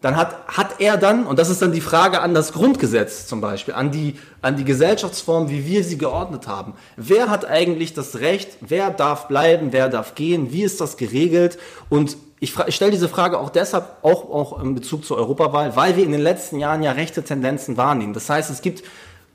dann 0.02 0.16
hat, 0.16 0.46
hat 0.46 0.80
er 0.80 0.96
dann, 0.98 1.26
und 1.26 1.38
das 1.38 1.48
ist 1.48 1.62
dann 1.62 1.72
die 1.72 1.80
Frage 1.80 2.20
an 2.20 2.34
das 2.34 2.52
Grundgesetz 2.52 3.26
zum 3.26 3.40
Beispiel, 3.40 3.74
an 3.74 3.90
die, 3.90 4.14
an 4.42 4.56
die 4.56 4.64
Gesellschaftsform, 4.64 5.50
wie 5.50 5.66
wir 5.66 5.84
sie 5.84 5.98
geordnet 5.98 6.46
haben. 6.46 6.74
Wer 6.96 7.28
hat 7.28 7.44
eigentlich 7.44 7.94
das 7.94 8.20
Recht, 8.20 8.58
wer 8.60 8.90
darf 8.90 9.26
bleiben, 9.26 9.72
wer 9.72 9.88
darf 9.88 10.14
gehen, 10.14 10.52
wie 10.52 10.62
ist 10.62 10.80
das 10.80 10.96
geregelt? 10.96 11.58
Und 11.88 12.18
ich, 12.38 12.54
ich 12.66 12.74
stelle 12.76 12.90
diese 12.90 13.08
Frage 13.08 13.40
auch 13.40 13.50
deshalb, 13.50 13.96
auch, 14.02 14.30
auch 14.30 14.62
in 14.62 14.74
Bezug 14.74 15.04
zur 15.04 15.16
Europawahl, 15.16 15.74
weil 15.74 15.96
wir 15.96 16.04
in 16.04 16.12
den 16.12 16.20
letzten 16.20 16.58
Jahren 16.58 16.82
ja 16.82 16.92
rechte 16.92 17.22
Tendenzen 17.22 17.76
wahrnehmen. 17.76 18.12
Das 18.12 18.28
heißt, 18.28 18.50
es 18.50 18.60
gibt 18.60 18.84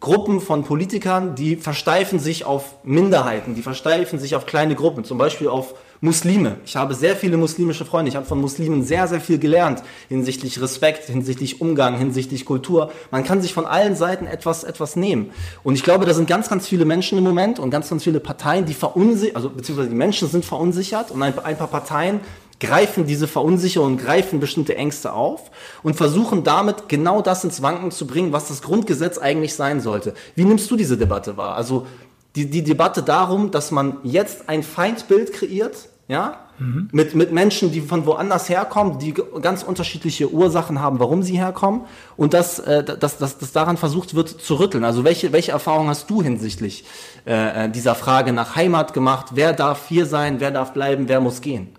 Gruppen 0.01 0.41
von 0.41 0.63
Politikern, 0.63 1.35
die 1.35 1.55
versteifen 1.55 2.19
sich 2.19 2.43
auf 2.43 2.73
Minderheiten, 2.83 3.53
die 3.53 3.61
versteifen 3.61 4.17
sich 4.17 4.35
auf 4.35 4.47
kleine 4.47 4.73
Gruppen, 4.73 5.03
zum 5.05 5.19
Beispiel 5.19 5.47
auf 5.47 5.75
Muslime. 6.03 6.57
Ich 6.65 6.75
habe 6.75 6.95
sehr 6.95 7.15
viele 7.15 7.37
muslimische 7.37 7.85
Freunde. 7.85 8.09
Ich 8.09 8.15
habe 8.15 8.25
von 8.25 8.41
Muslimen 8.41 8.83
sehr, 8.83 9.07
sehr 9.07 9.21
viel 9.21 9.37
gelernt 9.37 9.83
hinsichtlich 10.09 10.59
Respekt, 10.59 11.05
hinsichtlich 11.05 11.61
Umgang, 11.61 11.95
hinsichtlich 11.99 12.45
Kultur. 12.45 12.91
Man 13.11 13.23
kann 13.23 13.43
sich 13.43 13.53
von 13.53 13.67
allen 13.67 13.95
Seiten 13.95 14.25
etwas, 14.25 14.63
etwas 14.63 14.95
nehmen. 14.95 15.29
Und 15.61 15.75
ich 15.75 15.83
glaube, 15.83 16.07
da 16.07 16.15
sind 16.15 16.27
ganz, 16.27 16.49
ganz 16.49 16.67
viele 16.67 16.85
Menschen 16.85 17.19
im 17.19 17.23
Moment 17.23 17.59
und 17.59 17.69
ganz, 17.69 17.87
ganz 17.87 18.03
viele 18.03 18.19
Parteien, 18.19 18.65
die 18.65 18.73
verunsichert, 18.73 19.35
also 19.35 19.51
beziehungsweise 19.51 19.89
die 19.89 19.95
Menschen 19.95 20.27
sind 20.27 20.43
verunsichert 20.43 21.11
und 21.11 21.21
ein, 21.21 21.37
ein 21.37 21.57
paar 21.57 21.67
Parteien 21.67 22.21
greifen 22.61 23.05
diese 23.05 23.27
Verunsicherung, 23.27 23.97
greifen 23.97 24.39
bestimmte 24.39 24.75
Ängste 24.77 25.11
auf 25.11 25.51
und 25.83 25.95
versuchen 25.95 26.45
damit 26.45 26.87
genau 26.87 27.21
das 27.21 27.43
ins 27.43 27.61
Wanken 27.61 27.91
zu 27.91 28.07
bringen, 28.07 28.31
was 28.31 28.47
das 28.47 28.61
Grundgesetz 28.61 29.17
eigentlich 29.17 29.55
sein 29.55 29.81
sollte. 29.81 30.13
Wie 30.35 30.45
nimmst 30.45 30.71
du 30.71 30.77
diese 30.77 30.95
Debatte 30.95 31.35
wahr? 31.35 31.55
Also 31.55 31.87
die, 32.35 32.49
die 32.49 32.63
Debatte 32.63 33.03
darum, 33.03 33.51
dass 33.51 33.71
man 33.71 33.97
jetzt 34.03 34.47
ein 34.47 34.63
Feindbild 34.63 35.33
kreiert, 35.33 35.89
ja, 36.07 36.39
mhm. 36.59 36.89
mit, 36.91 37.15
mit 37.15 37.31
Menschen, 37.31 37.71
die 37.71 37.81
von 37.81 38.05
woanders 38.05 38.47
herkommen, 38.47 38.99
die 38.99 39.13
ganz 39.41 39.63
unterschiedliche 39.63 40.31
Ursachen 40.31 40.81
haben, 40.81 40.99
warum 40.99 41.23
sie 41.23 41.37
herkommen 41.37 41.81
und 42.15 42.33
dass, 42.33 42.59
äh, 42.59 42.83
dass, 42.83 43.17
dass, 43.17 43.37
dass 43.39 43.51
daran 43.53 43.77
versucht 43.77 44.13
wird 44.13 44.29
zu 44.29 44.55
rütteln. 44.55 44.83
Also 44.83 45.03
welche, 45.03 45.31
welche 45.31 45.51
Erfahrung 45.51 45.87
hast 45.87 46.09
du 46.09 46.21
hinsichtlich 46.21 46.85
äh, 47.25 47.69
dieser 47.69 47.95
Frage 47.95 48.33
nach 48.33 48.55
Heimat 48.55 48.93
gemacht? 48.93 49.27
Wer 49.33 49.53
darf 49.53 49.87
hier 49.87 50.05
sein? 50.05 50.39
Wer 50.39 50.51
darf 50.51 50.73
bleiben? 50.73 51.07
Wer 51.07 51.21
muss 51.21 51.41
gehen? 51.41 51.69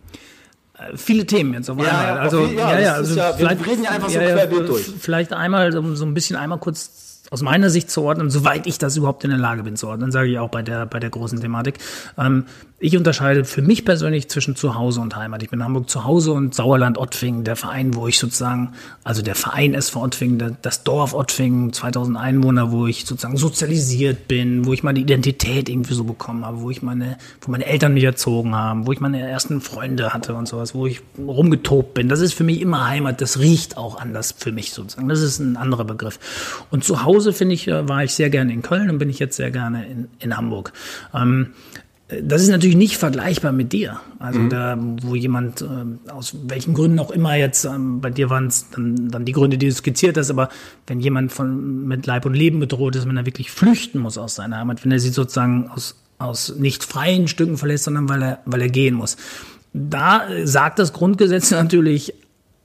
Viele 0.94 1.26
Themen 1.26 1.54
jetzt 1.54 1.70
auf 1.70 1.78
einmal. 1.78 2.18
also, 2.18 2.46
viel, 2.46 2.58
ja, 2.58 2.72
ja, 2.74 2.80
ja, 2.80 2.92
also 2.94 3.14
ja, 3.14 3.38
wir 3.38 3.50
reden 3.50 3.84
ja 3.84 3.90
einfach 3.90 4.08
so 4.10 4.18
querbeet 4.18 4.68
durch. 4.68 4.90
Vielleicht 5.00 5.32
einmal 5.32 5.72
so, 5.72 5.94
so 5.94 6.04
ein 6.04 6.14
bisschen 6.14 6.36
einmal 6.36 6.58
kurz 6.58 7.11
aus 7.32 7.40
meiner 7.40 7.70
Sicht 7.70 7.90
zu 7.90 8.02
ordnen, 8.02 8.28
soweit 8.28 8.66
ich 8.66 8.76
das 8.76 8.98
überhaupt 8.98 9.24
in 9.24 9.30
der 9.30 9.38
Lage 9.38 9.62
bin 9.62 9.74
zu 9.74 9.88
ordnen, 9.88 10.12
sage 10.12 10.28
ich 10.28 10.38
auch 10.38 10.50
bei 10.50 10.60
der, 10.60 10.84
bei 10.84 11.00
der 11.00 11.08
großen 11.08 11.40
Thematik. 11.40 11.78
Ähm, 12.18 12.44
ich 12.84 12.96
unterscheide 12.96 13.44
für 13.44 13.62
mich 13.62 13.84
persönlich 13.84 14.28
zwischen 14.28 14.56
Zuhause 14.56 15.00
und 15.00 15.14
Heimat. 15.14 15.40
Ich 15.44 15.50
bin 15.50 15.60
in 15.60 15.64
Hamburg 15.64 15.88
zu 15.88 16.04
Hause 16.04 16.32
und 16.32 16.52
Sauerland 16.52 16.98
Ottfingen, 16.98 17.44
der 17.44 17.54
Verein, 17.54 17.94
wo 17.94 18.08
ich 18.08 18.18
sozusagen, 18.18 18.72
also 19.04 19.22
der 19.22 19.36
Verein 19.36 19.72
SV 19.72 20.02
Ottfingen, 20.02 20.58
das 20.62 20.82
Dorf 20.82 21.14
Ottfingen, 21.14 21.72
2000 21.72 22.18
Einwohner, 22.18 22.72
wo 22.72 22.88
ich 22.88 23.06
sozusagen 23.06 23.36
sozialisiert 23.36 24.26
bin, 24.26 24.66
wo 24.66 24.72
ich 24.72 24.82
meine 24.82 24.98
Identität 24.98 25.68
irgendwie 25.68 25.94
so 25.94 26.02
bekommen 26.02 26.44
habe, 26.44 26.60
wo 26.60 26.70
ich 26.70 26.82
meine, 26.82 27.18
wo 27.40 27.52
meine 27.52 27.66
Eltern 27.66 27.94
mich 27.94 28.02
erzogen 28.02 28.56
haben, 28.56 28.84
wo 28.84 28.90
ich 28.90 28.98
meine 28.98 29.20
ersten 29.20 29.60
Freunde 29.60 30.12
hatte 30.12 30.34
und 30.34 30.48
sowas, 30.48 30.74
wo 30.74 30.88
ich 30.88 31.02
rumgetobt 31.16 31.94
bin. 31.94 32.08
Das 32.08 32.20
ist 32.20 32.34
für 32.34 32.42
mich 32.42 32.60
immer 32.60 32.88
Heimat. 32.88 33.20
Das 33.20 33.38
riecht 33.38 33.76
auch 33.76 34.00
anders 34.00 34.34
für 34.36 34.50
mich 34.50 34.72
sozusagen. 34.72 35.08
Das 35.08 35.20
ist 35.20 35.38
ein 35.38 35.56
anderer 35.56 35.84
Begriff. 35.84 36.18
Und 36.72 36.82
zu 36.82 37.04
Hause, 37.22 37.32
finde 37.32 37.54
ich, 37.54 37.68
äh, 37.68 37.88
war 37.88 38.02
ich 38.02 38.14
sehr 38.14 38.30
gerne 38.30 38.52
in 38.52 38.62
Köln 38.62 38.90
und 38.90 38.98
bin 38.98 39.08
ich 39.08 39.20
jetzt 39.20 39.36
sehr 39.36 39.52
gerne 39.52 39.86
in, 39.86 40.08
in 40.18 40.36
Hamburg. 40.36 40.72
Ähm, 41.14 41.52
das 42.20 42.42
ist 42.42 42.48
natürlich 42.48 42.76
nicht 42.76 42.96
vergleichbar 42.98 43.52
mit 43.52 43.72
dir. 43.72 44.00
Also 44.18 44.40
mhm. 44.40 44.50
da, 44.50 44.76
wo 45.02 45.14
jemand 45.14 45.62
äh, 45.62 46.10
aus 46.10 46.36
welchen 46.42 46.74
Gründen 46.74 46.98
auch 46.98 47.12
immer 47.12 47.36
jetzt, 47.36 47.64
ähm, 47.64 48.00
bei 48.00 48.10
dir 48.10 48.28
waren 48.28 48.48
es 48.48 48.68
dann, 48.70 49.08
dann 49.08 49.24
die 49.24 49.32
Gründe, 49.32 49.56
die 49.56 49.68
du 49.68 49.72
skizziert 49.72 50.18
hast, 50.18 50.30
aber 50.30 50.48
wenn 50.88 50.98
jemand 50.98 51.32
von 51.32 51.86
mit 51.86 52.06
Leib 52.06 52.26
und 52.26 52.34
Leben 52.34 52.58
bedroht 52.58 52.96
ist, 52.96 53.08
wenn 53.08 53.16
er 53.16 53.24
wirklich 53.24 53.52
flüchten 53.52 54.00
muss 54.00 54.18
aus 54.18 54.34
seiner 54.34 54.58
Heimat, 54.58 54.84
wenn 54.84 54.90
er 54.90 54.98
sie 54.98 55.10
sozusagen 55.10 55.68
aus, 55.68 55.96
aus 56.18 56.56
nicht 56.56 56.82
freien 56.82 57.28
Stücken 57.28 57.56
verlässt, 57.56 57.84
sondern 57.84 58.08
weil 58.08 58.22
er, 58.22 58.38
weil 58.46 58.62
er 58.62 58.68
gehen 58.68 58.94
muss. 58.96 59.16
Da 59.72 60.26
sagt 60.42 60.80
das 60.80 60.92
Grundgesetz 60.92 61.50
natürlich 61.52 62.14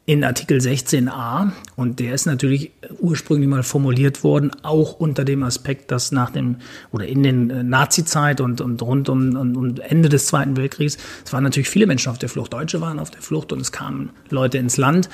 in 0.08 0.24
Artikel 0.24 0.60
16a 0.60 1.52
und 1.76 2.00
der 2.00 2.14
ist 2.14 2.26
natürlich 2.26 2.72
ursprünglich 3.00 3.50
mal 3.50 3.62
formuliert 3.62 4.24
worden, 4.24 4.52
auch 4.64 4.94
unter 4.94 5.26
dem 5.26 5.44
Aspekt, 5.44 5.92
dass 5.92 6.14
nach 6.14 6.30
dem 6.30 6.56
oder 6.94 7.06
in 7.06 7.24
den 7.24 7.50
äh, 7.50 7.62
Nazi-Zeit 7.62 8.40
und, 8.40 8.62
und 8.62 8.82
rund 8.82 9.10
um 9.10 9.36
und 9.36 9.80
Ende 9.82 10.08
des 10.08 10.28
Zweiten 10.28 10.56
Weltkriegs, 10.56 10.98
es 11.26 11.34
waren 11.34 11.44
natürlich 11.44 11.70
viele 11.70 11.88
Menschen 11.88 12.10
auf 12.10 12.18
der 12.18 12.30
Flucht, 12.30 12.54
Deutsche 12.54 12.80
waren 12.80 13.00
auf 13.00 13.12
der 13.12 13.22
Flucht 13.22 13.52
und 13.52 13.60
es 13.60 13.74
kamen 13.74 14.12
Leute 14.30 14.58
ins 14.58 14.78
Land 14.78 15.10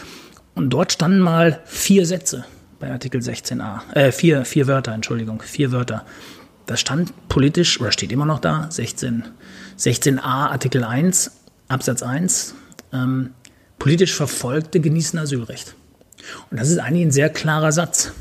und 0.53 0.69
dort 0.69 0.91
standen 0.91 1.19
mal 1.19 1.59
vier 1.65 2.05
Sätze 2.05 2.45
bei 2.79 2.91
Artikel 2.91 3.19
16a, 3.19 3.95
äh, 3.95 4.11
vier, 4.11 4.45
vier 4.45 4.67
Wörter, 4.67 4.93
Entschuldigung, 4.93 5.41
vier 5.41 5.71
Wörter. 5.71 6.05
Das 6.67 6.79
stand 6.79 7.11
politisch 7.29 7.81
oder 7.81 7.91
steht 7.91 8.11
immer 8.11 8.27
noch 8.27 8.39
da, 8.39 8.67
16, 8.69 9.23
16a 9.75 10.19
Artikel 10.21 10.83
1, 10.83 11.31
Absatz 11.67 12.03
1. 12.03 12.53
Ähm, 12.93 13.31
Politisch 13.79 14.13
Verfolgte 14.13 14.79
genießen 14.79 15.19
Asylrecht. 15.19 15.75
Und 16.49 16.59
das 16.59 16.69
ist 16.69 16.77
eigentlich 16.77 17.05
ein 17.05 17.11
sehr 17.11 17.29
klarer 17.29 17.71
Satz. 17.71 18.13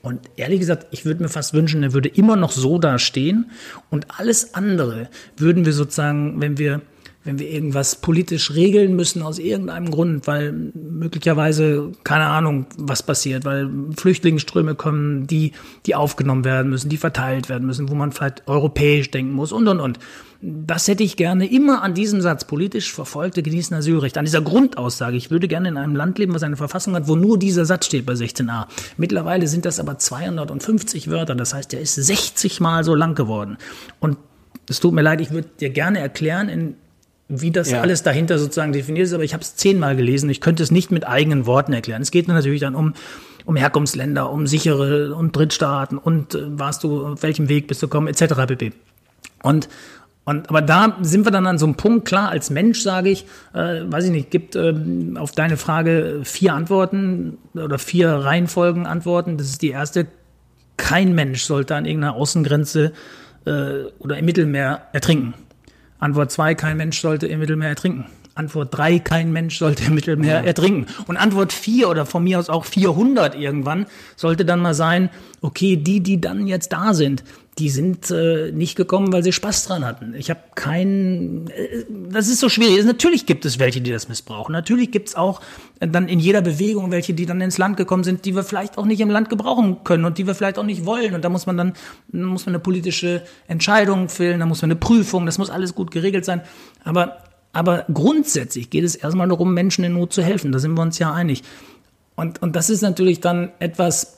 Und 0.00 0.20
ehrlich 0.36 0.60
gesagt, 0.60 0.86
ich 0.90 1.04
würde 1.04 1.22
mir 1.22 1.28
fast 1.28 1.54
wünschen, 1.54 1.82
er 1.82 1.92
würde 1.92 2.08
immer 2.08 2.36
noch 2.36 2.52
so 2.52 2.78
dastehen 2.78 3.50
und 3.90 4.06
alles 4.18 4.54
andere 4.54 5.08
würden 5.36 5.66
wir 5.66 5.72
sozusagen, 5.72 6.40
wenn 6.40 6.56
wir 6.56 6.82
wenn 7.24 7.38
wir 7.38 7.50
irgendwas 7.50 7.96
politisch 7.96 8.52
regeln 8.52 8.96
müssen 8.96 9.20
aus 9.20 9.38
irgendeinem 9.38 9.90
Grund, 9.90 10.26
weil 10.26 10.52
möglicherweise 10.72 11.92
keine 12.02 12.24
Ahnung, 12.24 12.64
was 12.78 13.02
passiert, 13.02 13.44
weil 13.44 13.68
Flüchtlingsströme 13.98 14.74
kommen, 14.76 15.26
die 15.26 15.52
die 15.84 15.94
aufgenommen 15.94 16.46
werden 16.46 16.70
müssen, 16.70 16.88
die 16.88 16.96
verteilt 16.96 17.50
werden 17.50 17.66
müssen, 17.66 17.90
wo 17.90 17.94
man 17.94 18.12
vielleicht 18.12 18.48
europäisch 18.48 19.10
denken 19.10 19.32
muss 19.32 19.52
und 19.52 19.68
und 19.68 19.80
und. 19.80 19.98
Das 20.40 20.86
hätte 20.86 21.02
ich 21.02 21.16
gerne 21.16 21.50
immer 21.50 21.82
an 21.82 21.94
diesem 21.94 22.20
Satz, 22.20 22.44
politisch 22.44 22.92
Verfolgte 22.92 23.42
genießen 23.42 23.76
Asylrecht, 23.76 24.16
an 24.18 24.24
dieser 24.24 24.40
Grundaussage. 24.40 25.16
Ich 25.16 25.32
würde 25.32 25.48
gerne 25.48 25.68
in 25.68 25.76
einem 25.76 25.96
Land 25.96 26.18
leben, 26.18 26.32
was 26.32 26.44
eine 26.44 26.56
Verfassung 26.56 26.94
hat, 26.94 27.08
wo 27.08 27.16
nur 27.16 27.40
dieser 27.40 27.64
Satz 27.64 27.86
steht 27.86 28.06
bei 28.06 28.12
16a. 28.12 28.66
Mittlerweile 28.96 29.48
sind 29.48 29.64
das 29.64 29.80
aber 29.80 29.98
250 29.98 31.10
Wörter, 31.10 31.34
das 31.34 31.54
heißt, 31.54 31.72
der 31.72 31.80
ist 31.80 31.96
60 31.96 32.60
Mal 32.60 32.84
so 32.84 32.94
lang 32.94 33.16
geworden. 33.16 33.58
Und 33.98 34.16
es 34.68 34.78
tut 34.78 34.94
mir 34.94 35.02
leid, 35.02 35.20
ich 35.20 35.32
würde 35.32 35.48
dir 35.58 35.70
gerne 35.70 35.98
erklären, 35.98 36.48
in, 36.48 36.74
wie 37.28 37.50
das 37.50 37.72
ja. 37.72 37.80
alles 37.80 38.04
dahinter 38.04 38.38
sozusagen 38.38 38.72
definiert 38.72 39.06
ist, 39.06 39.14
aber 39.14 39.24
ich 39.24 39.32
habe 39.32 39.42
es 39.42 39.56
zehnmal 39.56 39.96
gelesen. 39.96 40.30
Ich 40.30 40.40
könnte 40.40 40.62
es 40.62 40.70
nicht 40.70 40.92
mit 40.92 41.04
eigenen 41.04 41.46
Worten 41.46 41.72
erklären. 41.72 42.00
Es 42.00 42.12
geht 42.12 42.28
natürlich 42.28 42.60
dann 42.60 42.76
um 42.76 42.94
um 43.44 43.56
Herkunftsländer, 43.56 44.30
um 44.30 44.46
sichere 44.46 45.14
und 45.14 45.34
Drittstaaten 45.34 45.96
und 45.96 46.34
äh, 46.34 46.58
warst 46.58 46.84
du, 46.84 47.06
auf 47.06 47.22
welchem 47.22 47.48
Weg 47.48 47.66
bist 47.66 47.82
du 47.82 47.88
gekommen, 47.88 48.06
etc. 48.06 48.34
pp. 48.46 48.72
Und 49.42 49.70
Und, 50.28 50.50
aber 50.50 50.60
da 50.60 50.98
sind 51.00 51.24
wir 51.24 51.32
dann 51.32 51.46
an 51.46 51.56
so 51.56 51.64
einem 51.64 51.76
Punkt, 51.76 52.06
klar, 52.06 52.28
als 52.28 52.50
Mensch 52.50 52.82
sage 52.82 53.08
ich, 53.08 53.24
äh, 53.54 53.80
weiß 53.86 54.04
ich 54.04 54.10
nicht, 54.10 54.30
gibt 54.30 54.56
ähm, 54.56 55.16
auf 55.16 55.32
deine 55.32 55.56
Frage 55.56 56.20
vier 56.22 56.52
Antworten 56.52 57.38
oder 57.54 57.78
vier 57.78 58.10
Reihenfolgen 58.10 58.84
Antworten. 58.84 59.38
Das 59.38 59.46
ist 59.46 59.62
die 59.62 59.70
erste. 59.70 60.06
Kein 60.76 61.14
Mensch 61.14 61.44
sollte 61.44 61.76
an 61.76 61.86
irgendeiner 61.86 62.12
Außengrenze 62.12 62.92
äh, 63.46 63.84
oder 64.00 64.18
im 64.18 64.26
Mittelmeer 64.26 64.82
ertrinken. 64.92 65.32
Antwort 65.98 66.30
zwei, 66.30 66.54
kein 66.54 66.76
Mensch 66.76 67.00
sollte 67.00 67.26
im 67.26 67.40
Mittelmeer 67.40 67.70
ertrinken. 67.70 68.04
Antwort 68.34 68.76
drei, 68.76 68.98
kein 68.98 69.32
Mensch 69.32 69.58
sollte 69.58 69.84
im 69.84 69.94
Mittelmeer 69.94 70.44
ertrinken. 70.44 70.86
Und 71.06 71.16
Antwort 71.16 71.54
vier 71.54 71.88
oder 71.88 72.04
von 72.04 72.22
mir 72.22 72.38
aus 72.38 72.50
auch 72.50 72.66
400 72.66 73.34
irgendwann 73.34 73.86
sollte 74.14 74.44
dann 74.44 74.60
mal 74.60 74.74
sein, 74.74 75.08
okay, 75.40 75.76
die, 75.76 76.00
die 76.00 76.20
dann 76.20 76.46
jetzt 76.46 76.72
da 76.74 76.92
sind, 76.92 77.24
die 77.58 77.70
sind 77.70 78.10
äh, 78.10 78.52
nicht 78.52 78.76
gekommen, 78.76 79.12
weil 79.12 79.24
sie 79.24 79.32
Spaß 79.32 79.66
dran 79.66 79.84
hatten. 79.84 80.14
Ich 80.14 80.30
habe 80.30 80.40
keinen, 80.54 81.48
äh, 81.50 81.84
das 82.10 82.28
ist 82.28 82.38
so 82.38 82.48
schwierig. 82.48 82.84
Natürlich 82.84 83.26
gibt 83.26 83.44
es 83.44 83.58
welche, 83.58 83.80
die 83.80 83.90
das 83.90 84.08
missbrauchen. 84.08 84.52
Natürlich 84.52 84.92
gibt 84.92 85.08
es 85.08 85.14
auch 85.16 85.40
dann 85.80 86.08
in 86.08 86.20
jeder 86.20 86.40
Bewegung 86.40 86.90
welche, 86.92 87.14
die 87.14 87.26
dann 87.26 87.40
ins 87.40 87.58
Land 87.58 87.76
gekommen 87.76 88.04
sind, 88.04 88.24
die 88.24 88.36
wir 88.36 88.44
vielleicht 88.44 88.78
auch 88.78 88.84
nicht 88.84 89.00
im 89.00 89.10
Land 89.10 89.28
gebrauchen 89.28 89.78
können 89.82 90.04
und 90.04 90.18
die 90.18 90.26
wir 90.26 90.36
vielleicht 90.36 90.58
auch 90.58 90.64
nicht 90.64 90.86
wollen. 90.86 91.14
Und 91.14 91.24
da 91.24 91.28
muss 91.28 91.46
man 91.46 91.56
dann, 91.56 91.72
muss 92.12 92.46
man 92.46 92.54
eine 92.54 92.62
politische 92.62 93.22
Entscheidung 93.48 94.08
fällen, 94.08 94.38
da 94.38 94.46
muss 94.46 94.62
man 94.62 94.70
eine 94.70 94.78
Prüfung, 94.78 95.26
das 95.26 95.38
muss 95.38 95.50
alles 95.50 95.74
gut 95.74 95.90
geregelt 95.90 96.24
sein. 96.24 96.42
Aber, 96.84 97.18
aber 97.52 97.86
grundsätzlich 97.92 98.70
geht 98.70 98.84
es 98.84 98.94
erstmal 98.94 99.28
darum, 99.28 99.52
Menschen 99.52 99.84
in 99.84 99.94
Not 99.94 100.12
zu 100.12 100.22
helfen. 100.22 100.52
Da 100.52 100.60
sind 100.60 100.74
wir 100.74 100.82
uns 100.82 100.98
ja 101.00 101.12
einig. 101.12 101.42
Und, 102.14 102.40
und 102.40 102.54
das 102.54 102.70
ist 102.70 102.82
natürlich 102.82 103.20
dann 103.20 103.50
etwas, 103.58 104.17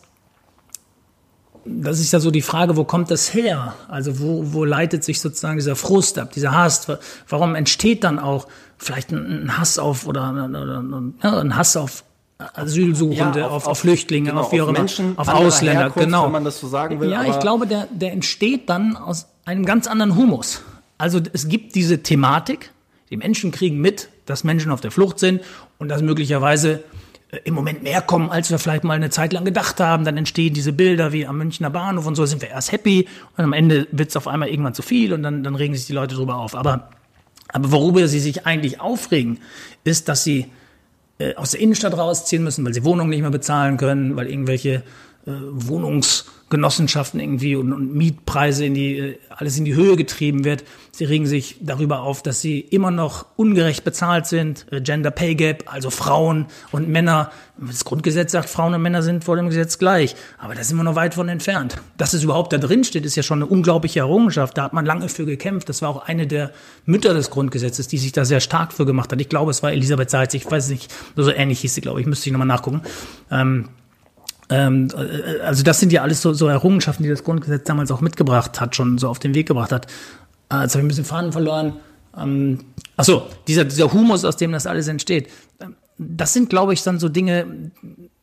das 1.65 2.01
ist 2.01 2.13
ja 2.13 2.21
so 2.21 2.31
die 2.31 2.43
Frage, 2.43 2.77
wo 2.77 2.85
kommt 2.85 3.11
das 3.11 3.33
her? 3.35 3.75
Also 3.89 4.21
wo, 4.21 4.53
wo 4.53 4.65
leitet 4.65 5.05
sich 5.05 5.21
sozusagen 5.21 5.57
dieser 5.57 5.77
Frust 5.77 6.19
ab, 6.19 6.33
dieser 6.33 6.53
Hass? 6.53 6.87
Warum 7.29 7.55
entsteht 7.55 8.05
dann 8.05 8.19
auch 8.19 8.47
vielleicht 8.79 9.13
ein 9.13 9.59
Hass 9.59 9.79
auf 9.79 10.07
oder, 10.07 10.31
oder 10.33 11.41
ein 11.41 11.57
Hass 11.57 11.77
auf 11.77 12.05
Asylsuchende, 12.55 13.41
ja, 13.41 13.47
auf, 13.47 13.53
auf, 13.53 13.67
auf, 13.69 13.79
Flüchtlinge, 13.81 14.31
genau, 14.31 14.43
auf 14.43 14.53
wie 14.53 14.63
auch 14.63 14.73
Menschen, 14.73 15.19
auf 15.19 15.29
Ausländer, 15.29 15.81
Herkunft, 15.81 16.07
genau. 16.07 16.25
Wenn 16.25 16.33
man 16.33 16.45
das 16.45 16.59
so 16.59 16.69
sagen 16.69 16.99
will. 17.01 17.11
Ja, 17.11 17.25
ich 17.25 17.39
glaube, 17.39 17.67
der, 17.67 17.87
der 17.91 18.13
entsteht 18.13 18.69
dann 18.71 18.97
aus 18.97 19.27
einem 19.45 19.67
ganz 19.67 19.87
anderen 19.87 20.17
Humus. 20.17 20.63
Also 20.97 21.21
es 21.33 21.49
gibt 21.49 21.75
diese 21.75 22.03
Thematik, 22.03 22.73
die 23.11 23.17
Menschen 23.17 23.51
kriegen 23.51 23.79
mit, 23.81 24.09
dass 24.27 24.45
Menschen 24.45 24.71
auf 24.73 24.81
der 24.81 24.91
Flucht 24.91 25.19
sind 25.19 25.43
und 25.79 25.89
dass 25.89 26.01
möglicherweise 26.03 26.83
im 27.45 27.55
Moment 27.55 27.83
mehr 27.83 28.03
kommen, 28.03 28.31
als 28.31 28.51
wir 28.51 28.59
vielleicht 28.59 28.85
mal 28.85 28.95
eine 28.95 29.11
Zeit 29.11 29.33
lang 29.33 29.45
gedacht 29.45 29.81
haben. 29.81 30.05
Dann 30.05 30.17
entstehen 30.17 30.53
diese 30.53 30.73
Bilder 30.73 31.13
wie 31.13 31.27
am 31.27 31.39
Münchner 31.39 31.71
Bahnhof 31.71 32.07
und 32.07 32.17
so 32.17 32.27
sind 32.27 32.43
wir 32.43 32.49
erst 32.49 32.73
happy 32.73 33.07
und 33.37 33.45
am 33.45 33.53
Ende 33.53 33.87
wird 33.93 34.11
es 34.11 34.17
auf 34.17 34.27
einmal 34.27 34.49
irgendwann 34.49 34.75
zu 34.75 34.83
viel 34.83 35.13
und 35.13 35.23
dann, 35.23 35.45
dann 35.45 35.55
regen 35.55 35.75
sich 35.75 35.87
die 35.87 35.93
Leute 35.93 36.17
drüber 36.17 36.37
auf. 36.37 36.55
Aber, 36.55 36.91
aber 37.49 37.71
worüber 37.71 38.09
sie 38.09 38.21
sich 38.21 38.47
eigentlich 38.47 38.81
aufregen, 38.81 39.39
ist, 39.85 40.09
dass 40.09 40.25
sie 40.25 40.47
äh, 41.19 41.35
aus 41.37 41.53
der 41.53 41.61
Innenstadt 41.61 41.97
rausziehen 41.97 42.43
müssen, 42.43 42.65
weil 42.65 42.75
sie 42.75 42.85
Wohnungen 42.85 43.11
nicht 43.11 43.21
mehr 43.21 43.31
bezahlen 43.31 43.77
können, 43.77 44.17
weil 44.17 44.29
irgendwelche 44.29 44.83
äh, 45.27 45.31
Wohnungsgenossenschaften 46.51 47.21
irgendwie 47.21 47.57
und, 47.57 47.73
und, 47.73 47.95
Mietpreise 47.95 48.65
in 48.65 48.75
die, 48.75 48.99
äh, 48.99 49.19
alles 49.31 49.57
in 49.59 49.65
die 49.65 49.75
Höhe 49.75 49.97
getrieben 49.97 50.45
wird. 50.45 50.65
Sie 50.93 51.05
regen 51.05 51.27
sich 51.27 51.57
darüber 51.61 52.03
auf, 52.03 52.23
dass 52.23 52.41
sie 52.41 52.61
immer 52.61 52.91
noch 52.91 53.27
ungerecht 53.37 53.85
bezahlt 53.85 54.27
sind, 54.27 54.67
äh, 54.71 54.81
Gender 54.81 55.11
Pay 55.11 55.37
Gap, 55.37 55.65
also 55.67 55.91
Frauen 55.91 56.47
und 56.73 56.89
Männer. 56.89 57.31
Das 57.57 57.85
Grundgesetz 57.85 58.33
sagt, 58.33 58.49
Frauen 58.49 58.75
und 58.75 58.83
Männer 58.83 59.03
sind 59.03 59.25
vor 59.25 59.37
dem 59.37 59.49
Gesetz 59.49 59.79
gleich. 59.79 60.17
Aber 60.39 60.55
da 60.55 60.65
sind 60.65 60.77
wir 60.77 60.83
noch 60.83 60.97
weit 60.97 61.15
von 61.15 61.29
entfernt. 61.29 61.77
Dass 61.97 62.15
es 62.15 62.25
überhaupt 62.25 62.53
da 62.53 62.59
drin 62.59 62.85
steht, 62.85 63.05
ist 63.05 63.17
ja 63.17 63.23
schon 63.23 63.43
eine 63.43 63.47
unglaubliche 63.47 64.01
Errungenschaft. 64.01 64.57
Da 64.59 64.65
hat 64.65 64.73
man 64.73 64.87
lange 64.87 65.09
für 65.09 65.27
gekämpft. 65.27 65.69
Das 65.69 65.83
war 65.83 65.91
auch 65.91 66.09
eine 66.09 66.27
der 66.27 66.53
Mütter 66.87 67.15
des 67.15 67.31
Grundgesetzes, 67.31 67.87
die 67.87 67.99
sich 67.99 68.13
da 68.13 68.25
sehr 68.25 68.41
stark 68.41 68.73
für 68.73 68.87
gemacht 68.87 69.13
hat. 69.13 69.21
Ich 69.21 69.29
glaube, 69.29 69.51
es 69.51 69.63
war 69.63 69.73
Elisabeth 69.73 70.11
Seitz, 70.11 70.35
ich 70.35 70.51
weiß 70.51 70.71
nicht, 70.71 70.93
so 71.17 71.31
ähnlich 71.31 71.61
hieß 71.61 71.75
sie, 71.75 71.81
glaube 71.81 72.01
ich, 72.01 72.07
müsste 72.07 72.29
ich 72.29 72.33
nochmal 72.33 72.49
nachgucken. 72.49 72.83
Ähm, 73.31 73.41
ähm, 73.41 73.65
äh, 73.65 73.80
also 74.55 75.63
das 75.63 75.79
sind 75.79 75.93
ja 75.93 76.03
alles 76.03 76.23
so, 76.23 76.33
so 76.33 76.49
Errungenschaften, 76.49 77.05
die 77.05 77.09
das 77.09 77.25
Grundgesetz 77.25 77.65
damals 77.65 77.91
auch 77.91 78.01
mitgebracht 78.01 78.61
hat, 78.61 78.75
schon 78.75 78.99
so 78.99 79.09
auf 79.09 79.19
den 79.19 79.35
Weg 79.35 79.47
gebracht 79.47 79.73
hat. 79.73 79.87
Äh, 80.53 80.63
jetzt 80.63 80.75
habe 80.75 80.81
ich 80.81 80.85
ein 80.85 80.89
bisschen 80.89 81.05
Faden 81.05 81.33
verloren. 81.33 81.75
Ähm, 82.17 82.59
achso, 82.97 83.27
dieser, 83.47 83.65
dieser 83.65 83.93
Humus, 83.93 84.25
aus 84.25 84.37
dem 84.37 84.53
das 84.53 84.67
alles 84.67 84.89
entsteht. 84.89 85.29
Ähm, 85.61 85.77
das 85.99 86.33
sind, 86.33 86.51
glaube 86.51 86.73
ich, 86.73 86.83
dann 86.83 86.99
so 86.99 87.09
Dinge, 87.09 87.71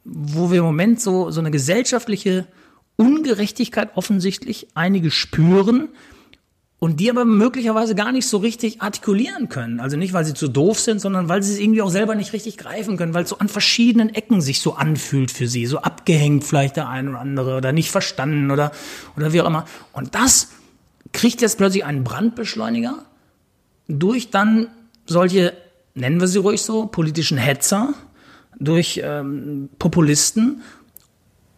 wo 0.03 0.51
wir 0.51 0.59
im 0.59 0.65
Moment 0.65 0.99
so, 0.99 1.31
so 1.31 1.39
eine 1.39 1.51
gesellschaftliche 1.51 2.47
Ungerechtigkeit 2.95 3.95
offensichtlich 3.95 4.67
einige 4.73 5.11
spüren, 5.11 5.89
und 6.79 6.99
die 6.99 7.09
aber 7.09 7.25
möglicherweise 7.25 7.95
gar 7.95 8.11
nicht 8.11 8.27
so 8.27 8.37
richtig 8.37 8.81
artikulieren 8.81 9.49
können. 9.49 9.79
Also 9.79 9.97
nicht, 9.97 10.13
weil 10.13 10.25
sie 10.25 10.35
zu 10.35 10.47
doof 10.47 10.79
sind, 10.79 10.99
sondern 10.99 11.27
weil 11.27 11.41
sie 11.41 11.53
es 11.53 11.59
irgendwie 11.59 11.81
auch 11.81 11.89
selber 11.89 12.13
nicht 12.13 12.33
richtig 12.33 12.57
greifen 12.57 12.97
können, 12.97 13.15
weil 13.15 13.23
es 13.23 13.29
so 13.29 13.39
an 13.39 13.49
verschiedenen 13.49 14.13
Ecken 14.13 14.41
sich 14.41 14.61
so 14.61 14.75
anfühlt 14.75 15.31
für 15.31 15.47
sie, 15.47 15.65
so 15.65 15.79
abgehängt 15.79 16.43
vielleicht 16.43 16.75
der 16.75 16.87
eine 16.87 17.09
oder 17.09 17.19
andere 17.19 17.57
oder 17.57 17.71
nicht 17.71 17.89
verstanden 17.89 18.51
oder, 18.51 18.71
oder 19.15 19.33
wie 19.33 19.41
auch 19.41 19.47
immer. 19.47 19.65
Und 19.91 20.13
das 20.13 20.49
kriegt 21.13 21.41
jetzt 21.41 21.57
plötzlich 21.57 21.83
einen 21.83 22.03
Brandbeschleuniger 22.03 23.05
durch 23.87 24.29
dann 24.29 24.67
solche, 25.07 25.53
nennen 25.95 26.19
wir 26.19 26.27
sie 26.27 26.39
ruhig 26.39 26.61
so, 26.61 26.85
politischen 26.85 27.37
Hetzer, 27.39 27.95
durch 28.59 29.01
ähm, 29.03 29.69
Populisten. 29.79 30.61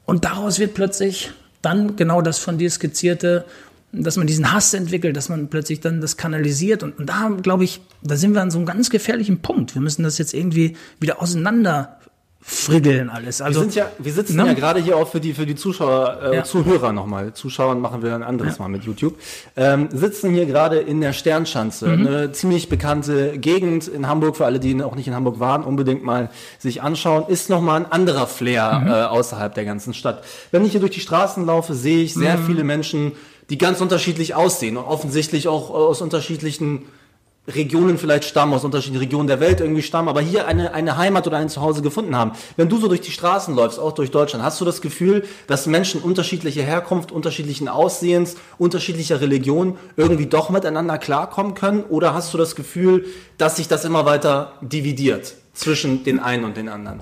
Und 0.05 0.23
daraus 0.23 0.59
wird 0.59 0.75
plötzlich 0.75 1.31
dann 1.61 1.97
genau 1.97 2.21
das 2.21 2.39
von 2.39 2.57
dir 2.57 2.69
skizzierte 2.69 3.45
dass 3.91 4.17
man 4.17 4.27
diesen 4.27 4.51
Hass 4.51 4.73
entwickelt, 4.73 5.17
dass 5.17 5.29
man 5.29 5.49
plötzlich 5.49 5.79
dann 5.79 6.01
das 6.01 6.17
kanalisiert. 6.17 6.83
Und, 6.83 6.99
und 6.99 7.07
da, 7.07 7.29
glaube 7.41 7.63
ich, 7.63 7.81
da 8.03 8.15
sind 8.15 8.33
wir 8.33 8.41
an 8.41 8.51
so 8.51 8.59
einem 8.59 8.65
ganz 8.65 8.89
gefährlichen 8.89 9.39
Punkt. 9.39 9.73
Wir 9.73 9.81
müssen 9.81 10.03
das 10.03 10.17
jetzt 10.17 10.33
irgendwie 10.33 10.75
wieder 10.99 11.21
auseinander 11.21 11.99
friggeln 12.41 13.09
alles. 13.09 13.41
Also, 13.41 13.59
wir, 13.59 13.63
sind 13.63 13.75
ja, 13.75 13.91
wir 13.99 14.13
sitzen 14.13 14.37
ne? 14.37 14.47
ja 14.47 14.53
gerade 14.53 14.79
hier 14.79 14.95
auch 14.95 15.09
für 15.09 15.19
die, 15.19 15.33
für 15.33 15.45
die 15.45 15.55
Zuschauer, 15.55 16.19
äh, 16.23 16.35
ja. 16.37 16.43
Zuhörer 16.43 16.93
nochmal. 16.93 17.33
Zuschauer 17.33 17.75
machen 17.75 18.01
wir 18.01 18.15
ein 18.15 18.23
anderes 18.23 18.57
ja. 18.57 18.63
Mal 18.63 18.69
mit 18.69 18.83
YouTube. 18.85 19.15
Ähm, 19.57 19.89
sitzen 19.91 20.31
hier 20.31 20.45
gerade 20.45 20.79
in 20.79 21.01
der 21.01 21.11
Sternschanze, 21.11 21.87
mhm. 21.87 22.07
eine 22.07 22.31
ziemlich 22.31 22.69
bekannte 22.69 23.37
Gegend 23.37 23.87
in 23.89 24.07
Hamburg, 24.07 24.37
für 24.37 24.45
alle, 24.45 24.59
die 24.59 24.81
auch 24.81 24.95
nicht 24.95 25.07
in 25.07 25.15
Hamburg 25.15 25.39
waren, 25.39 25.63
unbedingt 25.63 26.03
mal 26.03 26.29
sich 26.59 26.81
anschauen. 26.81 27.25
Ist 27.27 27.49
nochmal 27.49 27.81
ein 27.81 27.91
anderer 27.91 28.25
Flair 28.25 28.79
mhm. 28.79 28.87
äh, 28.87 28.91
außerhalb 28.91 29.53
der 29.53 29.65
ganzen 29.65 29.93
Stadt. 29.93 30.23
Wenn 30.51 30.63
ich 30.63 30.71
hier 30.71 30.79
durch 30.79 30.93
die 30.93 31.01
Straßen 31.01 31.45
laufe, 31.45 31.73
sehe 31.73 32.03
ich 32.03 32.13
sehr 32.13 32.37
mhm. 32.37 32.45
viele 32.45 32.63
Menschen, 32.63 33.11
die 33.49 33.57
ganz 33.57 33.81
unterschiedlich 33.81 34.35
aussehen 34.35 34.77
und 34.77 34.85
offensichtlich 34.85 35.47
auch 35.47 35.69
aus 35.69 36.01
unterschiedlichen 36.01 36.85
Regionen 37.47 37.97
vielleicht 37.97 38.25
stammen, 38.25 38.53
aus 38.53 38.63
unterschiedlichen 38.63 39.01
Regionen 39.01 39.27
der 39.27 39.39
Welt 39.39 39.59
irgendwie 39.59 39.81
stammen, 39.81 40.07
aber 40.07 40.21
hier 40.21 40.47
eine, 40.47 40.73
eine 40.73 40.97
Heimat 40.97 41.25
oder 41.25 41.37
ein 41.37 41.49
Zuhause 41.49 41.81
gefunden 41.81 42.15
haben. 42.15 42.33
Wenn 42.57 42.69
du 42.69 42.77
so 42.77 42.87
durch 42.87 43.01
die 43.01 43.11
Straßen 43.11 43.55
läufst, 43.55 43.79
auch 43.79 43.93
durch 43.93 44.11
Deutschland, 44.11 44.43
hast 44.43 44.61
du 44.61 44.65
das 44.65 44.81
Gefühl, 44.81 45.25
dass 45.47 45.65
Menschen 45.65 46.01
unterschiedlicher 46.01 46.61
Herkunft, 46.61 47.11
unterschiedlichen 47.11 47.67
Aussehens, 47.67 48.35
unterschiedlicher 48.57 49.21
Religion 49.21 49.77
irgendwie 49.97 50.27
doch 50.27 50.49
miteinander 50.49 50.97
klarkommen 50.97 51.55
können? 51.55 51.83
Oder 51.83 52.13
hast 52.13 52.33
du 52.33 52.37
das 52.37 52.55
Gefühl, 52.55 53.05
dass 53.37 53.55
sich 53.55 53.67
das 53.67 53.83
immer 53.85 54.05
weiter 54.05 54.53
dividiert 54.61 55.35
zwischen 55.53 56.03
den 56.03 56.19
einen 56.19 56.43
und 56.43 56.55
den 56.55 56.69
anderen? 56.69 57.01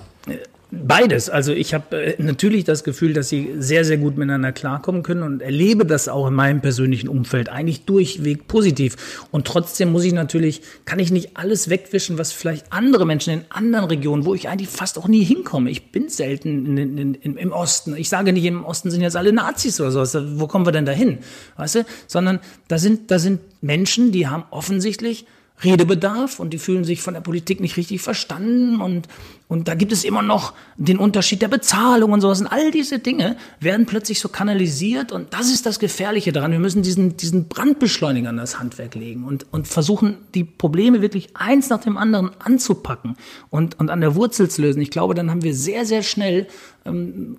Beides. 0.70 1.30
Also 1.30 1.52
ich 1.52 1.72
habe 1.72 1.96
äh, 1.96 2.22
natürlich 2.22 2.64
das 2.64 2.84
Gefühl, 2.84 3.14
dass 3.14 3.30
sie 3.30 3.54
sehr, 3.58 3.86
sehr 3.86 3.96
gut 3.96 4.18
miteinander 4.18 4.52
klarkommen 4.52 5.02
können 5.02 5.22
und 5.22 5.40
erlebe 5.40 5.86
das 5.86 6.08
auch 6.08 6.26
in 6.26 6.34
meinem 6.34 6.60
persönlichen 6.60 7.08
Umfeld 7.08 7.48
eigentlich 7.48 7.86
durchweg 7.86 8.48
positiv. 8.48 9.26
Und 9.30 9.46
trotzdem 9.46 9.92
muss 9.92 10.04
ich 10.04 10.12
natürlich, 10.12 10.60
kann 10.84 10.98
ich 10.98 11.10
nicht 11.10 11.38
alles 11.38 11.70
wegwischen, 11.70 12.18
was 12.18 12.32
vielleicht 12.32 12.70
andere 12.70 13.06
Menschen 13.06 13.32
in 13.32 13.40
anderen 13.48 13.86
Regionen, 13.86 14.26
wo 14.26 14.34
ich 14.34 14.50
eigentlich 14.50 14.68
fast 14.68 14.98
auch 14.98 15.08
nie 15.08 15.24
hinkomme. 15.24 15.70
Ich 15.70 15.90
bin 15.90 16.10
selten 16.10 16.76
in, 16.76 16.98
in, 16.98 17.14
in, 17.14 17.36
im 17.38 17.52
Osten. 17.52 17.96
Ich 17.96 18.10
sage 18.10 18.34
nicht, 18.34 18.44
im 18.44 18.66
Osten 18.66 18.90
sind 18.90 19.00
jetzt 19.00 19.16
alle 19.16 19.32
Nazis 19.32 19.80
oder 19.80 19.90
sowas. 19.90 20.18
Wo 20.38 20.48
kommen 20.48 20.66
wir 20.66 20.72
denn 20.72 20.84
da 20.84 20.92
hin? 20.92 21.18
Weißt 21.56 21.76
du? 21.76 21.86
Sondern 22.06 22.40
da 22.68 22.76
sind, 22.76 23.10
da 23.10 23.18
sind 23.18 23.40
Menschen, 23.62 24.12
die 24.12 24.26
haben 24.26 24.44
offensichtlich 24.50 25.24
Redebedarf 25.64 26.38
und 26.38 26.50
die 26.50 26.58
fühlen 26.58 26.84
sich 26.84 27.02
von 27.02 27.14
der 27.14 27.20
Politik 27.20 27.60
nicht 27.60 27.76
richtig 27.76 28.00
verstanden 28.00 28.80
und, 28.80 29.08
und 29.48 29.66
da 29.66 29.74
gibt 29.74 29.92
es 29.92 30.04
immer 30.04 30.22
noch 30.22 30.52
den 30.76 30.98
Unterschied 30.98 31.42
der 31.42 31.48
Bezahlung 31.48 32.12
und 32.12 32.20
sowas. 32.20 32.40
Und 32.40 32.46
all 32.46 32.70
diese 32.70 32.98
Dinge 32.98 33.36
werden 33.58 33.86
plötzlich 33.86 34.20
so 34.20 34.28
kanalisiert 34.28 35.10
und 35.10 35.32
das 35.32 35.50
ist 35.50 35.66
das 35.66 35.78
Gefährliche 35.78 36.32
daran. 36.32 36.52
Wir 36.52 36.58
müssen 36.60 36.82
diesen, 36.82 37.16
diesen 37.16 37.48
Brandbeschleuniger 37.48 38.28
an 38.28 38.36
das 38.36 38.60
Handwerk 38.60 38.94
legen 38.94 39.24
und, 39.24 39.46
und 39.52 39.66
versuchen, 39.66 40.18
die 40.34 40.44
Probleme 40.44 41.02
wirklich 41.02 41.36
eins 41.36 41.70
nach 41.70 41.80
dem 41.80 41.96
anderen 41.96 42.30
anzupacken 42.38 43.16
und, 43.50 43.80
und 43.80 43.90
an 43.90 44.00
der 44.00 44.14
Wurzel 44.14 44.48
zu 44.48 44.62
lösen. 44.62 44.80
Ich 44.80 44.90
glaube, 44.90 45.14
dann 45.14 45.30
haben 45.30 45.42
wir 45.42 45.54
sehr, 45.54 45.84
sehr 45.84 46.02
schnell, 46.02 46.46
ähm, 46.84 47.38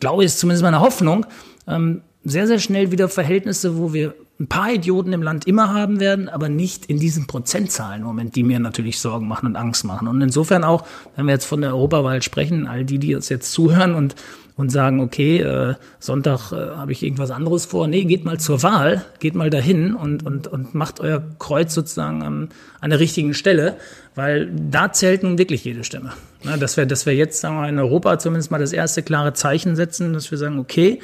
glaube 0.00 0.22
ich, 0.22 0.26
ist 0.26 0.40
zumindest 0.40 0.64
meine 0.64 0.80
Hoffnung, 0.80 1.26
ähm, 1.68 2.02
sehr, 2.24 2.46
sehr 2.46 2.58
schnell 2.58 2.90
wieder 2.90 3.08
Verhältnisse, 3.08 3.78
wo 3.78 3.92
wir 3.92 4.14
ein 4.40 4.48
paar 4.48 4.72
Idioten 4.72 5.12
im 5.12 5.22
Land 5.22 5.46
immer 5.46 5.72
haben 5.72 6.00
werden, 6.00 6.30
aber 6.30 6.48
nicht 6.48 6.86
in 6.86 6.98
diesen 6.98 7.26
Prozentzahlen 7.26 8.00
im 8.00 8.06
Moment, 8.06 8.34
die 8.36 8.42
mir 8.42 8.58
natürlich 8.58 8.98
Sorgen 8.98 9.28
machen 9.28 9.46
und 9.46 9.56
Angst 9.56 9.84
machen. 9.84 10.08
Und 10.08 10.22
insofern 10.22 10.64
auch, 10.64 10.86
wenn 11.14 11.26
wir 11.26 11.32
jetzt 11.32 11.44
von 11.44 11.60
der 11.60 11.70
Europawahl 11.74 12.22
sprechen, 12.22 12.66
all 12.66 12.84
die, 12.84 12.98
die 12.98 13.14
uns 13.14 13.28
jetzt 13.28 13.52
zuhören 13.52 13.94
und, 13.94 14.14
und 14.56 14.70
sagen, 14.70 15.00
okay, 15.00 15.40
äh, 15.40 15.74
Sonntag 15.98 16.52
äh, 16.52 16.74
habe 16.74 16.92
ich 16.92 17.02
irgendwas 17.02 17.30
anderes 17.30 17.66
vor. 17.66 17.86
Nee, 17.86 18.04
geht 18.04 18.24
mal 18.24 18.40
zur 18.40 18.62
Wahl, 18.62 19.04
geht 19.18 19.34
mal 19.34 19.50
dahin 19.50 19.94
und, 19.94 20.24
und, 20.24 20.48
und 20.48 20.74
macht 20.74 21.00
euer 21.00 21.22
Kreuz 21.38 21.74
sozusagen 21.74 22.22
an, 22.22 22.48
an 22.80 22.88
der 22.88 22.98
richtigen 22.98 23.34
Stelle, 23.34 23.76
weil 24.14 24.50
da 24.50 24.90
zählt 24.90 25.22
nun 25.22 25.36
wirklich 25.36 25.64
jede 25.64 25.84
Stimme. 25.84 26.12
Na, 26.44 26.56
dass, 26.56 26.78
wir, 26.78 26.86
dass 26.86 27.04
wir 27.04 27.14
jetzt, 27.14 27.40
sagen 27.40 27.60
wir 27.60 27.68
in 27.68 27.78
Europa 27.78 28.18
zumindest 28.18 28.50
mal 28.50 28.58
das 28.58 28.72
erste 28.72 29.02
klare 29.02 29.34
Zeichen 29.34 29.76
setzen, 29.76 30.14
dass 30.14 30.30
wir 30.30 30.38
sagen, 30.38 30.58
okay, 30.58 31.00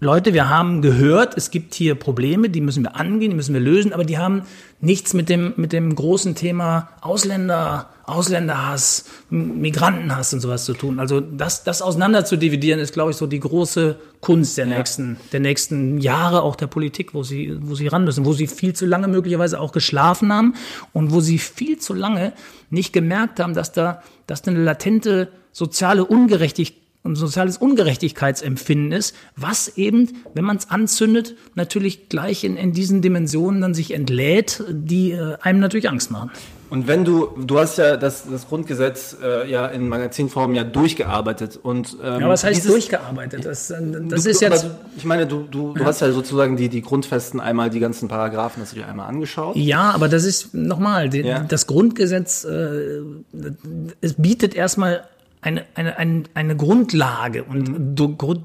Leute, 0.00 0.34
wir 0.34 0.48
haben 0.48 0.82
gehört, 0.82 1.36
es 1.36 1.50
gibt 1.52 1.74
hier 1.74 1.94
Probleme, 1.94 2.48
die 2.48 2.60
müssen 2.60 2.82
wir 2.82 2.96
angehen, 2.96 3.30
die 3.30 3.36
müssen 3.36 3.54
wir 3.54 3.60
lösen, 3.60 3.92
aber 3.92 4.04
die 4.04 4.18
haben 4.18 4.42
nichts 4.80 5.14
mit 5.14 5.28
dem, 5.28 5.52
mit 5.56 5.72
dem 5.72 5.94
großen 5.94 6.34
Thema 6.34 6.88
Ausländer, 7.02 7.90
Ausländerhass, 8.04 9.04
Migrantenhass 9.28 10.32
und 10.34 10.40
sowas 10.40 10.64
zu 10.64 10.72
tun. 10.72 10.98
Also 10.98 11.20
das, 11.20 11.62
das 11.62 11.82
auseinander 11.82 12.24
zu 12.24 12.36
dividieren, 12.36 12.80
ist, 12.80 12.92
glaube 12.92 13.12
ich, 13.12 13.16
so 13.16 13.28
die 13.28 13.38
große 13.38 13.96
Kunst 14.20 14.58
der, 14.58 14.66
ja. 14.66 14.78
nächsten, 14.78 15.18
der 15.32 15.38
nächsten 15.38 15.98
Jahre 15.98 16.42
auch 16.42 16.56
der 16.56 16.66
Politik, 16.66 17.14
wo 17.14 17.22
sie, 17.22 17.56
wo 17.60 17.76
sie 17.76 17.86
ran 17.86 18.04
müssen, 18.04 18.24
wo 18.24 18.32
sie 18.32 18.48
viel 18.48 18.72
zu 18.72 18.86
lange 18.86 19.06
möglicherweise 19.06 19.60
auch 19.60 19.70
geschlafen 19.70 20.32
haben 20.32 20.54
und 20.92 21.12
wo 21.12 21.20
sie 21.20 21.38
viel 21.38 21.78
zu 21.78 21.94
lange 21.94 22.32
nicht 22.70 22.92
gemerkt 22.92 23.38
haben, 23.38 23.54
dass 23.54 23.70
da, 23.70 24.02
dass 24.26 24.42
da 24.42 24.50
eine 24.50 24.64
latente 24.64 25.28
soziale 25.52 26.04
Ungerechtigkeit 26.04 26.80
ein 27.02 27.16
soziales 27.16 27.56
Ungerechtigkeitsempfinden 27.56 28.92
ist, 28.92 29.14
was 29.36 29.76
eben, 29.76 30.08
wenn 30.34 30.44
man 30.44 30.58
es 30.58 30.70
anzündet, 30.70 31.34
natürlich 31.54 32.08
gleich 32.08 32.44
in, 32.44 32.56
in 32.56 32.72
diesen 32.72 33.00
Dimensionen 33.00 33.60
dann 33.62 33.74
sich 33.74 33.92
entlädt, 33.92 34.62
die 34.68 35.12
äh, 35.12 35.36
einem 35.40 35.60
natürlich 35.60 35.88
Angst 35.88 36.10
machen. 36.10 36.30
Und 36.68 36.86
wenn 36.86 37.04
du, 37.04 37.30
du 37.36 37.58
hast 37.58 37.78
ja 37.78 37.96
das, 37.96 38.30
das 38.30 38.46
Grundgesetz 38.46 39.16
äh, 39.20 39.50
ja 39.50 39.66
in 39.66 39.88
Magazinform 39.88 40.54
ja 40.54 40.62
durchgearbeitet 40.62 41.58
und 41.60 41.96
ähm, 42.00 42.20
ja, 42.20 42.28
was 42.28 42.44
heißt 42.44 42.58
dieses, 42.58 42.70
durchgearbeitet? 42.70 43.44
Das, 43.44 43.70
äh, 43.70 43.78
das 44.08 44.22
du, 44.22 44.30
ist 44.30 44.40
jetzt. 44.40 44.64
Du, 44.64 44.68
ich 44.96 45.04
meine, 45.04 45.26
du, 45.26 45.48
du, 45.50 45.72
du 45.72 45.80
ja. 45.80 45.86
hast 45.86 46.00
ja 46.00 46.12
sozusagen 46.12 46.56
die, 46.56 46.68
die 46.68 46.80
Grundfesten 46.80 47.40
einmal, 47.40 47.70
die 47.70 47.80
ganzen 47.80 48.06
Paragraphen, 48.06 48.62
hast 48.62 48.72
du 48.72 48.76
dir 48.76 48.86
einmal 48.86 49.08
angeschaut. 49.08 49.56
Ja, 49.56 49.90
aber 49.90 50.08
das 50.08 50.24
ist 50.24 50.54
nochmal, 50.54 51.12
ja. 51.12 51.40
das 51.40 51.66
Grundgesetz, 51.66 52.44
äh, 52.44 53.00
es 54.00 54.14
bietet 54.14 54.54
erstmal 54.54 55.02
eine, 55.42 55.64
eine, 55.74 55.96
eine, 55.96 56.22
eine 56.34 56.56
Grundlage. 56.56 57.44
Und 57.44 57.68
mhm. 57.68 57.94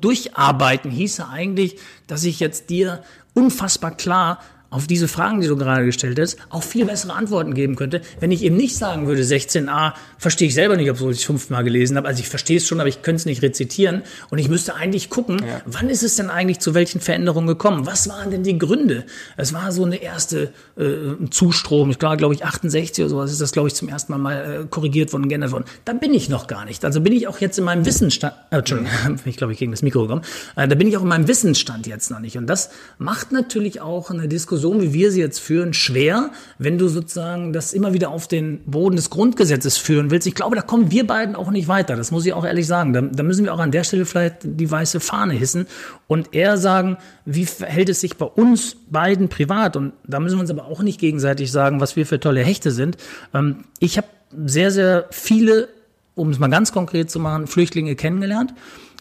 durcharbeiten 0.01 0.91
hieße 0.91 1.27
eigentlich, 1.27 1.77
dass 2.07 2.23
ich 2.23 2.39
jetzt 2.39 2.69
dir 2.69 3.03
unfassbar 3.33 3.91
klar 3.91 4.39
auf 4.69 4.87
diese 4.87 5.07
Fragen, 5.07 5.41
die 5.41 5.47
du 5.47 5.55
gerade 5.55 5.85
gestellt 5.85 6.19
hast, 6.19 6.37
auch 6.49 6.63
viel 6.63 6.85
bessere 6.85 7.13
Antworten 7.13 7.53
geben 7.53 7.75
könnte, 7.75 8.01
wenn 8.19 8.31
ich 8.31 8.43
eben 8.43 8.57
nicht 8.57 8.75
sagen 8.75 9.07
würde, 9.07 9.21
16a 9.21 9.93
verstehe 10.17 10.47
ich 10.47 10.53
selber 10.53 10.75
nicht, 10.75 10.89
obwohl 10.89 11.11
ich 11.11 11.19
es 11.19 11.23
fünfmal 11.23 11.63
gelesen 11.63 11.95
habe. 11.97 12.07
Also 12.07 12.19
ich 12.21 12.29
verstehe 12.29 12.57
es 12.57 12.67
schon, 12.67 12.79
aber 12.79 12.89
ich 12.89 13.01
könnte 13.01 13.19
es 13.19 13.25
nicht 13.25 13.41
rezitieren. 13.41 14.01
Und 14.29 14.39
ich 14.39 14.49
müsste 14.49 14.75
eigentlich 14.75 15.09
gucken, 15.09 15.39
ja. 15.39 15.61
wann 15.65 15.89
ist 15.89 16.03
es 16.03 16.15
denn 16.15 16.29
eigentlich 16.29 16.59
zu 16.59 16.73
welchen 16.73 16.99
Veränderungen 16.99 17.47
gekommen? 17.47 17.85
Was 17.85 18.09
waren 18.09 18.31
denn 18.31 18.43
die 18.43 18.57
Gründe? 18.57 19.05
Es 19.37 19.53
war 19.53 19.71
so 19.71 19.85
eine 19.85 20.01
erste 20.01 20.51
äh, 20.77 21.29
Zustrom, 21.29 21.91
ich 21.91 21.99
glaube, 21.99 22.17
glaube 22.17 22.33
ich 22.33 22.43
68 22.43 23.05
oder 23.05 23.09
sowas 23.09 23.31
ist 23.31 23.41
das, 23.41 23.51
glaube 23.51 23.69
ich, 23.69 23.75
zum 23.75 23.87
ersten 23.87 24.11
Mal 24.11 24.17
mal 24.17 24.63
äh, 24.63 24.65
korrigiert 24.67 25.13
worden, 25.13 25.29
geändert 25.29 25.51
worden. 25.51 25.65
Da 25.85 25.93
bin 25.93 26.13
ich 26.13 26.27
noch 26.27 26.47
gar 26.47 26.65
nicht. 26.65 26.83
Also 26.83 27.01
bin 27.01 27.13
ich 27.13 27.27
auch 27.27 27.39
jetzt 27.39 27.57
in 27.57 27.63
meinem 27.63 27.85
Wissensstand, 27.85 28.33
äh, 28.51 28.57
Entschuldigung, 28.57 28.91
ich 29.25 29.37
glaube, 29.37 29.53
ich 29.53 29.59
gegen 29.59 29.71
das 29.71 29.83
Mikro 29.83 30.01
gekommen, 30.01 30.23
äh, 30.55 30.67
da 30.67 30.75
bin 30.75 30.87
ich 30.87 30.97
auch 30.97 31.03
in 31.03 31.07
meinem 31.07 31.27
Wissensstand 31.27 31.87
jetzt 31.87 32.11
noch 32.11 32.19
nicht. 32.19 32.37
Und 32.37 32.47
das 32.47 32.71
macht 32.97 33.31
natürlich 33.31 33.79
auch 33.79 34.09
eine 34.09 34.27
Diskussion 34.27 34.54
Diskussion, 34.55 34.81
wie 34.81 34.93
wir 34.93 35.11
sie 35.11 35.19
jetzt 35.19 35.39
führen, 35.39 35.73
schwer, 35.73 36.31
wenn 36.57 36.77
du 36.77 36.87
sozusagen 36.87 37.51
das 37.51 37.73
immer 37.73 37.93
wieder 37.93 38.09
auf 38.09 38.27
den 38.27 38.59
Boden 38.65 38.95
des 38.95 39.09
Grundgesetzes 39.09 39.77
führen 39.77 40.11
willst. 40.11 40.27
Ich 40.27 40.35
glaube, 40.35 40.55
da 40.55 40.61
kommen 40.61 40.91
wir 40.91 41.05
beiden 41.05 41.35
auch 41.35 41.51
nicht 41.51 41.67
weiter. 41.67 41.95
Das 41.95 42.11
muss 42.11 42.25
ich 42.25 42.33
auch 42.33 42.45
ehrlich 42.45 42.67
sagen. 42.67 42.93
Da, 42.93 43.01
da 43.01 43.23
müssen 43.23 43.43
wir 43.43 43.53
auch 43.53 43.59
an 43.59 43.71
der 43.71 43.83
Stelle 43.83 44.05
vielleicht 44.05 44.37
die 44.43 44.71
weiße 44.71 45.01
Fahne 45.01 45.33
hissen 45.33 45.67
und 46.07 46.33
eher 46.33 46.57
sagen, 46.57 46.97
wie 47.25 47.45
verhält 47.45 47.89
es 47.89 47.99
sich 47.99 48.15
bei 48.15 48.25
uns 48.25 48.77
beiden 48.89 49.27
privat? 49.27 49.75
Und 49.75 49.93
da 50.07 50.19
müssen 50.19 50.37
wir 50.37 50.41
uns 50.41 50.51
aber 50.51 50.65
auch 50.65 50.81
nicht 50.81 50.99
gegenseitig 50.99 51.51
sagen, 51.51 51.81
was 51.81 51.97
wir 51.97 52.05
für 52.05 52.19
tolle 52.19 52.41
Hechte 52.41 52.71
sind. 52.71 52.97
Ähm, 53.33 53.65
ich 53.79 53.97
habe 53.97 54.07
sehr, 54.45 54.71
sehr 54.71 55.07
viele, 55.11 55.67
um 56.15 56.29
es 56.29 56.39
mal 56.39 56.47
ganz 56.47 56.71
konkret 56.71 57.11
zu 57.11 57.19
machen, 57.19 57.47
Flüchtlinge 57.47 57.95
kennengelernt. 57.95 58.53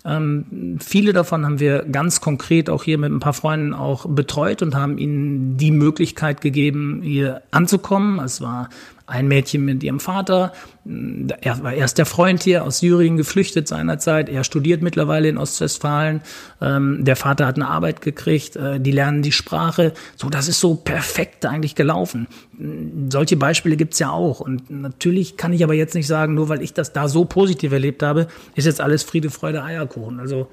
Ähm, 0.07 0.79
viele 0.81 1.13
davon 1.15 1.47
haben 1.47 1.61
wir 1.61 1.85
ganz 1.85 2.21
konkret 2.21 2.69
auch 2.69 2.85
hier 2.85 2.99
mit 2.99 3.11
ein 3.11 3.21
paar 3.21 3.33
Freunden 3.33 3.73
auch 3.73 4.07
betreut 4.07 4.61
und 4.61 4.75
haben 4.75 4.99
ihnen 4.99 5.57
die 5.57 5.71
Möglichkeit 5.71 6.43
gegeben, 6.43 7.01
hier 7.03 7.43
anzukommen. 7.51 8.19
Es 8.19 8.43
war 8.43 8.69
ein 9.07 9.29
Mädchen 9.29 9.65
mit 9.65 9.83
ihrem 9.83 10.01
Vater. 10.01 10.53
Er 11.41 11.63
war 11.63 11.75
erst 11.75 11.99
der 11.99 12.07
Freund 12.07 12.43
hier 12.43 12.65
aus 12.65 12.79
Syrien 12.79 13.17
geflüchtet 13.17 13.69
seinerzeit. 13.69 14.31
Er 14.31 14.45
studiert 14.45 14.81
mittlerweile 14.81 15.29
in 15.29 15.37
Ostwestfalen. 15.37 16.23
Ähm, 16.63 17.05
der 17.05 17.17
Vater 17.17 17.47
hat 17.47 17.57
eine 17.57 17.69
Arbeit 17.69 18.01
gekriegt. 18.01 18.57
Äh, 18.57 18.81
die 18.81 18.93
lernen 18.93 19.23
die 19.23 19.33
Sprache. 19.33 19.93
So, 20.17 20.31
das 20.31 20.49
ist 20.49 20.61
so 20.61 20.75
perfekt 20.75 21.45
eigentlich 21.45 21.75
gelaufen. 21.75 22.29
Solche 23.11 23.37
Beispiele 23.37 23.77
gibt's 23.77 23.99
ja 23.99 24.11
auch. 24.11 24.41
Und 24.41 24.71
natürlich 24.71 25.37
kann 25.37 25.53
ich 25.53 25.63
aber 25.65 25.75
jetzt 25.75 25.95
nicht 25.95 26.07
sagen, 26.07 26.35
nur 26.35 26.49
weil 26.49 26.63
ich 26.63 26.73
das 26.73 26.93
da 26.93 27.09
so 27.09 27.27
positiv 27.27 27.73
erlebt 27.73 28.03
habe, 28.03 28.29
ist 28.55 28.65
jetzt 28.65 28.81
alles 28.81 29.03
Friede, 29.03 29.29
Freude, 29.31 29.63
Eierkuchen. 29.63 30.19
Also 30.19 30.49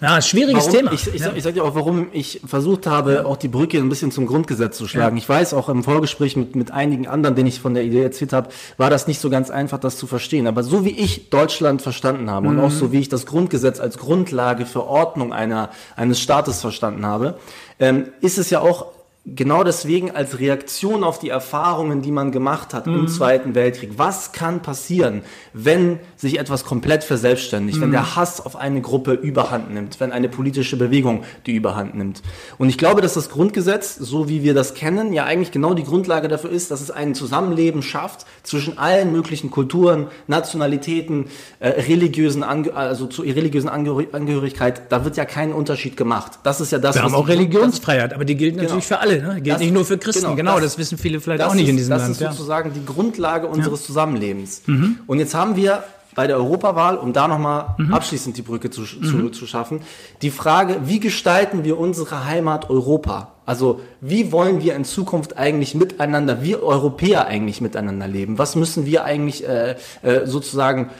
ja, 0.00 0.22
schwieriges 0.22 0.66
warum, 0.66 0.78
Thema. 0.78 0.92
Ich, 0.92 1.06
ich, 1.14 1.20
ja. 1.20 1.32
ich 1.34 1.42
sag 1.42 1.54
dir 1.54 1.64
auch, 1.64 1.74
warum 1.74 2.08
ich 2.12 2.40
versucht 2.46 2.86
habe, 2.86 3.26
auch 3.26 3.36
die 3.36 3.48
Brücke 3.48 3.78
ein 3.78 3.88
bisschen 3.88 4.10
zum 4.10 4.26
Grundgesetz 4.26 4.76
zu 4.76 4.88
schlagen. 4.88 5.16
Ja. 5.16 5.22
Ich 5.22 5.28
weiß 5.28 5.54
auch 5.54 5.68
im 5.68 5.84
Vorgespräch 5.84 6.36
mit, 6.36 6.56
mit 6.56 6.70
einigen 6.70 7.06
anderen, 7.06 7.34
denen 7.36 7.48
ich 7.48 7.60
von 7.60 7.74
der 7.74 7.84
Idee 7.84 8.02
erzählt 8.02 8.32
habe, 8.32 8.48
war 8.76 8.90
das 8.90 9.06
nicht 9.06 9.20
so 9.20 9.30
ganz 9.30 9.50
einfach, 9.50 9.78
das 9.78 9.96
zu 9.96 10.06
verstehen. 10.06 10.46
Aber 10.46 10.62
so 10.62 10.84
wie 10.84 10.90
ich 10.90 11.30
Deutschland 11.30 11.82
verstanden 11.82 12.30
habe 12.30 12.48
mhm. 12.48 12.58
und 12.58 12.64
auch 12.64 12.70
so 12.70 12.92
wie 12.92 13.00
ich 13.00 13.08
das 13.08 13.26
Grundgesetz 13.26 13.80
als 13.80 13.98
Grundlage 13.98 14.66
für 14.66 14.86
Ordnung 14.86 15.32
einer, 15.32 15.70
eines 15.96 16.20
Staates 16.20 16.60
verstanden 16.60 17.04
habe, 17.04 17.38
ähm, 17.78 18.06
ist 18.20 18.38
es 18.38 18.50
ja 18.50 18.60
auch 18.60 18.86
genau 19.34 19.64
deswegen 19.64 20.10
als 20.10 20.38
Reaktion 20.38 21.04
auf 21.04 21.18
die 21.18 21.28
Erfahrungen, 21.28 22.02
die 22.02 22.10
man 22.10 22.32
gemacht 22.32 22.74
hat 22.74 22.86
mhm. 22.86 23.00
im 23.00 23.08
Zweiten 23.08 23.54
Weltkrieg. 23.54 23.92
Was 23.96 24.32
kann 24.32 24.62
passieren, 24.62 25.22
wenn 25.52 26.00
sich 26.16 26.38
etwas 26.38 26.64
komplett 26.64 27.04
verselbstständigt, 27.04 27.78
mhm. 27.78 27.82
wenn 27.82 27.90
der 27.92 28.16
Hass 28.16 28.44
auf 28.44 28.56
eine 28.56 28.80
Gruppe 28.80 29.12
überhand 29.12 29.72
nimmt, 29.72 30.00
wenn 30.00 30.12
eine 30.12 30.28
politische 30.28 30.76
Bewegung 30.76 31.24
die 31.46 31.54
überhand 31.54 31.94
nimmt? 31.94 32.22
Und 32.58 32.68
ich 32.68 32.78
glaube, 32.78 33.02
dass 33.02 33.14
das 33.14 33.30
Grundgesetz, 33.30 33.96
so 33.96 34.28
wie 34.28 34.42
wir 34.42 34.54
das 34.54 34.74
kennen, 34.74 35.12
ja 35.12 35.24
eigentlich 35.24 35.52
genau 35.52 35.74
die 35.74 35.84
Grundlage 35.84 36.28
dafür 36.28 36.50
ist, 36.50 36.70
dass 36.70 36.80
es 36.80 36.90
ein 36.90 37.14
Zusammenleben 37.14 37.82
schafft 37.82 38.26
zwischen 38.42 38.78
allen 38.78 39.12
möglichen 39.12 39.50
Kulturen, 39.50 40.08
Nationalitäten, 40.26 41.26
äh, 41.60 41.68
religiösen, 41.68 42.42
Ange 42.42 42.74
also 42.74 43.06
zur 43.06 43.24
religiösen 43.24 43.68
Angehörigkeit. 43.68 44.90
Da 44.90 45.04
wird 45.04 45.16
ja 45.16 45.24
kein 45.24 45.52
Unterschied 45.52 45.96
gemacht. 45.96 46.40
Das 46.42 46.60
ist 46.60 46.72
ja 46.72 46.78
das. 46.78 46.96
Wir 46.96 47.02
haben 47.02 47.14
auch 47.14 47.28
Religionsfreiheit, 47.28 48.14
aber 48.14 48.24
die 48.24 48.36
gilt 48.36 48.54
genau. 48.54 48.64
natürlich 48.64 48.86
für 48.86 48.98
alle 48.98 49.19
alle, 49.22 49.34
ne? 49.34 49.40
Gilt 49.40 49.54
das, 49.54 49.60
nicht 49.60 49.72
nur 49.72 49.84
für 49.84 49.98
Christen. 49.98 50.22
Genau, 50.22 50.36
genau 50.36 50.54
das, 50.54 50.72
das, 50.72 50.78
wissen 50.78 50.98
viele 50.98 51.20
vielleicht 51.20 51.42
auch 51.42 51.54
nicht 51.54 51.64
ist, 51.64 51.70
in 51.70 51.76
diesem 51.76 51.90
das 51.90 52.02
Land. 52.02 52.20
Das 52.20 52.30
ist 52.30 52.36
sozusagen 52.36 52.72
die 52.72 52.84
Grundlage 52.84 53.46
unseres 53.46 53.80
ja. 53.80 53.86
Zusammenlebens. 53.86 54.62
Mhm. 54.66 54.98
Und 55.06 55.18
jetzt 55.18 55.34
haben 55.34 55.56
wir 55.56 55.84
bei 56.14 56.26
der 56.26 56.36
Europawahl, 56.36 56.96
um 56.96 57.12
da 57.12 57.28
nochmal 57.28 57.74
mhm. 57.78 57.94
abschließend 57.94 58.36
die 58.36 58.42
Brücke 58.42 58.70
zu, 58.70 58.84
zu, 58.84 59.16
mhm. 59.16 59.32
zu 59.32 59.46
schaffen, 59.46 59.80
die 60.22 60.30
Frage, 60.30 60.80
wie 60.84 61.00
gestalten 61.00 61.64
wir 61.64 61.78
unsere 61.78 62.24
Heimat 62.24 62.68
Europa? 62.68 63.32
Also 63.46 63.80
wie 64.00 64.30
wollen 64.32 64.62
wir 64.62 64.74
in 64.74 64.84
Zukunft 64.84 65.36
eigentlich 65.36 65.74
miteinander, 65.74 66.42
wir 66.42 66.62
Europäer 66.62 67.26
eigentlich 67.26 67.60
miteinander 67.60 68.06
leben? 68.06 68.38
Was 68.38 68.54
müssen 68.54 68.86
wir 68.86 69.04
eigentlich 69.04 69.46
äh, 69.48 69.76
äh, 70.02 70.26
sozusagen 70.26 70.90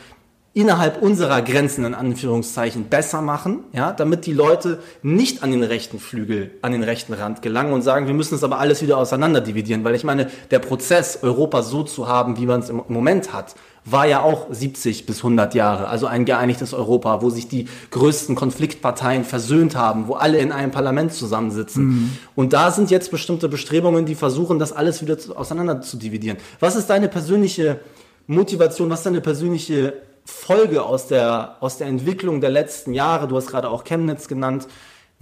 innerhalb 0.52 1.00
unserer 1.00 1.42
Grenzen 1.42 1.84
in 1.84 1.94
Anführungszeichen 1.94 2.84
besser 2.84 3.22
machen, 3.22 3.60
ja, 3.72 3.92
damit 3.92 4.26
die 4.26 4.32
Leute 4.32 4.80
nicht 5.02 5.44
an 5.44 5.52
den 5.52 5.62
rechten 5.62 6.00
Flügel, 6.00 6.50
an 6.60 6.72
den 6.72 6.82
rechten 6.82 7.12
Rand 7.12 7.40
gelangen 7.40 7.72
und 7.72 7.82
sagen, 7.82 8.08
wir 8.08 8.14
müssen 8.14 8.34
es 8.34 8.42
aber 8.42 8.58
alles 8.58 8.82
wieder 8.82 8.98
auseinander 8.98 9.40
dividieren, 9.40 9.84
weil 9.84 9.94
ich 9.94 10.02
meine, 10.02 10.28
der 10.50 10.58
Prozess, 10.58 11.20
Europa 11.22 11.62
so 11.62 11.84
zu 11.84 12.08
haben, 12.08 12.36
wie 12.36 12.46
man 12.46 12.60
es 12.60 12.68
im 12.68 12.82
Moment 12.88 13.32
hat, 13.32 13.54
war 13.84 14.06
ja 14.06 14.22
auch 14.22 14.48
70 14.50 15.06
bis 15.06 15.18
100 15.18 15.54
Jahre, 15.54 15.88
also 15.88 16.06
ein 16.06 16.24
geeinigtes 16.24 16.74
Europa, 16.74 17.22
wo 17.22 17.30
sich 17.30 17.48
die 17.48 17.66
größten 17.92 18.34
Konfliktparteien 18.34 19.24
versöhnt 19.24 19.76
haben, 19.76 20.08
wo 20.08 20.14
alle 20.14 20.38
in 20.38 20.50
einem 20.52 20.72
Parlament 20.72 21.12
zusammensitzen. 21.12 21.84
Mhm. 21.86 22.10
Und 22.34 22.52
da 22.52 22.72
sind 22.72 22.90
jetzt 22.90 23.10
bestimmte 23.12 23.48
Bestrebungen, 23.48 24.04
die 24.04 24.16
versuchen, 24.16 24.58
das 24.58 24.72
alles 24.72 25.00
wieder 25.00 25.16
auseinander 25.36 25.80
zu 25.80 25.96
dividieren. 25.96 26.38
Was 26.58 26.76
ist 26.76 26.90
deine 26.90 27.08
persönliche 27.08 27.80
Motivation, 28.26 28.90
was 28.90 29.00
ist 29.00 29.06
deine 29.06 29.20
persönliche 29.20 29.94
Folge 30.30 30.82
aus 30.82 31.08
der, 31.08 31.56
aus 31.60 31.78
der 31.78 31.86
Entwicklung 31.86 32.40
der 32.40 32.50
letzten 32.50 32.94
Jahre, 32.94 33.28
du 33.28 33.36
hast 33.36 33.48
gerade 33.48 33.68
auch 33.68 33.84
Chemnitz 33.84 34.28
genannt, 34.28 34.66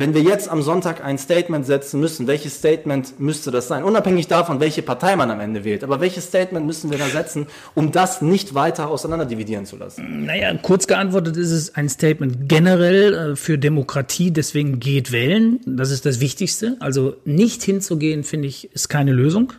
wenn 0.01 0.15
wir 0.15 0.23
jetzt 0.23 0.49
am 0.49 0.63
Sonntag 0.63 1.05
ein 1.05 1.19
Statement 1.19 1.67
setzen 1.67 1.99
müssen, 1.99 2.29
welches 2.29 2.55
Statement 2.55 3.19
müsste 3.19 3.51
das 3.51 3.67
sein? 3.67 3.83
Unabhängig 3.83 4.29
davon, 4.29 4.61
welche 4.61 4.81
Partei 4.81 5.17
man 5.17 5.29
am 5.33 5.41
Ende 5.41 5.65
wählt. 5.65 5.83
Aber 5.83 6.01
welches 6.01 6.27
Statement 6.27 6.65
müssen 6.65 6.93
wir 6.93 6.99
da 6.99 7.07
setzen, 7.07 7.49
um 7.75 7.91
das 7.91 8.23
nicht 8.23 8.55
weiter 8.55 8.89
auseinanderdividieren 8.91 9.67
zu 9.67 9.77
lassen? 9.77 10.25
Naja, 10.25 10.55
kurz 10.63 10.87
geantwortet 10.87 11.37
ist 11.37 11.51
es 11.51 11.75
ein 11.75 11.89
Statement 11.89 12.49
generell 12.49 13.33
äh, 13.33 13.37
für 13.37 13.59
Demokratie, 13.59 14.31
deswegen 14.31 14.79
geht 14.79 15.11
wählen. 15.11 15.59
Das 15.67 15.91
ist 15.91 16.07
das 16.07 16.21
Wichtigste. 16.21 16.77
Also 16.79 17.17
nicht 17.25 17.65
hinzugehen, 17.65 18.23
finde 18.23 18.47
ich, 18.47 18.73
ist 18.73 18.89
keine 18.89 19.11
Lösung. 19.11 19.53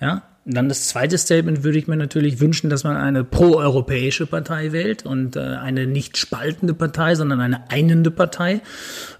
Ja, 0.00 0.22
dann 0.44 0.68
das 0.68 0.88
zweite 0.88 1.16
Statement 1.16 1.64
würde 1.64 1.78
ich 1.78 1.86
mir 1.86 1.96
natürlich 1.96 2.40
wünschen, 2.40 2.68
dass 2.68 2.84
man 2.84 2.96
eine 2.96 3.24
proeuropäische 3.24 4.26
Partei 4.26 4.72
wählt 4.72 5.06
und 5.06 5.36
äh, 5.36 5.40
eine 5.40 5.86
nicht 5.86 6.18
spaltende 6.18 6.74
Partei, 6.74 7.14
sondern 7.14 7.40
eine 7.40 7.70
einende 7.70 8.10
Partei. 8.10 8.60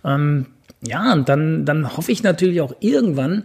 Ähm, 0.05 0.47
ja, 0.87 1.13
und 1.15 1.29
dann, 1.29 1.65
dann 1.65 1.97
hoffe 1.97 2.13
ich 2.13 2.23
natürlich 2.23 2.61
auch 2.61 2.75
irgendwann, 2.81 3.45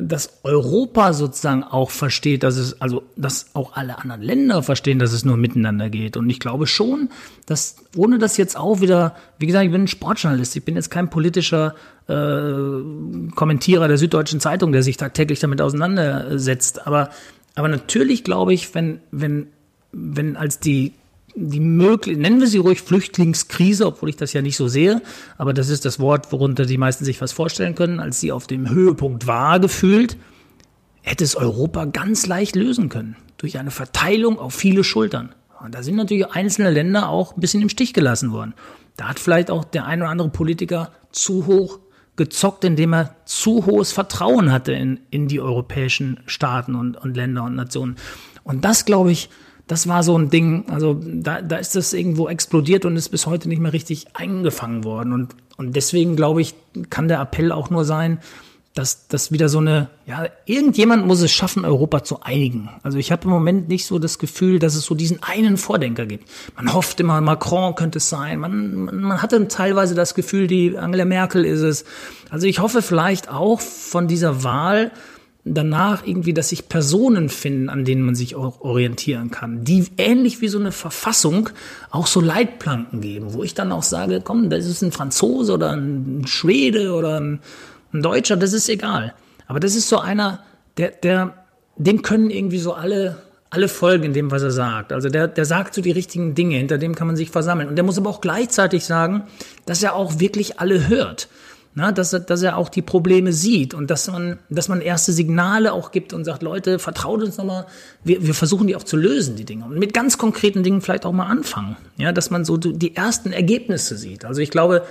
dass 0.00 0.40
Europa 0.44 1.12
sozusagen 1.12 1.64
auch 1.64 1.90
versteht, 1.90 2.42
dass 2.42 2.56
es, 2.56 2.80
also, 2.80 3.02
dass 3.16 3.46
auch 3.54 3.74
alle 3.74 3.98
anderen 3.98 4.22
Länder 4.22 4.62
verstehen, 4.62 4.98
dass 4.98 5.12
es 5.12 5.24
nur 5.24 5.36
miteinander 5.36 5.90
geht. 5.90 6.16
Und 6.16 6.30
ich 6.30 6.40
glaube 6.40 6.66
schon, 6.66 7.10
dass, 7.46 7.76
ohne 7.96 8.18
das 8.18 8.36
jetzt 8.36 8.56
auch 8.56 8.80
wieder, 8.80 9.16
wie 9.38 9.46
gesagt, 9.46 9.64
ich 9.64 9.72
bin 9.72 9.82
ein 9.82 9.88
Sportjournalist, 9.88 10.56
ich 10.56 10.64
bin 10.64 10.76
jetzt 10.76 10.90
kein 10.90 11.10
politischer 11.10 11.74
äh, 12.06 13.32
Kommentierer 13.34 13.88
der 13.88 13.98
Süddeutschen 13.98 14.40
Zeitung, 14.40 14.72
der 14.72 14.82
sich 14.82 14.96
tagtäglich 14.96 15.40
damit 15.40 15.60
auseinandersetzt. 15.60 16.86
Aber, 16.86 17.10
aber 17.54 17.68
natürlich 17.68 18.24
glaube 18.24 18.54
ich, 18.54 18.74
wenn, 18.74 19.00
wenn, 19.10 19.48
wenn 19.92 20.36
als 20.36 20.60
die 20.60 20.92
die 21.40 21.60
möglich, 21.60 22.18
nennen 22.18 22.40
wir 22.40 22.46
sie 22.46 22.58
ruhig 22.58 22.82
Flüchtlingskrise, 22.82 23.86
obwohl 23.86 24.08
ich 24.08 24.16
das 24.16 24.32
ja 24.32 24.42
nicht 24.42 24.56
so 24.56 24.68
sehe, 24.68 25.02
aber 25.36 25.54
das 25.54 25.68
ist 25.68 25.84
das 25.84 26.00
Wort, 26.00 26.32
worunter 26.32 26.66
die 26.66 26.78
meisten 26.78 27.04
sich 27.04 27.20
was 27.20 27.32
vorstellen 27.32 27.74
können, 27.74 28.00
als 28.00 28.20
sie 28.20 28.32
auf 28.32 28.46
dem 28.46 28.68
Höhepunkt 28.68 29.26
war, 29.26 29.60
gefühlt, 29.60 30.16
hätte 31.02 31.24
es 31.24 31.36
Europa 31.36 31.84
ganz 31.86 32.26
leicht 32.26 32.56
lösen 32.56 32.88
können. 32.88 33.16
Durch 33.38 33.58
eine 33.58 33.70
Verteilung 33.70 34.38
auf 34.38 34.54
viele 34.54 34.82
Schultern. 34.82 35.34
Und 35.64 35.74
da 35.74 35.82
sind 35.82 35.96
natürlich 35.96 36.26
einzelne 36.26 36.70
Länder 36.70 37.08
auch 37.08 37.36
ein 37.36 37.40
bisschen 37.40 37.62
im 37.62 37.68
Stich 37.68 37.94
gelassen 37.94 38.32
worden. 38.32 38.54
Da 38.96 39.08
hat 39.08 39.20
vielleicht 39.20 39.50
auch 39.50 39.64
der 39.64 39.86
ein 39.86 40.02
oder 40.02 40.10
andere 40.10 40.28
Politiker 40.28 40.92
zu 41.12 41.46
hoch 41.46 41.78
gezockt, 42.16 42.64
indem 42.64 42.94
er 42.94 43.14
zu 43.24 43.64
hohes 43.64 43.92
Vertrauen 43.92 44.50
hatte 44.50 44.72
in, 44.72 45.00
in 45.10 45.28
die 45.28 45.40
europäischen 45.40 46.20
Staaten 46.26 46.74
und, 46.74 46.96
und 46.96 47.16
Länder 47.16 47.44
und 47.44 47.54
Nationen. 47.54 47.96
Und 48.42 48.64
das, 48.64 48.84
glaube 48.84 49.12
ich, 49.12 49.30
das 49.68 49.86
war 49.86 50.02
so 50.02 50.18
ein 50.18 50.30
Ding, 50.30 50.64
also 50.68 50.98
da, 51.04 51.42
da 51.42 51.56
ist 51.56 51.76
das 51.76 51.92
irgendwo 51.92 52.28
explodiert 52.28 52.84
und 52.84 52.96
ist 52.96 53.10
bis 53.10 53.26
heute 53.26 53.48
nicht 53.48 53.60
mehr 53.60 53.72
richtig 53.72 54.06
eingefangen 54.14 54.82
worden. 54.82 55.12
Und, 55.12 55.36
und 55.58 55.76
deswegen, 55.76 56.16
glaube 56.16 56.40
ich, 56.40 56.54
kann 56.90 57.06
der 57.06 57.20
Appell 57.20 57.52
auch 57.52 57.68
nur 57.68 57.84
sein, 57.84 58.18
dass 58.74 59.08
das 59.08 59.30
wieder 59.30 59.48
so 59.48 59.58
eine, 59.58 59.90
ja, 60.06 60.26
irgendjemand 60.46 61.06
muss 61.06 61.20
es 61.20 61.32
schaffen, 61.32 61.64
Europa 61.64 62.04
zu 62.04 62.22
einigen. 62.22 62.70
Also 62.82 62.96
ich 62.96 63.12
habe 63.12 63.24
im 63.24 63.30
Moment 63.30 63.68
nicht 63.68 63.84
so 63.84 63.98
das 63.98 64.18
Gefühl, 64.18 64.58
dass 64.58 64.74
es 64.74 64.84
so 64.84 64.94
diesen 64.94 65.22
einen 65.22 65.56
Vordenker 65.56 66.06
gibt. 66.06 66.28
Man 66.56 66.72
hofft 66.72 67.00
immer, 67.00 67.20
Macron 67.20 67.74
könnte 67.74 67.98
es 67.98 68.08
sein. 68.08 68.38
Man, 68.38 68.84
man, 68.84 69.00
man 69.00 69.22
hatte 69.22 69.48
teilweise 69.48 69.94
das 69.94 70.14
Gefühl, 70.14 70.46
die 70.46 70.78
Angela 70.78 71.04
Merkel 71.04 71.44
ist 71.44 71.60
es. 71.60 71.84
Also 72.30 72.46
ich 72.46 72.60
hoffe 72.60 72.80
vielleicht 72.80 73.28
auch 73.28 73.60
von 73.60 74.06
dieser 74.06 74.44
Wahl, 74.44 74.92
danach 75.54 76.06
irgendwie, 76.06 76.32
dass 76.32 76.50
sich 76.50 76.68
Personen 76.68 77.28
finden, 77.28 77.68
an 77.68 77.84
denen 77.84 78.02
man 78.02 78.14
sich 78.14 78.34
auch 78.34 78.60
orientieren 78.60 79.30
kann, 79.30 79.64
die 79.64 79.86
ähnlich 79.96 80.40
wie 80.40 80.48
so 80.48 80.58
eine 80.58 80.72
Verfassung 80.72 81.50
auch 81.90 82.06
so 82.06 82.20
Leitplanken 82.20 83.00
geben, 83.00 83.32
wo 83.32 83.42
ich 83.42 83.54
dann 83.54 83.72
auch 83.72 83.82
sage, 83.82 84.20
komm, 84.22 84.50
das 84.50 84.66
ist 84.66 84.82
ein 84.82 84.92
Franzose 84.92 85.52
oder 85.52 85.72
ein 85.72 86.26
Schwede 86.26 86.92
oder 86.94 87.20
ein, 87.20 87.40
ein 87.92 88.02
Deutscher, 88.02 88.36
das 88.36 88.52
ist 88.52 88.68
egal. 88.68 89.14
Aber 89.46 89.60
das 89.60 89.74
ist 89.74 89.88
so 89.88 89.98
einer, 89.98 90.40
der, 90.76 90.90
der, 90.90 91.34
dem 91.76 92.02
können 92.02 92.30
irgendwie 92.30 92.58
so 92.58 92.72
alle, 92.72 93.16
alle 93.50 93.68
folgen 93.68 94.04
in 94.04 94.12
dem, 94.12 94.30
was 94.30 94.42
er 94.42 94.50
sagt. 94.50 94.92
Also 94.92 95.08
der, 95.08 95.28
der 95.28 95.44
sagt 95.44 95.74
so 95.74 95.80
die 95.80 95.90
richtigen 95.90 96.34
Dinge, 96.34 96.56
hinter 96.56 96.78
dem 96.78 96.94
kann 96.94 97.06
man 97.06 97.16
sich 97.16 97.30
versammeln. 97.30 97.68
Und 97.68 97.76
der 97.76 97.84
muss 97.84 97.98
aber 97.98 98.10
auch 98.10 98.20
gleichzeitig 98.20 98.84
sagen, 98.84 99.24
dass 99.64 99.82
er 99.82 99.94
auch 99.94 100.20
wirklich 100.20 100.60
alle 100.60 100.88
hört. 100.88 101.28
Na, 101.78 101.92
dass, 101.92 102.12
er, 102.12 102.18
dass 102.18 102.42
er 102.42 102.56
auch 102.56 102.70
die 102.70 102.82
Probleme 102.82 103.32
sieht 103.32 103.72
und 103.72 103.88
dass 103.88 104.10
man, 104.10 104.40
dass 104.50 104.66
man 104.66 104.80
erste 104.80 105.12
Signale 105.12 105.72
auch 105.72 105.92
gibt 105.92 106.12
und 106.12 106.24
sagt, 106.24 106.42
Leute, 106.42 106.80
vertraut 106.80 107.22
uns 107.22 107.36
nochmal, 107.36 107.66
wir, 108.02 108.26
wir 108.26 108.34
versuchen 108.34 108.66
die 108.66 108.74
auch 108.74 108.82
zu 108.82 108.96
lösen, 108.96 109.36
die 109.36 109.44
Dinge. 109.44 109.64
Und 109.64 109.78
mit 109.78 109.94
ganz 109.94 110.18
konkreten 110.18 110.64
Dingen 110.64 110.80
vielleicht 110.80 111.06
auch 111.06 111.12
mal 111.12 111.26
anfangen. 111.26 111.76
Ja, 111.96 112.10
dass 112.10 112.30
man 112.30 112.44
so 112.44 112.56
die 112.56 112.96
ersten 112.96 113.30
Ergebnisse 113.30 113.96
sieht. 113.96 114.24
Also 114.24 114.40
ich 114.40 114.50
glaube, 114.50 114.82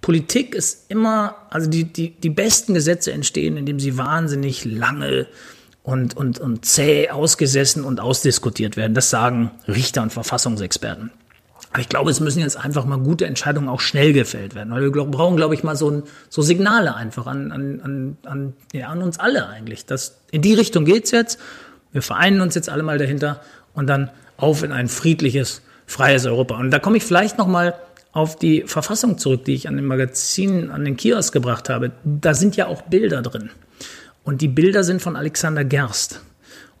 Politik 0.00 0.54
ist 0.54 0.86
immer, 0.88 1.36
also 1.50 1.68
die, 1.68 1.84
die, 1.84 2.12
die 2.12 2.30
besten 2.30 2.72
Gesetze 2.72 3.12
entstehen, 3.12 3.58
indem 3.58 3.78
sie 3.78 3.98
wahnsinnig 3.98 4.64
lange 4.64 5.26
und, 5.82 6.16
und, 6.16 6.38
und 6.38 6.64
zäh 6.64 7.10
ausgesessen 7.10 7.84
und 7.84 8.00
ausdiskutiert 8.00 8.78
werden. 8.78 8.94
Das 8.94 9.10
sagen 9.10 9.50
Richter 9.68 10.00
und 10.00 10.10
Verfassungsexperten. 10.10 11.10
Aber 11.72 11.80
ich 11.80 11.88
glaube, 11.88 12.10
es 12.10 12.20
müssen 12.20 12.40
jetzt 12.40 12.56
einfach 12.56 12.84
mal 12.84 12.98
gute 12.98 13.26
Entscheidungen 13.26 13.68
auch 13.68 13.80
schnell 13.80 14.12
gefällt 14.12 14.54
werden. 14.54 14.72
Weil 14.72 14.82
wir 14.82 15.04
brauchen, 15.04 15.36
glaube 15.36 15.54
ich, 15.54 15.64
mal 15.64 15.74
so, 15.74 16.04
so 16.28 16.40
Signale 16.40 16.94
einfach 16.94 17.26
an, 17.26 17.50
an, 17.50 18.16
an, 18.24 18.52
ja, 18.72 18.88
an 18.88 19.02
uns 19.02 19.18
alle 19.18 19.48
eigentlich. 19.48 19.84
Das, 19.84 20.20
in 20.30 20.40
die 20.40 20.54
Richtung 20.54 20.84
geht's 20.84 21.10
jetzt. 21.10 21.40
Wir 21.90 22.02
vereinen 22.02 22.40
uns 22.40 22.54
jetzt 22.54 22.68
alle 22.68 22.82
mal 22.82 22.98
dahinter 22.98 23.40
und 23.74 23.88
dann 23.88 24.10
auf 24.36 24.62
in 24.62 24.72
ein 24.72 24.88
friedliches, 24.88 25.62
freies 25.86 26.26
Europa. 26.26 26.56
Und 26.58 26.70
da 26.70 26.78
komme 26.78 26.96
ich 26.96 27.04
vielleicht 27.04 27.38
noch 27.38 27.48
mal 27.48 27.74
auf 28.12 28.36
die 28.36 28.62
Verfassung 28.62 29.18
zurück, 29.18 29.44
die 29.44 29.54
ich 29.54 29.66
an 29.66 29.76
dem 29.76 29.86
Magazin, 29.86 30.70
an 30.70 30.84
den 30.84 30.96
Kiosk 30.96 31.32
gebracht 31.32 31.68
habe. 31.68 31.90
Da 32.04 32.34
sind 32.34 32.54
ja 32.56 32.68
auch 32.68 32.82
Bilder 32.82 33.22
drin. 33.22 33.50
Und 34.22 34.40
die 34.40 34.48
Bilder 34.48 34.84
sind 34.84 35.02
von 35.02 35.16
Alexander 35.16 35.64
Gerst. 35.64 36.20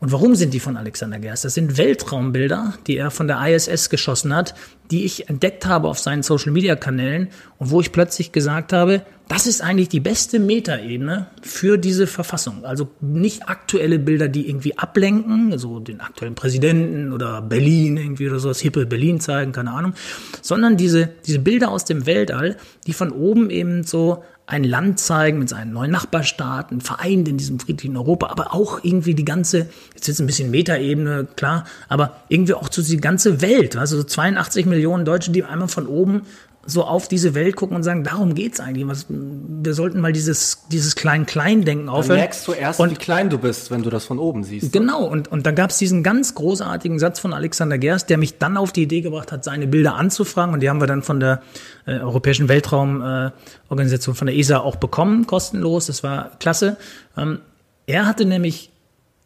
Und 0.04 0.12
warum 0.12 0.34
sind 0.34 0.52
die 0.52 0.60
von 0.60 0.76
Alexander 0.76 1.18
Gerst? 1.18 1.46
Das 1.46 1.54
sind 1.54 1.78
Weltraumbilder, 1.78 2.74
die 2.86 2.98
er 2.98 3.10
von 3.10 3.26
der 3.26 3.40
ISS 3.48 3.88
geschossen 3.88 4.36
hat, 4.36 4.54
die 4.90 5.06
ich 5.06 5.30
entdeckt 5.30 5.64
habe 5.64 5.88
auf 5.88 5.98
seinen 5.98 6.22
Social-Media-Kanälen 6.22 7.28
und 7.56 7.70
wo 7.70 7.80
ich 7.80 7.90
plötzlich 7.90 8.30
gesagt 8.30 8.74
habe, 8.74 9.00
das 9.28 9.46
ist 9.46 9.62
eigentlich 9.62 9.88
die 9.88 10.00
beste 10.00 10.40
Metaebene 10.40 11.28
für 11.40 11.78
diese 11.78 12.06
Verfassung. 12.06 12.66
Also 12.66 12.90
nicht 13.00 13.48
aktuelle 13.48 13.98
Bilder, 13.98 14.28
die 14.28 14.46
irgendwie 14.46 14.76
ablenken, 14.76 15.56
so 15.56 15.80
den 15.80 16.02
aktuellen 16.02 16.34
Präsidenten 16.34 17.10
oder 17.10 17.40
Berlin 17.40 17.96
irgendwie 17.96 18.28
oder 18.28 18.40
so, 18.40 18.48
das 18.48 18.60
hippe 18.60 18.84
Berlin 18.84 19.20
zeigen, 19.20 19.52
keine 19.52 19.70
Ahnung, 19.70 19.94
sondern 20.42 20.76
diese, 20.76 21.12
diese 21.24 21.38
Bilder 21.38 21.70
aus 21.70 21.86
dem 21.86 22.04
Weltall, 22.04 22.58
die 22.86 22.92
von 22.92 23.10
oben 23.10 23.48
eben 23.48 23.84
so 23.84 24.22
ein 24.46 24.64
Land 24.64 25.00
zeigen 25.00 25.38
mit 25.38 25.48
seinen 25.48 25.72
neuen 25.72 25.90
Nachbarstaaten, 25.90 26.80
vereint 26.80 27.28
in 27.28 27.38
diesem 27.38 27.58
friedlichen 27.58 27.96
Europa, 27.96 28.26
aber 28.28 28.52
auch 28.52 28.80
irgendwie 28.82 29.14
die 29.14 29.24
ganze, 29.24 29.68
jetzt 29.94 30.08
ist 30.08 30.20
ein 30.20 30.26
bisschen 30.26 30.50
Metaebene, 30.50 31.26
klar, 31.36 31.64
aber 31.88 32.16
irgendwie 32.28 32.54
auch 32.54 32.68
so 32.70 32.82
die 32.82 32.98
ganze 32.98 33.40
Welt, 33.40 33.76
also 33.76 33.96
so 33.96 34.04
82 34.04 34.66
Millionen 34.66 35.04
Deutsche, 35.04 35.30
die 35.30 35.44
einmal 35.44 35.68
von 35.68 35.86
oben 35.86 36.22
so 36.66 36.84
auf 36.84 37.08
diese 37.08 37.34
Welt 37.34 37.56
gucken 37.56 37.76
und 37.76 37.82
sagen, 37.82 38.04
darum 38.04 38.34
geht's 38.34 38.60
eigentlich. 38.60 38.86
Was, 38.86 39.06
wir 39.08 39.74
sollten 39.74 40.00
mal 40.00 40.12
dieses, 40.12 40.66
dieses 40.70 40.94
Klein-Klein-Denken 40.96 41.88
aufhören. 41.88 42.08
Dann 42.08 42.18
merkst 42.18 42.46
du 42.48 42.52
erst, 42.52 42.80
und, 42.80 42.90
wie 42.90 42.94
klein 42.94 43.30
du 43.30 43.38
bist, 43.38 43.70
wenn 43.70 43.82
du 43.82 43.90
das 43.90 44.04
von 44.04 44.18
oben 44.18 44.44
siehst. 44.44 44.72
Genau, 44.72 45.04
und, 45.04 45.28
und 45.28 45.46
da 45.46 45.50
gab's 45.50 45.78
diesen 45.78 46.02
ganz 46.02 46.34
großartigen 46.34 46.98
Satz 46.98 47.20
von 47.20 47.32
Alexander 47.32 47.78
Gerst, 47.78 48.10
der 48.10 48.18
mich 48.18 48.38
dann 48.38 48.56
auf 48.56 48.72
die 48.72 48.82
Idee 48.82 49.00
gebracht 49.00 49.32
hat, 49.32 49.44
seine 49.44 49.66
Bilder 49.66 49.94
anzufragen. 49.96 50.54
Und 50.54 50.60
die 50.60 50.68
haben 50.68 50.80
wir 50.80 50.86
dann 50.86 51.02
von 51.02 51.20
der 51.20 51.42
äh, 51.86 51.98
Europäischen 51.98 52.48
Weltraumorganisation, 52.48 54.14
äh, 54.14 54.18
von 54.18 54.26
der 54.26 54.36
ESA 54.36 54.58
auch 54.58 54.76
bekommen, 54.76 55.26
kostenlos. 55.26 55.86
Das 55.86 56.02
war 56.02 56.30
klasse. 56.38 56.76
Ähm, 57.16 57.40
er 57.86 58.06
hatte 58.06 58.24
nämlich 58.24 58.70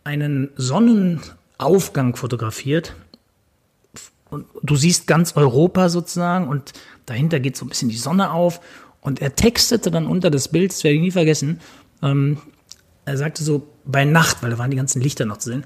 einen 0.05 0.51
Sonnenaufgang 0.57 2.17
fotografiert. 2.17 2.95
Und 4.31 4.47
du 4.63 4.77
siehst 4.77 5.07
ganz 5.07 5.37
Europa 5.37 5.89
sozusagen 5.89 6.49
und 6.49 6.73
dahinter 7.07 7.41
geht 7.41 7.57
so 7.57 7.65
ein 7.65 7.69
bisschen 7.69 7.89
die 7.89 7.97
Sonne 7.97 8.31
auf 8.31 8.61
und 9.01 9.23
er 9.23 9.35
textete 9.35 9.91
dann 9.91 10.07
unter 10.07 10.31
das 10.31 10.49
Bild, 10.49 10.71
das 10.71 10.85
werde 10.85 10.97
ich 10.97 11.03
nie 11.03 11.11
vergessen, 11.11 11.61
ähm, 12.03 12.39
er 13.05 13.17
sagte 13.17 13.43
so, 13.43 13.67
bei 13.85 14.05
Nacht, 14.05 14.43
weil 14.43 14.51
da 14.51 14.59
waren 14.59 14.71
die 14.71 14.77
ganzen 14.77 15.01
Lichter 15.01 15.25
noch 15.25 15.39
zu 15.39 15.51
sehen, 15.51 15.65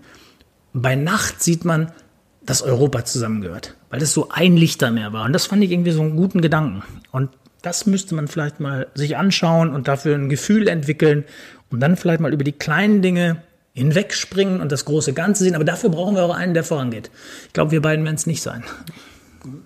bei 0.72 0.94
Nacht 0.94 1.42
sieht 1.42 1.64
man, 1.64 1.90
dass 2.44 2.62
Europa 2.62 3.04
zusammengehört, 3.04 3.74
weil 3.90 4.00
das 4.00 4.12
so 4.12 4.28
ein 4.30 4.56
Lichtermeer 4.56 5.12
war. 5.12 5.24
Und 5.24 5.32
das 5.32 5.46
fand 5.46 5.62
ich 5.62 5.70
irgendwie 5.70 5.90
so 5.92 6.02
einen 6.02 6.16
guten 6.16 6.40
Gedanken. 6.40 6.82
Und 7.10 7.30
das 7.62 7.86
müsste 7.86 8.14
man 8.14 8.28
vielleicht 8.28 8.58
mal 8.58 8.88
sich 8.94 9.16
anschauen 9.16 9.72
und 9.72 9.86
dafür 9.88 10.16
ein 10.16 10.28
Gefühl 10.28 10.68
entwickeln 10.68 11.24
und 11.70 11.80
dann 11.80 11.96
vielleicht 11.96 12.20
mal 12.20 12.32
über 12.32 12.44
die 12.44 12.52
kleinen 12.52 13.02
Dinge 13.02 13.42
hinwegspringen 13.72 14.60
und 14.60 14.72
das 14.72 14.84
große 14.84 15.12
Ganze 15.12 15.44
sehen. 15.44 15.54
Aber 15.54 15.64
dafür 15.64 15.90
brauchen 15.90 16.14
wir 16.14 16.24
auch 16.24 16.34
einen, 16.34 16.54
der 16.54 16.64
vorangeht. 16.64 17.10
Ich 17.46 17.52
glaube, 17.52 17.70
wir 17.70 17.82
beiden 17.82 18.04
werden 18.04 18.16
es 18.16 18.26
nicht 18.26 18.42
sein 18.42 18.64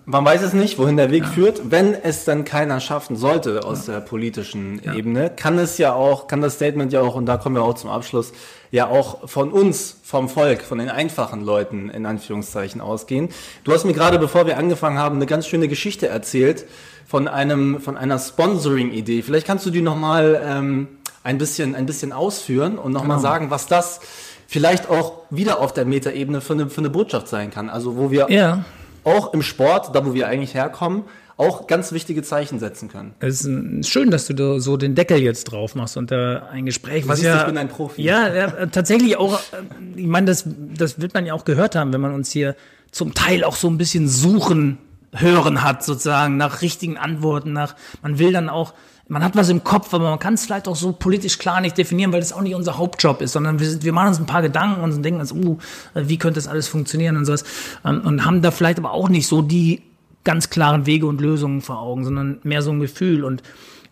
man 0.05 0.25
weiß 0.25 0.41
es 0.41 0.53
nicht, 0.53 0.77
wohin 0.79 0.97
der 0.97 1.11
Weg 1.11 1.23
ja. 1.23 1.29
führt. 1.29 1.71
Wenn 1.71 1.93
es 1.93 2.25
dann 2.25 2.45
keiner 2.45 2.79
schaffen 2.79 3.15
sollte 3.15 3.63
aus 3.63 3.87
ja. 3.87 3.93
der 3.93 3.99
politischen 4.01 4.81
ja. 4.83 4.93
Ebene, 4.93 5.29
kann 5.29 5.57
es 5.59 5.77
ja 5.77 5.93
auch, 5.93 6.27
kann 6.27 6.41
das 6.41 6.55
Statement 6.55 6.93
ja 6.93 7.01
auch, 7.01 7.15
und 7.15 7.25
da 7.25 7.37
kommen 7.37 7.55
wir 7.55 7.63
auch 7.63 7.75
zum 7.75 7.89
Abschluss, 7.89 8.33
ja 8.71 8.87
auch 8.87 9.29
von 9.29 9.51
uns, 9.51 9.97
vom 10.03 10.29
Volk, 10.29 10.61
von 10.61 10.77
den 10.79 10.89
einfachen 10.89 11.41
Leuten 11.41 11.89
in 11.89 12.05
Anführungszeichen 12.05 12.81
ausgehen. 12.81 13.29
Du 13.63 13.73
hast 13.73 13.85
mir 13.85 13.93
gerade, 13.93 14.19
bevor 14.19 14.47
wir 14.47 14.57
angefangen 14.57 14.97
haben, 14.97 15.17
eine 15.17 15.25
ganz 15.25 15.47
schöne 15.47 15.67
Geschichte 15.67 16.07
erzählt 16.07 16.65
von 17.05 17.27
einem, 17.27 17.79
von 17.79 17.95
einer 17.97 18.19
Sponsoring-Idee. 18.19 19.21
Vielleicht 19.21 19.47
kannst 19.47 19.65
du 19.65 19.69
die 19.69 19.81
nochmal 19.81 20.41
ähm, 20.43 20.87
ein 21.27 21.37
bisschen, 21.37 21.75
ein 21.75 21.85
bisschen 21.85 22.13
ausführen 22.13 22.77
und 22.77 22.93
nochmal 22.93 23.17
genau. 23.17 23.29
sagen, 23.29 23.51
was 23.51 23.67
das 23.67 23.99
vielleicht 24.47 24.89
auch 24.89 25.23
wieder 25.29 25.59
auf 25.59 25.73
der 25.73 25.83
Metaebene 25.83 26.39
für 26.39 26.53
eine, 26.53 26.69
für 26.69 26.79
eine 26.79 26.89
Botschaft 26.89 27.27
sein 27.27 27.51
kann. 27.51 27.69
Also 27.69 27.97
wo 27.97 28.11
wir 28.11 28.27
ja 28.29 28.63
auch 29.03 29.33
im 29.33 29.41
Sport, 29.41 29.93
da 29.93 30.05
wo 30.05 30.13
wir 30.13 30.27
eigentlich 30.27 30.53
herkommen, 30.53 31.03
auch 31.35 31.67
ganz 31.67 31.91
wichtige 31.91 32.23
Zeichen 32.23 32.59
setzen 32.59 32.87
können. 32.87 33.13
Es 33.19 33.45
ist 33.45 33.89
schön, 33.89 34.09
dass 34.09 34.27
du 34.27 34.59
so 34.59 34.77
den 34.77 34.95
Deckel 34.95 35.19
jetzt 35.19 35.45
drauf 35.45 35.75
machst 35.75 35.97
und 35.97 36.11
da 36.11 36.47
ein 36.51 36.65
Gespräch, 36.65 37.03
du 37.03 37.09
was 37.09 37.19
siehst, 37.19 37.27
ja, 37.27 37.41
ich 37.41 37.45
bin 37.45 37.57
ein 37.57 37.67
Profi. 37.67 38.01
Ja, 38.01 38.33
ja, 38.33 38.65
tatsächlich 38.67 39.17
auch, 39.17 39.35
äh, 39.35 39.99
ich 39.99 40.07
meine, 40.07 40.27
das, 40.27 40.45
das 40.47 40.99
wird 41.01 41.13
man 41.13 41.25
ja 41.25 41.33
auch 41.33 41.43
gehört 41.43 41.75
haben, 41.75 41.91
wenn 41.91 42.01
man 42.01 42.13
uns 42.13 42.31
hier 42.31 42.55
zum 42.91 43.13
Teil 43.13 43.43
auch 43.43 43.55
so 43.57 43.67
ein 43.67 43.77
bisschen 43.77 44.07
suchen 44.07 44.77
hören 45.13 45.63
hat, 45.63 45.83
sozusagen, 45.83 46.37
nach 46.37 46.61
richtigen 46.61 46.97
Antworten, 46.97 47.53
nach, 47.53 47.75
man 48.01 48.19
will 48.19 48.31
dann 48.31 48.49
auch, 48.49 48.73
man 49.07 49.23
hat 49.23 49.35
was 49.35 49.49
im 49.49 49.63
Kopf, 49.63 49.93
aber 49.93 50.09
man 50.09 50.19
kann 50.19 50.33
es 50.33 50.45
vielleicht 50.45 50.67
auch 50.67 50.75
so 50.75 50.91
politisch 50.91 51.39
klar 51.39 51.61
nicht 51.61 51.77
definieren, 51.77 52.11
weil 52.11 52.19
das 52.19 52.33
auch 52.33 52.41
nicht 52.41 52.55
unser 52.55 52.77
Hauptjob 52.77 53.21
ist, 53.21 53.31
sondern 53.31 53.59
wir, 53.59 53.83
wir 53.83 53.93
machen 53.93 54.09
uns 54.09 54.19
ein 54.19 54.25
paar 54.25 54.41
Gedanken 54.41 54.81
und 54.81 55.01
denken 55.03 55.21
uns, 55.21 55.31
uh, 55.31 55.57
wie 55.93 56.17
könnte 56.17 56.37
das 56.37 56.47
alles 56.47 56.67
funktionieren 56.67 57.15
und 57.15 57.25
sowas, 57.25 57.45
ähm, 57.85 58.01
und 58.01 58.25
haben 58.25 58.41
da 58.41 58.51
vielleicht 58.51 58.79
aber 58.79 58.91
auch 58.91 59.09
nicht 59.09 59.27
so 59.27 59.41
die 59.41 59.81
ganz 60.23 60.49
klaren 60.49 60.85
Wege 60.85 61.05
und 61.05 61.21
Lösungen 61.21 61.61
vor 61.61 61.79
Augen, 61.79 62.03
sondern 62.03 62.39
mehr 62.43 62.61
so 62.61 62.71
ein 62.71 62.81
Gefühl 62.81 63.23
und 63.23 63.43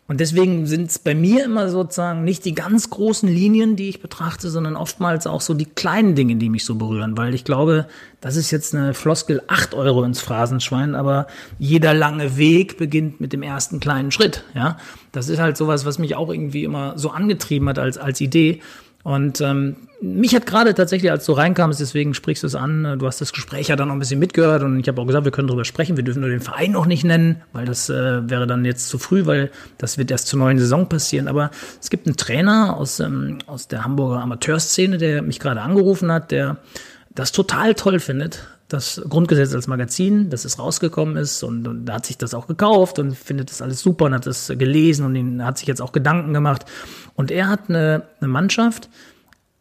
und 0.08 0.20
deswegen 0.20 0.68
sind 0.68 0.92
es 0.92 1.00
bei 1.00 1.16
mir 1.16 1.44
immer 1.46 1.68
sozusagen 1.70 2.24
nicht 2.24 2.46
die 2.46 2.54
ganz 2.54 2.92
großen 2.92 3.28
Linien, 3.28 3.76
die 3.76 3.90
ich 3.90 4.04
betrachte, 4.04 4.52
sondern 4.52 4.76
oftmals 4.76 5.26
auch 5.26 5.42
so 5.42 5.56
die 5.56 5.66
kleinen 5.66 6.14
Dinge, 6.14 6.36
die 6.36 6.50
mich 6.50 6.64
so 6.64 6.76
berühren. 6.76 7.18
Weil 7.18 7.34
ich 7.34 7.44
glaube, 7.44 7.88
das 8.22 8.36
ist 8.36 8.52
jetzt 8.52 8.76
eine 8.76 8.94
Floskel, 8.94 9.42
acht 9.48 9.74
Euro 9.74 10.04
ins 10.04 10.22
Phrasenschwein, 10.22 10.94
aber 10.94 11.26
jeder 11.58 11.96
lange 11.96 12.38
Weg 12.38 12.78
beginnt 12.78 13.20
mit 13.20 13.34
dem 13.34 13.42
ersten 13.42 13.80
kleinen 13.80 14.12
Schritt. 14.12 14.44
Ja, 14.54 14.78
Das 15.12 15.28
ist 15.28 15.40
halt 15.40 15.58
sowas, 15.58 15.86
was 15.86 15.98
mich 15.98 16.16
auch 16.16 16.30
irgendwie 16.30 16.66
immer 16.66 17.00
so 17.00 17.10
angetrieben 17.10 17.68
hat 17.68 17.80
als, 17.80 17.98
als 17.98 18.22
Idee. 18.22 18.62
Und 19.06 19.40
ähm, 19.40 19.76
mich 20.02 20.34
hat 20.34 20.48
gerade 20.48 20.74
tatsächlich, 20.74 21.12
als 21.12 21.26
du 21.26 21.34
reinkamst, 21.34 21.80
deswegen 21.80 22.16
sprichst 22.16 22.42
du 22.42 22.48
es 22.48 22.56
an, 22.56 22.86
äh, 22.86 22.98
du 22.98 23.06
hast 23.06 23.22
das 23.22 23.34
Gespräch 23.34 23.68
ja 23.68 23.76
dann 23.76 23.90
noch 23.90 23.96
ein 23.96 24.00
bisschen 24.00 24.18
mitgehört 24.18 24.64
und 24.64 24.80
ich 24.80 24.88
habe 24.88 25.00
auch 25.00 25.06
gesagt, 25.06 25.26
wir 25.26 25.32
können 25.32 25.48
darüber 25.48 25.64
sprechen, 25.64 25.96
wir 25.96 26.04
dürfen 26.04 26.22
nur 26.22 26.32
den 26.32 26.40
Verein 26.42 26.72
noch 26.72 26.88
nicht 26.88 27.04
nennen, 27.04 27.44
weil 27.54 27.66
das 27.66 27.88
äh, 27.88 28.28
wäre 28.28 28.48
dann 28.48 28.66
jetzt 28.66 28.90
zu 28.90 28.98
früh, 28.98 29.28
weil 29.28 29.52
das 29.78 30.00
wird 30.00 30.10
erst 30.10 30.26
zur 30.26 30.40
neuen 30.40 30.58
Saison 30.58 30.90
passieren. 30.90 31.28
Aber 31.28 31.52
es 31.80 31.92
gibt 31.92 32.08
einen 32.08 32.18
Trainer 32.18 32.78
aus, 32.78 33.00
ähm, 33.00 33.38
aus 33.46 33.68
der 33.68 33.84
Hamburger 33.84 34.24
Amateurszene, 34.24 34.98
der 34.98 35.22
mich 35.22 35.40
gerade 35.40 35.62
angerufen 35.62 36.12
hat, 36.12 36.32
der 36.32 36.58
das 37.14 37.32
total 37.32 37.76
toll 37.76 38.00
findet, 38.00 38.48
das 38.68 39.02
Grundgesetz 39.08 39.54
als 39.54 39.68
Magazin, 39.68 40.30
dass 40.30 40.44
es 40.44 40.58
rausgekommen 40.58 41.18
ist 41.18 41.44
und, 41.44 41.68
und 41.68 41.86
da 41.86 41.94
hat 41.94 42.06
sich 42.06 42.18
das 42.18 42.34
auch 42.34 42.48
gekauft 42.48 42.98
und 42.98 43.16
findet 43.16 43.52
das 43.52 43.62
alles 43.62 43.82
super 43.82 44.06
und 44.06 44.14
hat 44.14 44.26
das 44.26 44.52
gelesen 44.58 45.06
und 45.06 45.46
hat 45.46 45.58
sich 45.60 45.68
jetzt 45.68 45.82
auch 45.82 45.92
Gedanken 45.92 46.34
gemacht. 46.34 46.66
Und 47.14 47.30
er 47.30 47.48
hat 47.48 47.70
eine, 47.70 48.04
eine 48.20 48.28
Mannschaft, 48.28 48.90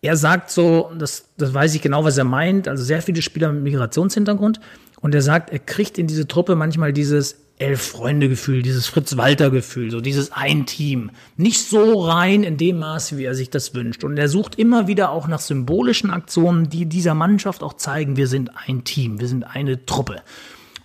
er 0.01 0.17
sagt 0.17 0.51
so, 0.51 0.91
das, 0.99 1.31
das 1.37 1.53
weiß 1.55 1.75
ich 1.75 1.83
genau, 1.83 2.05
was 2.05 2.19
er 2.19 2.25
meint, 2.25 2.69
also 2.69 2.85
sehr 2.85 3.03
viele 3.03 3.23
Spieler 3.23 3.53
mit 3.53 3.63
Migrationshintergrund. 3.63 4.61
Und 5.01 5.15
er 5.15 5.23
sagt, 5.23 5.51
er 5.51 5.59
kriegt 5.59 5.99
in 5.99 6.07
diese 6.07 6.27
Truppe 6.29 6.57
manchmal 6.57 6.93
dieses 6.93 7.37
Elf-Freunde-Gefühl, 7.59 8.63
dieses 8.63 8.87
Fritz-Walter-Gefühl, 8.87 9.91
so 9.91 10.01
dieses 10.01 10.33
Ein-Team. 10.33 11.11
Nicht 11.37 11.69
so 11.69 12.01
rein 12.03 12.43
in 12.43 12.57
dem 12.57 12.81
Maße, 12.81 13.17
wie 13.17 13.25
er 13.25 13.35
sich 13.35 13.49
das 13.49 13.75
wünscht. 13.75 14.03
Und 14.03 14.17
er 14.19 14.29
sucht 14.29 14.57
immer 14.57 14.89
wieder 14.89 15.11
auch 15.11 15.29
nach 15.29 15.41
symbolischen 15.41 16.11
Aktionen, 16.11 16.69
die 16.69 16.87
dieser 16.87 17.15
Mannschaft 17.15 17.63
auch 17.63 17.75
zeigen, 17.75 18.17
wir 18.17 18.27
sind 18.27 18.51
ein 18.67 18.83
Team, 18.83 19.21
wir 19.21 19.29
sind 19.29 19.45
eine 19.45 19.87
Truppe. 19.87 20.23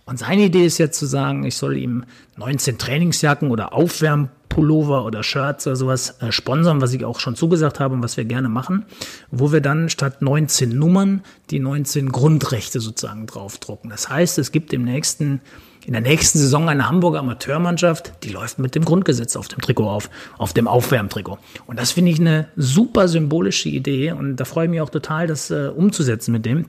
Und 0.05 0.17
seine 0.17 0.45
Idee 0.45 0.65
ist 0.65 0.77
jetzt 0.79 0.97
zu 0.97 1.05
sagen, 1.05 1.43
ich 1.43 1.55
soll 1.55 1.77
ihm 1.77 2.03
19 2.37 2.77
Trainingsjacken 2.77 3.51
oder 3.51 3.73
Aufwärmpullover 3.73 5.05
oder 5.05 5.21
Shirts 5.21 5.67
oder 5.67 5.75
sowas 5.75 6.17
äh, 6.21 6.31
sponsern, 6.31 6.81
was 6.81 6.93
ich 6.93 7.05
auch 7.05 7.19
schon 7.19 7.35
zugesagt 7.35 7.79
habe 7.79 7.93
und 7.93 8.03
was 8.03 8.17
wir 8.17 8.25
gerne 8.25 8.49
machen, 8.49 8.85
wo 9.29 9.51
wir 9.51 9.61
dann 9.61 9.89
statt 9.89 10.23
19 10.23 10.69
Nummern 10.69 11.21
die 11.51 11.59
19 11.59 12.11
Grundrechte 12.11 12.79
sozusagen 12.79 13.27
draufdrucken. 13.27 13.91
Das 13.91 14.09
heißt, 14.09 14.39
es 14.39 14.51
gibt 14.51 14.73
im 14.73 14.83
nächsten 14.83 15.41
in 15.89 15.93
der 15.93 16.03
nächsten 16.03 16.37
Saison 16.37 16.69
eine 16.69 16.87
Hamburger 16.87 17.17
Amateurmannschaft, 17.17 18.13
die 18.21 18.29
läuft 18.29 18.59
mit 18.59 18.75
dem 18.75 18.85
Grundgesetz 18.85 19.35
auf 19.35 19.47
dem 19.47 19.59
Trikot 19.59 19.89
auf, 19.89 20.11
auf 20.37 20.53
dem 20.53 20.67
Aufwärmtrikot. 20.67 21.39
Und 21.65 21.79
das 21.79 21.93
finde 21.93 22.11
ich 22.11 22.19
eine 22.19 22.47
super 22.55 23.07
symbolische 23.07 23.69
Idee 23.69 24.11
und 24.11 24.35
da 24.35 24.45
freue 24.45 24.65
ich 24.65 24.69
mich 24.69 24.81
auch 24.81 24.91
total, 24.91 25.25
das 25.25 25.49
äh, 25.49 25.71
umzusetzen 25.75 26.31
mit 26.31 26.45
dem. 26.45 26.67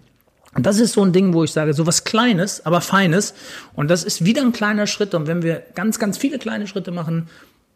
Und 0.55 0.65
das 0.65 0.81
ist 0.81 0.95
so 0.95 1.05
ein 1.05 1.13
Ding, 1.13 1.35
wo 1.35 1.45
ich 1.45 1.53
sage, 1.53 1.75
so 1.75 1.87
was 1.87 2.05
Kleines, 2.05 2.65
aber 2.65 2.81
Feines. 2.81 3.35
Und 3.75 3.91
das 3.91 4.05
ist 4.05 4.25
wieder 4.25 4.41
ein 4.41 4.53
kleiner 4.53 4.87
Schritt. 4.87 5.13
Und 5.13 5.27
wenn 5.27 5.43
wir 5.43 5.65
ganz, 5.75 5.99
ganz 5.99 6.17
viele 6.17 6.39
kleine 6.39 6.67
Schritte 6.67 6.91
machen, 6.91 7.29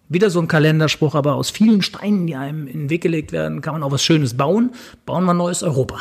wieder 0.08 0.30
so 0.30 0.40
ein 0.40 0.48
Kalenderspruch, 0.48 1.14
aber 1.14 1.34
aus 1.34 1.50
vielen 1.50 1.82
Steinen, 1.82 2.26
die 2.26 2.36
einem 2.36 2.66
in 2.66 2.84
den 2.84 2.90
Weg 2.90 3.02
gelegt 3.02 3.32
werden, 3.32 3.60
kann 3.60 3.74
man 3.74 3.82
auch 3.82 3.92
was 3.92 4.02
Schönes 4.02 4.34
bauen. 4.34 4.70
Bauen 5.04 5.26
wir 5.26 5.34
ein 5.34 5.36
neues 5.36 5.62
Europa. 5.62 5.98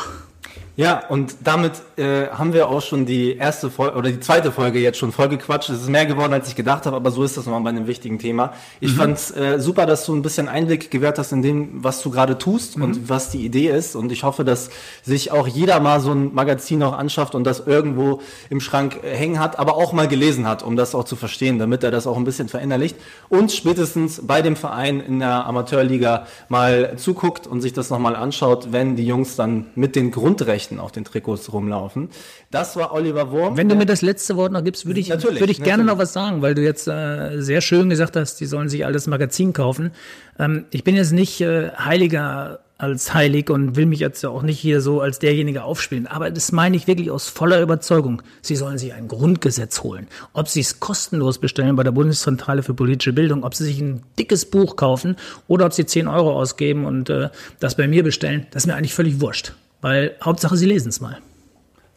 Ja, 0.76 1.04
und 1.08 1.36
damit 1.44 1.74
äh, 1.98 2.30
haben 2.30 2.52
wir 2.52 2.68
auch 2.68 2.82
schon 2.82 3.06
die 3.06 3.38
erste 3.38 3.70
Folge 3.70 3.96
oder 3.96 4.10
die 4.10 4.20
zweite 4.20 4.52
Folge 4.52 4.80
jetzt 4.80 4.98
schon 4.98 5.12
vollgequatscht. 5.12 5.70
Es 5.70 5.84
ist 5.84 5.90
mehr 5.90 6.08
geworden, 6.08 6.34
als 6.34 6.48
ich 6.48 6.56
gedacht 6.56 6.88
habe, 6.88 6.96
aber 6.96 7.12
so 7.12 7.24
ist 7.24 7.38
das 7.38 7.46
nochmal 7.46 7.62
bei 7.62 7.70
einem 7.70 7.86
wichtigen 7.86 8.18
Thema. 8.18 8.54
Ich 8.80 8.94
mhm. 8.94 8.96
fand's 8.96 9.30
äh, 9.30 9.60
super, 9.60 9.86
dass 9.86 10.04
du 10.08 10.16
ein 10.16 10.24
bisschen 10.24 10.48
Einblick 10.48 10.90
gewährt 10.90 11.20
hast 11.20 11.32
in 11.32 11.44
dem, 11.44 11.84
was 11.84 12.02
du 12.02 12.10
gerade 12.10 12.40
tust 12.40 12.78
mhm. 12.78 12.84
und 12.84 13.10
was 13.10 13.30
die 13.30 13.46
Idee 13.46 13.70
ist. 13.70 13.96
Und 13.96 14.12
ich 14.12 14.24
hoffe, 14.24 14.44
dass 14.44 14.72
sich 15.04 15.32
auch 15.32 15.48
jeder 15.48 15.80
mal 15.80 16.00
so 16.00 16.12
ein 16.12 16.34
Magazin 16.34 16.82
auch 16.82 16.98
anschafft 16.98 17.36
und 17.36 17.44
das 17.44 17.68
irgendwo 17.68 18.22
im 18.50 18.60
Schrank 18.60 19.00
äh, 19.04 19.16
hängen 19.16 19.40
hat, 19.40 19.60
aber 19.60 19.76
auch 19.76 19.94
mal 19.94 20.08
gelesen 20.08 20.48
hat, 20.48 20.64
um 20.64 20.76
das 20.76 20.96
auch 20.96 21.04
zu 21.04 21.16
verstehen, 21.16 21.60
damit 21.60 21.84
er 21.84 21.92
das 21.92 22.08
auch 22.08 22.18
ein 22.18 22.24
bisschen 22.24 22.50
verinnerlicht. 22.50 22.96
Und 23.30 23.52
spätestens 23.52 24.26
bei 24.26 24.42
dem 24.42 24.56
Verein 24.56 25.02
in 25.02 25.20
der 25.20 25.46
Amateurliga 25.46 26.26
mal 26.50 26.98
zuguckt 26.98 27.46
und 27.46 27.62
sich 27.62 27.74
das 27.74 27.92
nochmal 27.92 28.16
anschaut, 28.16 28.72
wenn 28.72 28.96
die 28.96 29.06
Jungs 29.06 29.36
dann 29.36 29.68
mit 29.76 29.96
den 29.96 30.10
Grundrechten 30.10 30.63
Rechten 30.64 30.80
auf 30.80 30.92
den 30.92 31.04
Trikots 31.04 31.52
rumlaufen. 31.52 32.10
Das 32.50 32.76
war 32.78 32.94
Oliver 32.94 33.32
Wurm. 33.32 33.58
Wenn 33.58 33.68
du 33.68 33.76
mir 33.76 33.86
das 33.86 34.02
letzte 34.02 34.38
Wort 34.38 34.54
noch 34.54 34.64
gibst, 34.64 34.86
würde 34.86 35.00
ich, 35.00 35.10
natürlich, 35.10 35.40
würde 35.42 35.52
ich 35.52 35.60
natürlich. 35.60 35.78
gerne 35.78 35.84
noch 35.84 35.98
was 35.98 36.14
sagen, 36.14 36.42
weil 36.42 36.56
du 36.56 36.62
jetzt 36.62 36.88
äh, 36.88 37.42
sehr 37.42 37.60
schön 37.60 37.90
gesagt 37.90 38.16
hast, 38.16 38.40
die 38.40 38.46
sollen 38.46 38.70
sich 38.70 38.86
all 38.86 38.94
das 38.94 39.08
Magazin 39.08 39.52
kaufen. 39.52 39.92
Ähm, 40.40 40.66
ich 40.72 40.86
bin 40.86 40.96
jetzt 40.96 41.12
nicht 41.12 41.42
äh, 41.42 41.72
heiliger 41.72 42.60
als 42.78 43.14
heilig 43.14 43.50
und 43.50 43.76
will 43.76 43.86
mich 43.86 44.00
jetzt 44.00 44.24
ja 44.24 44.30
auch 44.30 44.42
nicht 44.42 44.60
hier 44.60 44.82
so 44.82 45.02
als 45.02 45.20
derjenige 45.20 45.64
aufspielen. 45.64 46.08
Aber 46.08 46.32
das 46.32 46.52
meine 46.52 46.76
ich 46.76 46.88
wirklich 46.88 47.12
aus 47.12 47.28
voller 47.28 47.62
Überzeugung. 47.62 48.22
Sie 48.42 48.56
sollen 48.56 48.78
sich 48.78 48.94
ein 48.94 49.08
Grundgesetz 49.08 49.84
holen. 49.84 50.08
Ob 50.34 50.48
sie 50.48 50.62
es 50.62 50.80
kostenlos 50.80 51.40
bestellen 51.40 51.76
bei 51.76 51.84
der 51.84 51.92
Bundeszentrale 51.92 52.64
für 52.64 52.74
politische 52.74 53.14
Bildung, 53.14 53.44
ob 53.44 53.54
sie 53.54 53.66
sich 53.66 53.80
ein 53.80 54.02
dickes 54.18 54.46
Buch 54.46 54.76
kaufen 54.76 55.18
oder 55.48 55.66
ob 55.66 55.74
sie 55.74 55.86
10 55.86 56.08
Euro 56.08 56.34
ausgeben 56.34 56.86
und 56.86 57.10
äh, 57.10 57.30
das 57.60 57.76
bei 57.76 57.88
mir 57.88 58.04
bestellen, 58.04 58.48
das 58.52 58.64
ist 58.64 58.68
mir 58.68 58.76
eigentlich 58.76 58.94
völlig 58.94 59.22
wurscht. 59.22 59.54
Weil 59.84 60.16
Hauptsache, 60.24 60.56
Sie 60.56 60.66
lesen 60.66 60.88
es 60.88 61.02
mal. 61.02 61.18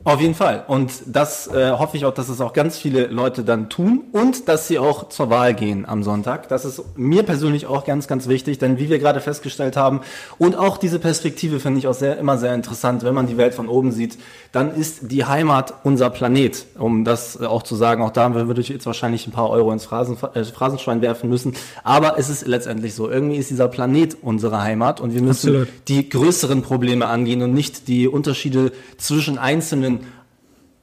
Auf 0.06 0.20
jeden 0.20 0.36
Fall. 0.36 0.62
Und 0.68 0.92
das 1.06 1.48
äh, 1.48 1.72
hoffe 1.72 1.96
ich 1.96 2.04
auch, 2.04 2.14
dass 2.14 2.28
es 2.28 2.40
auch 2.40 2.52
ganz 2.52 2.78
viele 2.78 3.08
Leute 3.08 3.42
dann 3.42 3.68
tun 3.68 4.04
und 4.12 4.48
dass 4.48 4.68
sie 4.68 4.78
auch 4.78 5.08
zur 5.08 5.30
Wahl 5.30 5.52
gehen 5.52 5.84
am 5.84 6.04
Sonntag. 6.04 6.48
Das 6.48 6.64
ist 6.64 6.80
mir 6.94 7.24
persönlich 7.24 7.66
auch 7.66 7.84
ganz, 7.84 8.06
ganz 8.06 8.28
wichtig, 8.28 8.58
denn 8.58 8.78
wie 8.78 8.88
wir 8.88 9.00
gerade 9.00 9.20
festgestellt 9.20 9.76
haben 9.76 10.02
und 10.38 10.54
auch 10.54 10.78
diese 10.78 11.00
Perspektive 11.00 11.58
finde 11.58 11.80
ich 11.80 11.88
auch 11.88 11.94
sehr, 11.94 12.18
immer 12.18 12.38
sehr 12.38 12.54
interessant, 12.54 13.02
wenn 13.02 13.14
man 13.14 13.26
die 13.26 13.36
Welt 13.36 13.52
von 13.52 13.66
oben 13.66 13.90
sieht, 13.90 14.16
dann 14.52 14.76
ist 14.76 15.10
die 15.10 15.24
Heimat 15.24 15.74
unser 15.82 16.08
Planet. 16.08 16.66
Um 16.78 17.04
das 17.04 17.42
auch 17.42 17.64
zu 17.64 17.74
sagen, 17.74 18.00
auch 18.04 18.12
da 18.12 18.32
würde 18.32 18.60
ich 18.60 18.68
jetzt 18.68 18.86
wahrscheinlich 18.86 19.26
ein 19.26 19.32
paar 19.32 19.50
Euro 19.50 19.72
ins 19.72 19.86
Phrasen, 19.86 20.16
äh, 20.34 20.44
Phrasenschwein 20.44 21.02
werfen 21.02 21.28
müssen. 21.28 21.54
Aber 21.82 22.16
es 22.16 22.28
ist 22.28 22.46
letztendlich 22.46 22.94
so. 22.94 23.10
Irgendwie 23.10 23.38
ist 23.38 23.50
dieser 23.50 23.66
Planet 23.66 24.18
unsere 24.22 24.62
Heimat 24.62 25.00
und 25.00 25.14
wir 25.14 25.22
müssen 25.22 25.48
Absolut. 25.48 25.68
die 25.88 26.08
größeren 26.08 26.62
Probleme 26.62 27.08
angehen 27.08 27.42
und 27.42 27.54
nicht 27.54 27.88
die 27.88 28.06
Unterschiede 28.06 28.70
zwischen 28.98 29.36
einzelnen 29.36 29.95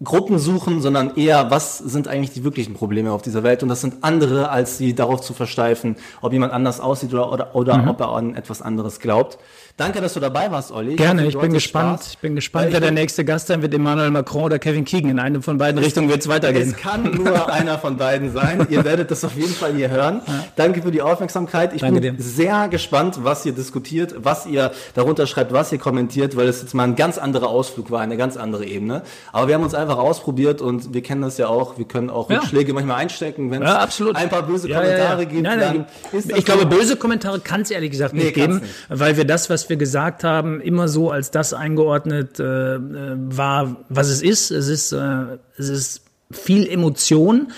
Gruppen 0.04 0.38
suchen, 0.38 0.82
sondern 0.82 1.16
eher, 1.16 1.50
was 1.50 1.78
sind 1.78 2.08
eigentlich 2.08 2.32
die 2.32 2.44
wirklichen 2.44 2.74
Probleme 2.74 3.12
auf 3.12 3.22
dieser 3.22 3.44
Welt? 3.44 3.64
Und 3.64 3.70
das 3.70 3.82
sind 3.82 4.04
andere, 4.04 4.50
als 4.50 4.78
sie 4.78 4.94
darauf 4.94 5.22
zu 5.22 5.34
versteifen, 5.34 5.96
ob 6.22 6.34
jemand 6.34 6.52
anders 6.52 6.82
aussieht 6.82 7.14
oder, 7.14 7.32
oder, 7.32 7.56
oder 7.56 7.78
mhm. 7.78 7.88
ob 7.88 8.02
er 8.02 8.10
an 8.10 8.36
etwas 8.36 8.62
anderes 8.62 9.00
glaubt. 9.00 9.38
Danke, 9.76 10.02
dass 10.02 10.14
du 10.14 10.20
dabei 10.20 10.52
warst, 10.52 10.72
Olli. 10.72 10.96
Gerne, 10.96 11.24
ich, 11.24 11.34
ich 11.34 11.42
bin 11.42 11.52
gespannt. 11.52 12.02
Spaß. 12.02 12.12
Ich 12.12 12.18
bin 12.20 12.36
gespannt, 12.36 12.68
wer 12.70 12.80
der 12.80 12.92
nächste 12.92 13.26
Gast 13.26 13.48
sein 13.48 13.64
wird, 13.64 13.74
Emmanuel 13.74 14.12
Macron 14.12 14.44
oder 14.44 14.60
Kevin 14.60 14.86
Keegan. 14.86 15.10
In 15.10 15.18
eine 15.18 15.42
von 15.42 15.58
beiden 15.58 15.82
Richtungen 15.82 16.10
wird 16.10 16.22
es 16.22 16.28
weitergehen. 16.28 16.70
Es 16.70 16.78
kann 16.78 17.10
nur 17.10 17.52
einer 17.52 17.80
von 17.80 17.98
beiden 17.98 18.32
sein. 18.32 18.68
Ihr 18.70 18.84
werdet 18.84 19.10
das 19.10 19.24
auf 19.24 19.36
jeden 19.36 19.54
Fall 19.54 19.74
hier 19.74 19.90
hören. 19.90 20.22
Ja. 20.28 20.46
Danke 20.58 20.84
für 20.84 20.92
die 20.92 21.02
Aufmerksamkeit. 21.02 21.74
Ich 21.74 21.82
Danke 21.82 22.02
bin 22.02 22.18
dir. 22.18 22.24
sehr 22.24 22.68
gespannt, 22.68 23.22
was 23.24 23.48
ihr 23.48 23.54
diskutiert, 23.54 24.14
was 24.20 24.46
ihr 24.46 24.72
darunter 24.94 25.26
schreibt, 25.26 25.54
was 25.54 25.72
ihr 25.72 25.80
kommentiert, 25.80 26.38
weil 26.38 26.48
es 26.48 26.62
jetzt 26.62 26.76
mal 26.76 26.84
ein 26.84 26.96
ganz 26.96 27.18
anderer 27.18 27.48
Ausflug 27.48 27.90
war, 27.90 28.02
eine 28.02 28.16
ganz 28.16 28.38
andere 28.38 28.66
Ebene. 28.66 29.02
Aber 29.32 29.48
wir 29.48 29.56
haben 29.56 29.64
uns 29.64 29.74
einfach 29.74 29.98
ausprobiert 29.98 30.62
und 30.62 30.94
wir 30.94 31.02
kennen 31.02 31.24
das 31.24 31.40
ja 31.40 31.48
auch. 31.48 31.80
Wir 31.80 31.86
können 31.86 32.12
auch 32.12 32.30
ja. 32.30 32.38
Rückschläge 32.38 32.74
manchmal 32.74 32.98
einstecken, 32.98 33.50
wenn 33.50 33.64
es 33.64 33.98
ja, 33.98 34.06
ein 34.14 34.30
paar 34.30 34.44
böse 34.44 34.70
Kommentare 34.70 35.26
gibt. 35.26 35.42
Nein, 35.42 35.58
nein, 35.58 35.86
ich 36.12 36.46
glaube, 36.46 36.68
böse 36.68 36.96
Kommentare 36.96 37.40
kann 37.40 37.62
es 37.62 37.72
ehrlich 37.72 37.90
gesagt 37.90 38.14
nicht 38.14 38.24
nee, 38.24 38.32
geben, 38.32 38.60
nicht. 38.60 38.72
weil 38.90 39.18
wir 39.18 39.26
das, 39.26 39.50
was 39.50 39.63
was 39.64 39.70
wir 39.70 39.78
gesagt 39.78 40.26
haben, 40.26 40.60
immer 40.60 40.90
so 40.90 41.10
als 41.10 41.32
das 41.32 41.54
eingeordnet 41.54 42.38
äh, 42.38 42.76
äh, 42.76 42.80
war, 43.16 43.78
was 43.88 44.10
es 44.10 44.22
ist. 44.22 44.52
Es 44.52 44.68
ist, 44.68 44.92
äh, 44.92 45.38
es 45.58 45.70
ist 45.70 46.02
viel 46.32 46.68
Emotion 46.68 47.54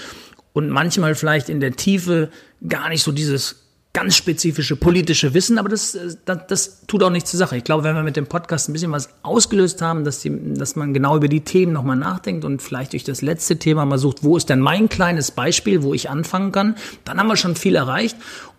und 0.54 0.70
manchmal 0.70 1.16
vielleicht 1.16 1.50
in 1.50 1.60
der 1.60 1.72
Tiefe 1.72 2.30
gar 2.68 2.90
nicht 2.90 3.02
so 3.02 3.12
dieses 3.12 3.56
ganz 3.94 4.18
spezifische 4.18 4.76
politische 4.76 5.34
Wissen, 5.34 5.58
aber 5.58 5.70
das, 5.70 5.96
äh, 5.96 6.16
das, 6.26 6.48
das 6.48 6.86
tut 6.86 7.02
auch 7.02 7.10
nichts 7.10 7.32
zur 7.32 7.40
Sache. 7.40 7.58
Ich 7.58 7.64
glaube, 7.64 7.84
wenn 7.84 7.96
wir 7.96 8.04
mit 8.04 8.18
dem 8.18 8.28
Podcast 8.28 8.70
ein 8.70 8.74
bisschen 8.74 8.92
was 8.92 9.10
ausgelöst 9.24 9.82
haben, 9.82 10.04
dass, 10.04 10.20
die, 10.20 10.54
dass 10.54 10.76
man 10.76 10.94
genau 10.94 11.18
über 11.18 11.28
die 11.28 11.42
Themen 11.42 11.74
nochmal 11.74 11.96
nachdenkt 11.96 12.46
und 12.46 12.62
vielleicht 12.62 12.94
durch 12.94 13.04
das 13.04 13.24
letzte 13.24 13.58
Thema 13.58 13.86
mal 13.86 13.98
sucht, 13.98 14.24
wo 14.24 14.38
ist 14.38 14.50
denn 14.50 14.60
mein 14.60 14.90
kleines 14.90 15.32
Beispiel, 15.32 15.82
wo 15.82 15.96
ich 15.96 16.10
anfangen 16.10 16.52
kann, 16.52 16.76
dann 17.04 17.18
haben 17.18 17.28
wir 17.28 17.38
schon 17.38 17.56
viel 17.56 17.76
erreicht. 17.76 18.16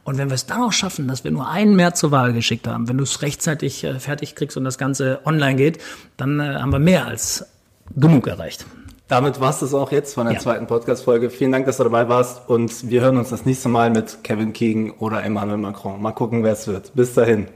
Und 0.07 0.19
wenn 0.19 0.31
wir 0.31 0.35
es 0.35 0.47
dann 0.47 0.63
auch 0.63 0.73
schaffen, 0.73 1.09
dass 1.09 1.25
wir 1.25 1.33
nur 1.33 1.49
einen 1.49 1.75
mehr 1.75 1.93
zur 1.93 2.13
Wahl 2.13 2.33
geschickt 2.33 2.69
haben, 2.69 2.89
wenn 2.89 2.97
du 2.97 3.03
es 3.03 3.23
rechtzeitig 3.23 3.83
äh, 3.83 3.99
fertig 3.99 4.37
kriegst 4.37 4.57
und 4.57 4.63
das 4.63 4.79
Ganze 4.79 5.19
online 5.25 5.57
geht, 5.57 5.83
dann 6.17 6.39
äh, 6.39 6.45
haben 6.45 6.71
wir 6.71 6.79
mehr 6.79 7.07
als 7.07 7.45
genug 7.97 8.29
erreicht. 8.29 8.67
Damit 9.09 9.41
war 9.41 9.51
es 9.51 9.59
das 9.59 9.75
auch 9.75 9.91
jetzt 9.91 10.15
von 10.15 10.27
der 10.27 10.35
ja. 10.35 10.41
zweiten 10.41 10.69
Podcast-Folge. 10.69 11.29
Vielen 11.29 11.51
Dank, 11.51 11.67
dass 11.67 11.79
du 11.79 11.83
dabei 11.83 12.09
warst 12.09 12.49
und 12.49 12.89
wir 12.89 13.01
hören 13.01 13.17
uns 13.17 13.31
das 13.31 13.47
nächste 13.47 13.69
Mal 13.69 13.91
mit 13.91 14.23
Kevin 14.23 14.53
Keegan 14.53 14.93
oder 14.93 15.25
Emmanuel 15.25 15.59
Macron. 15.59 16.01
Mal 16.01 16.13
gucken, 16.13 16.45
wer 16.45 16.53
es 16.53 16.69
wird. 16.69 16.95
Bis 16.95 17.15
dahin. 17.15 17.49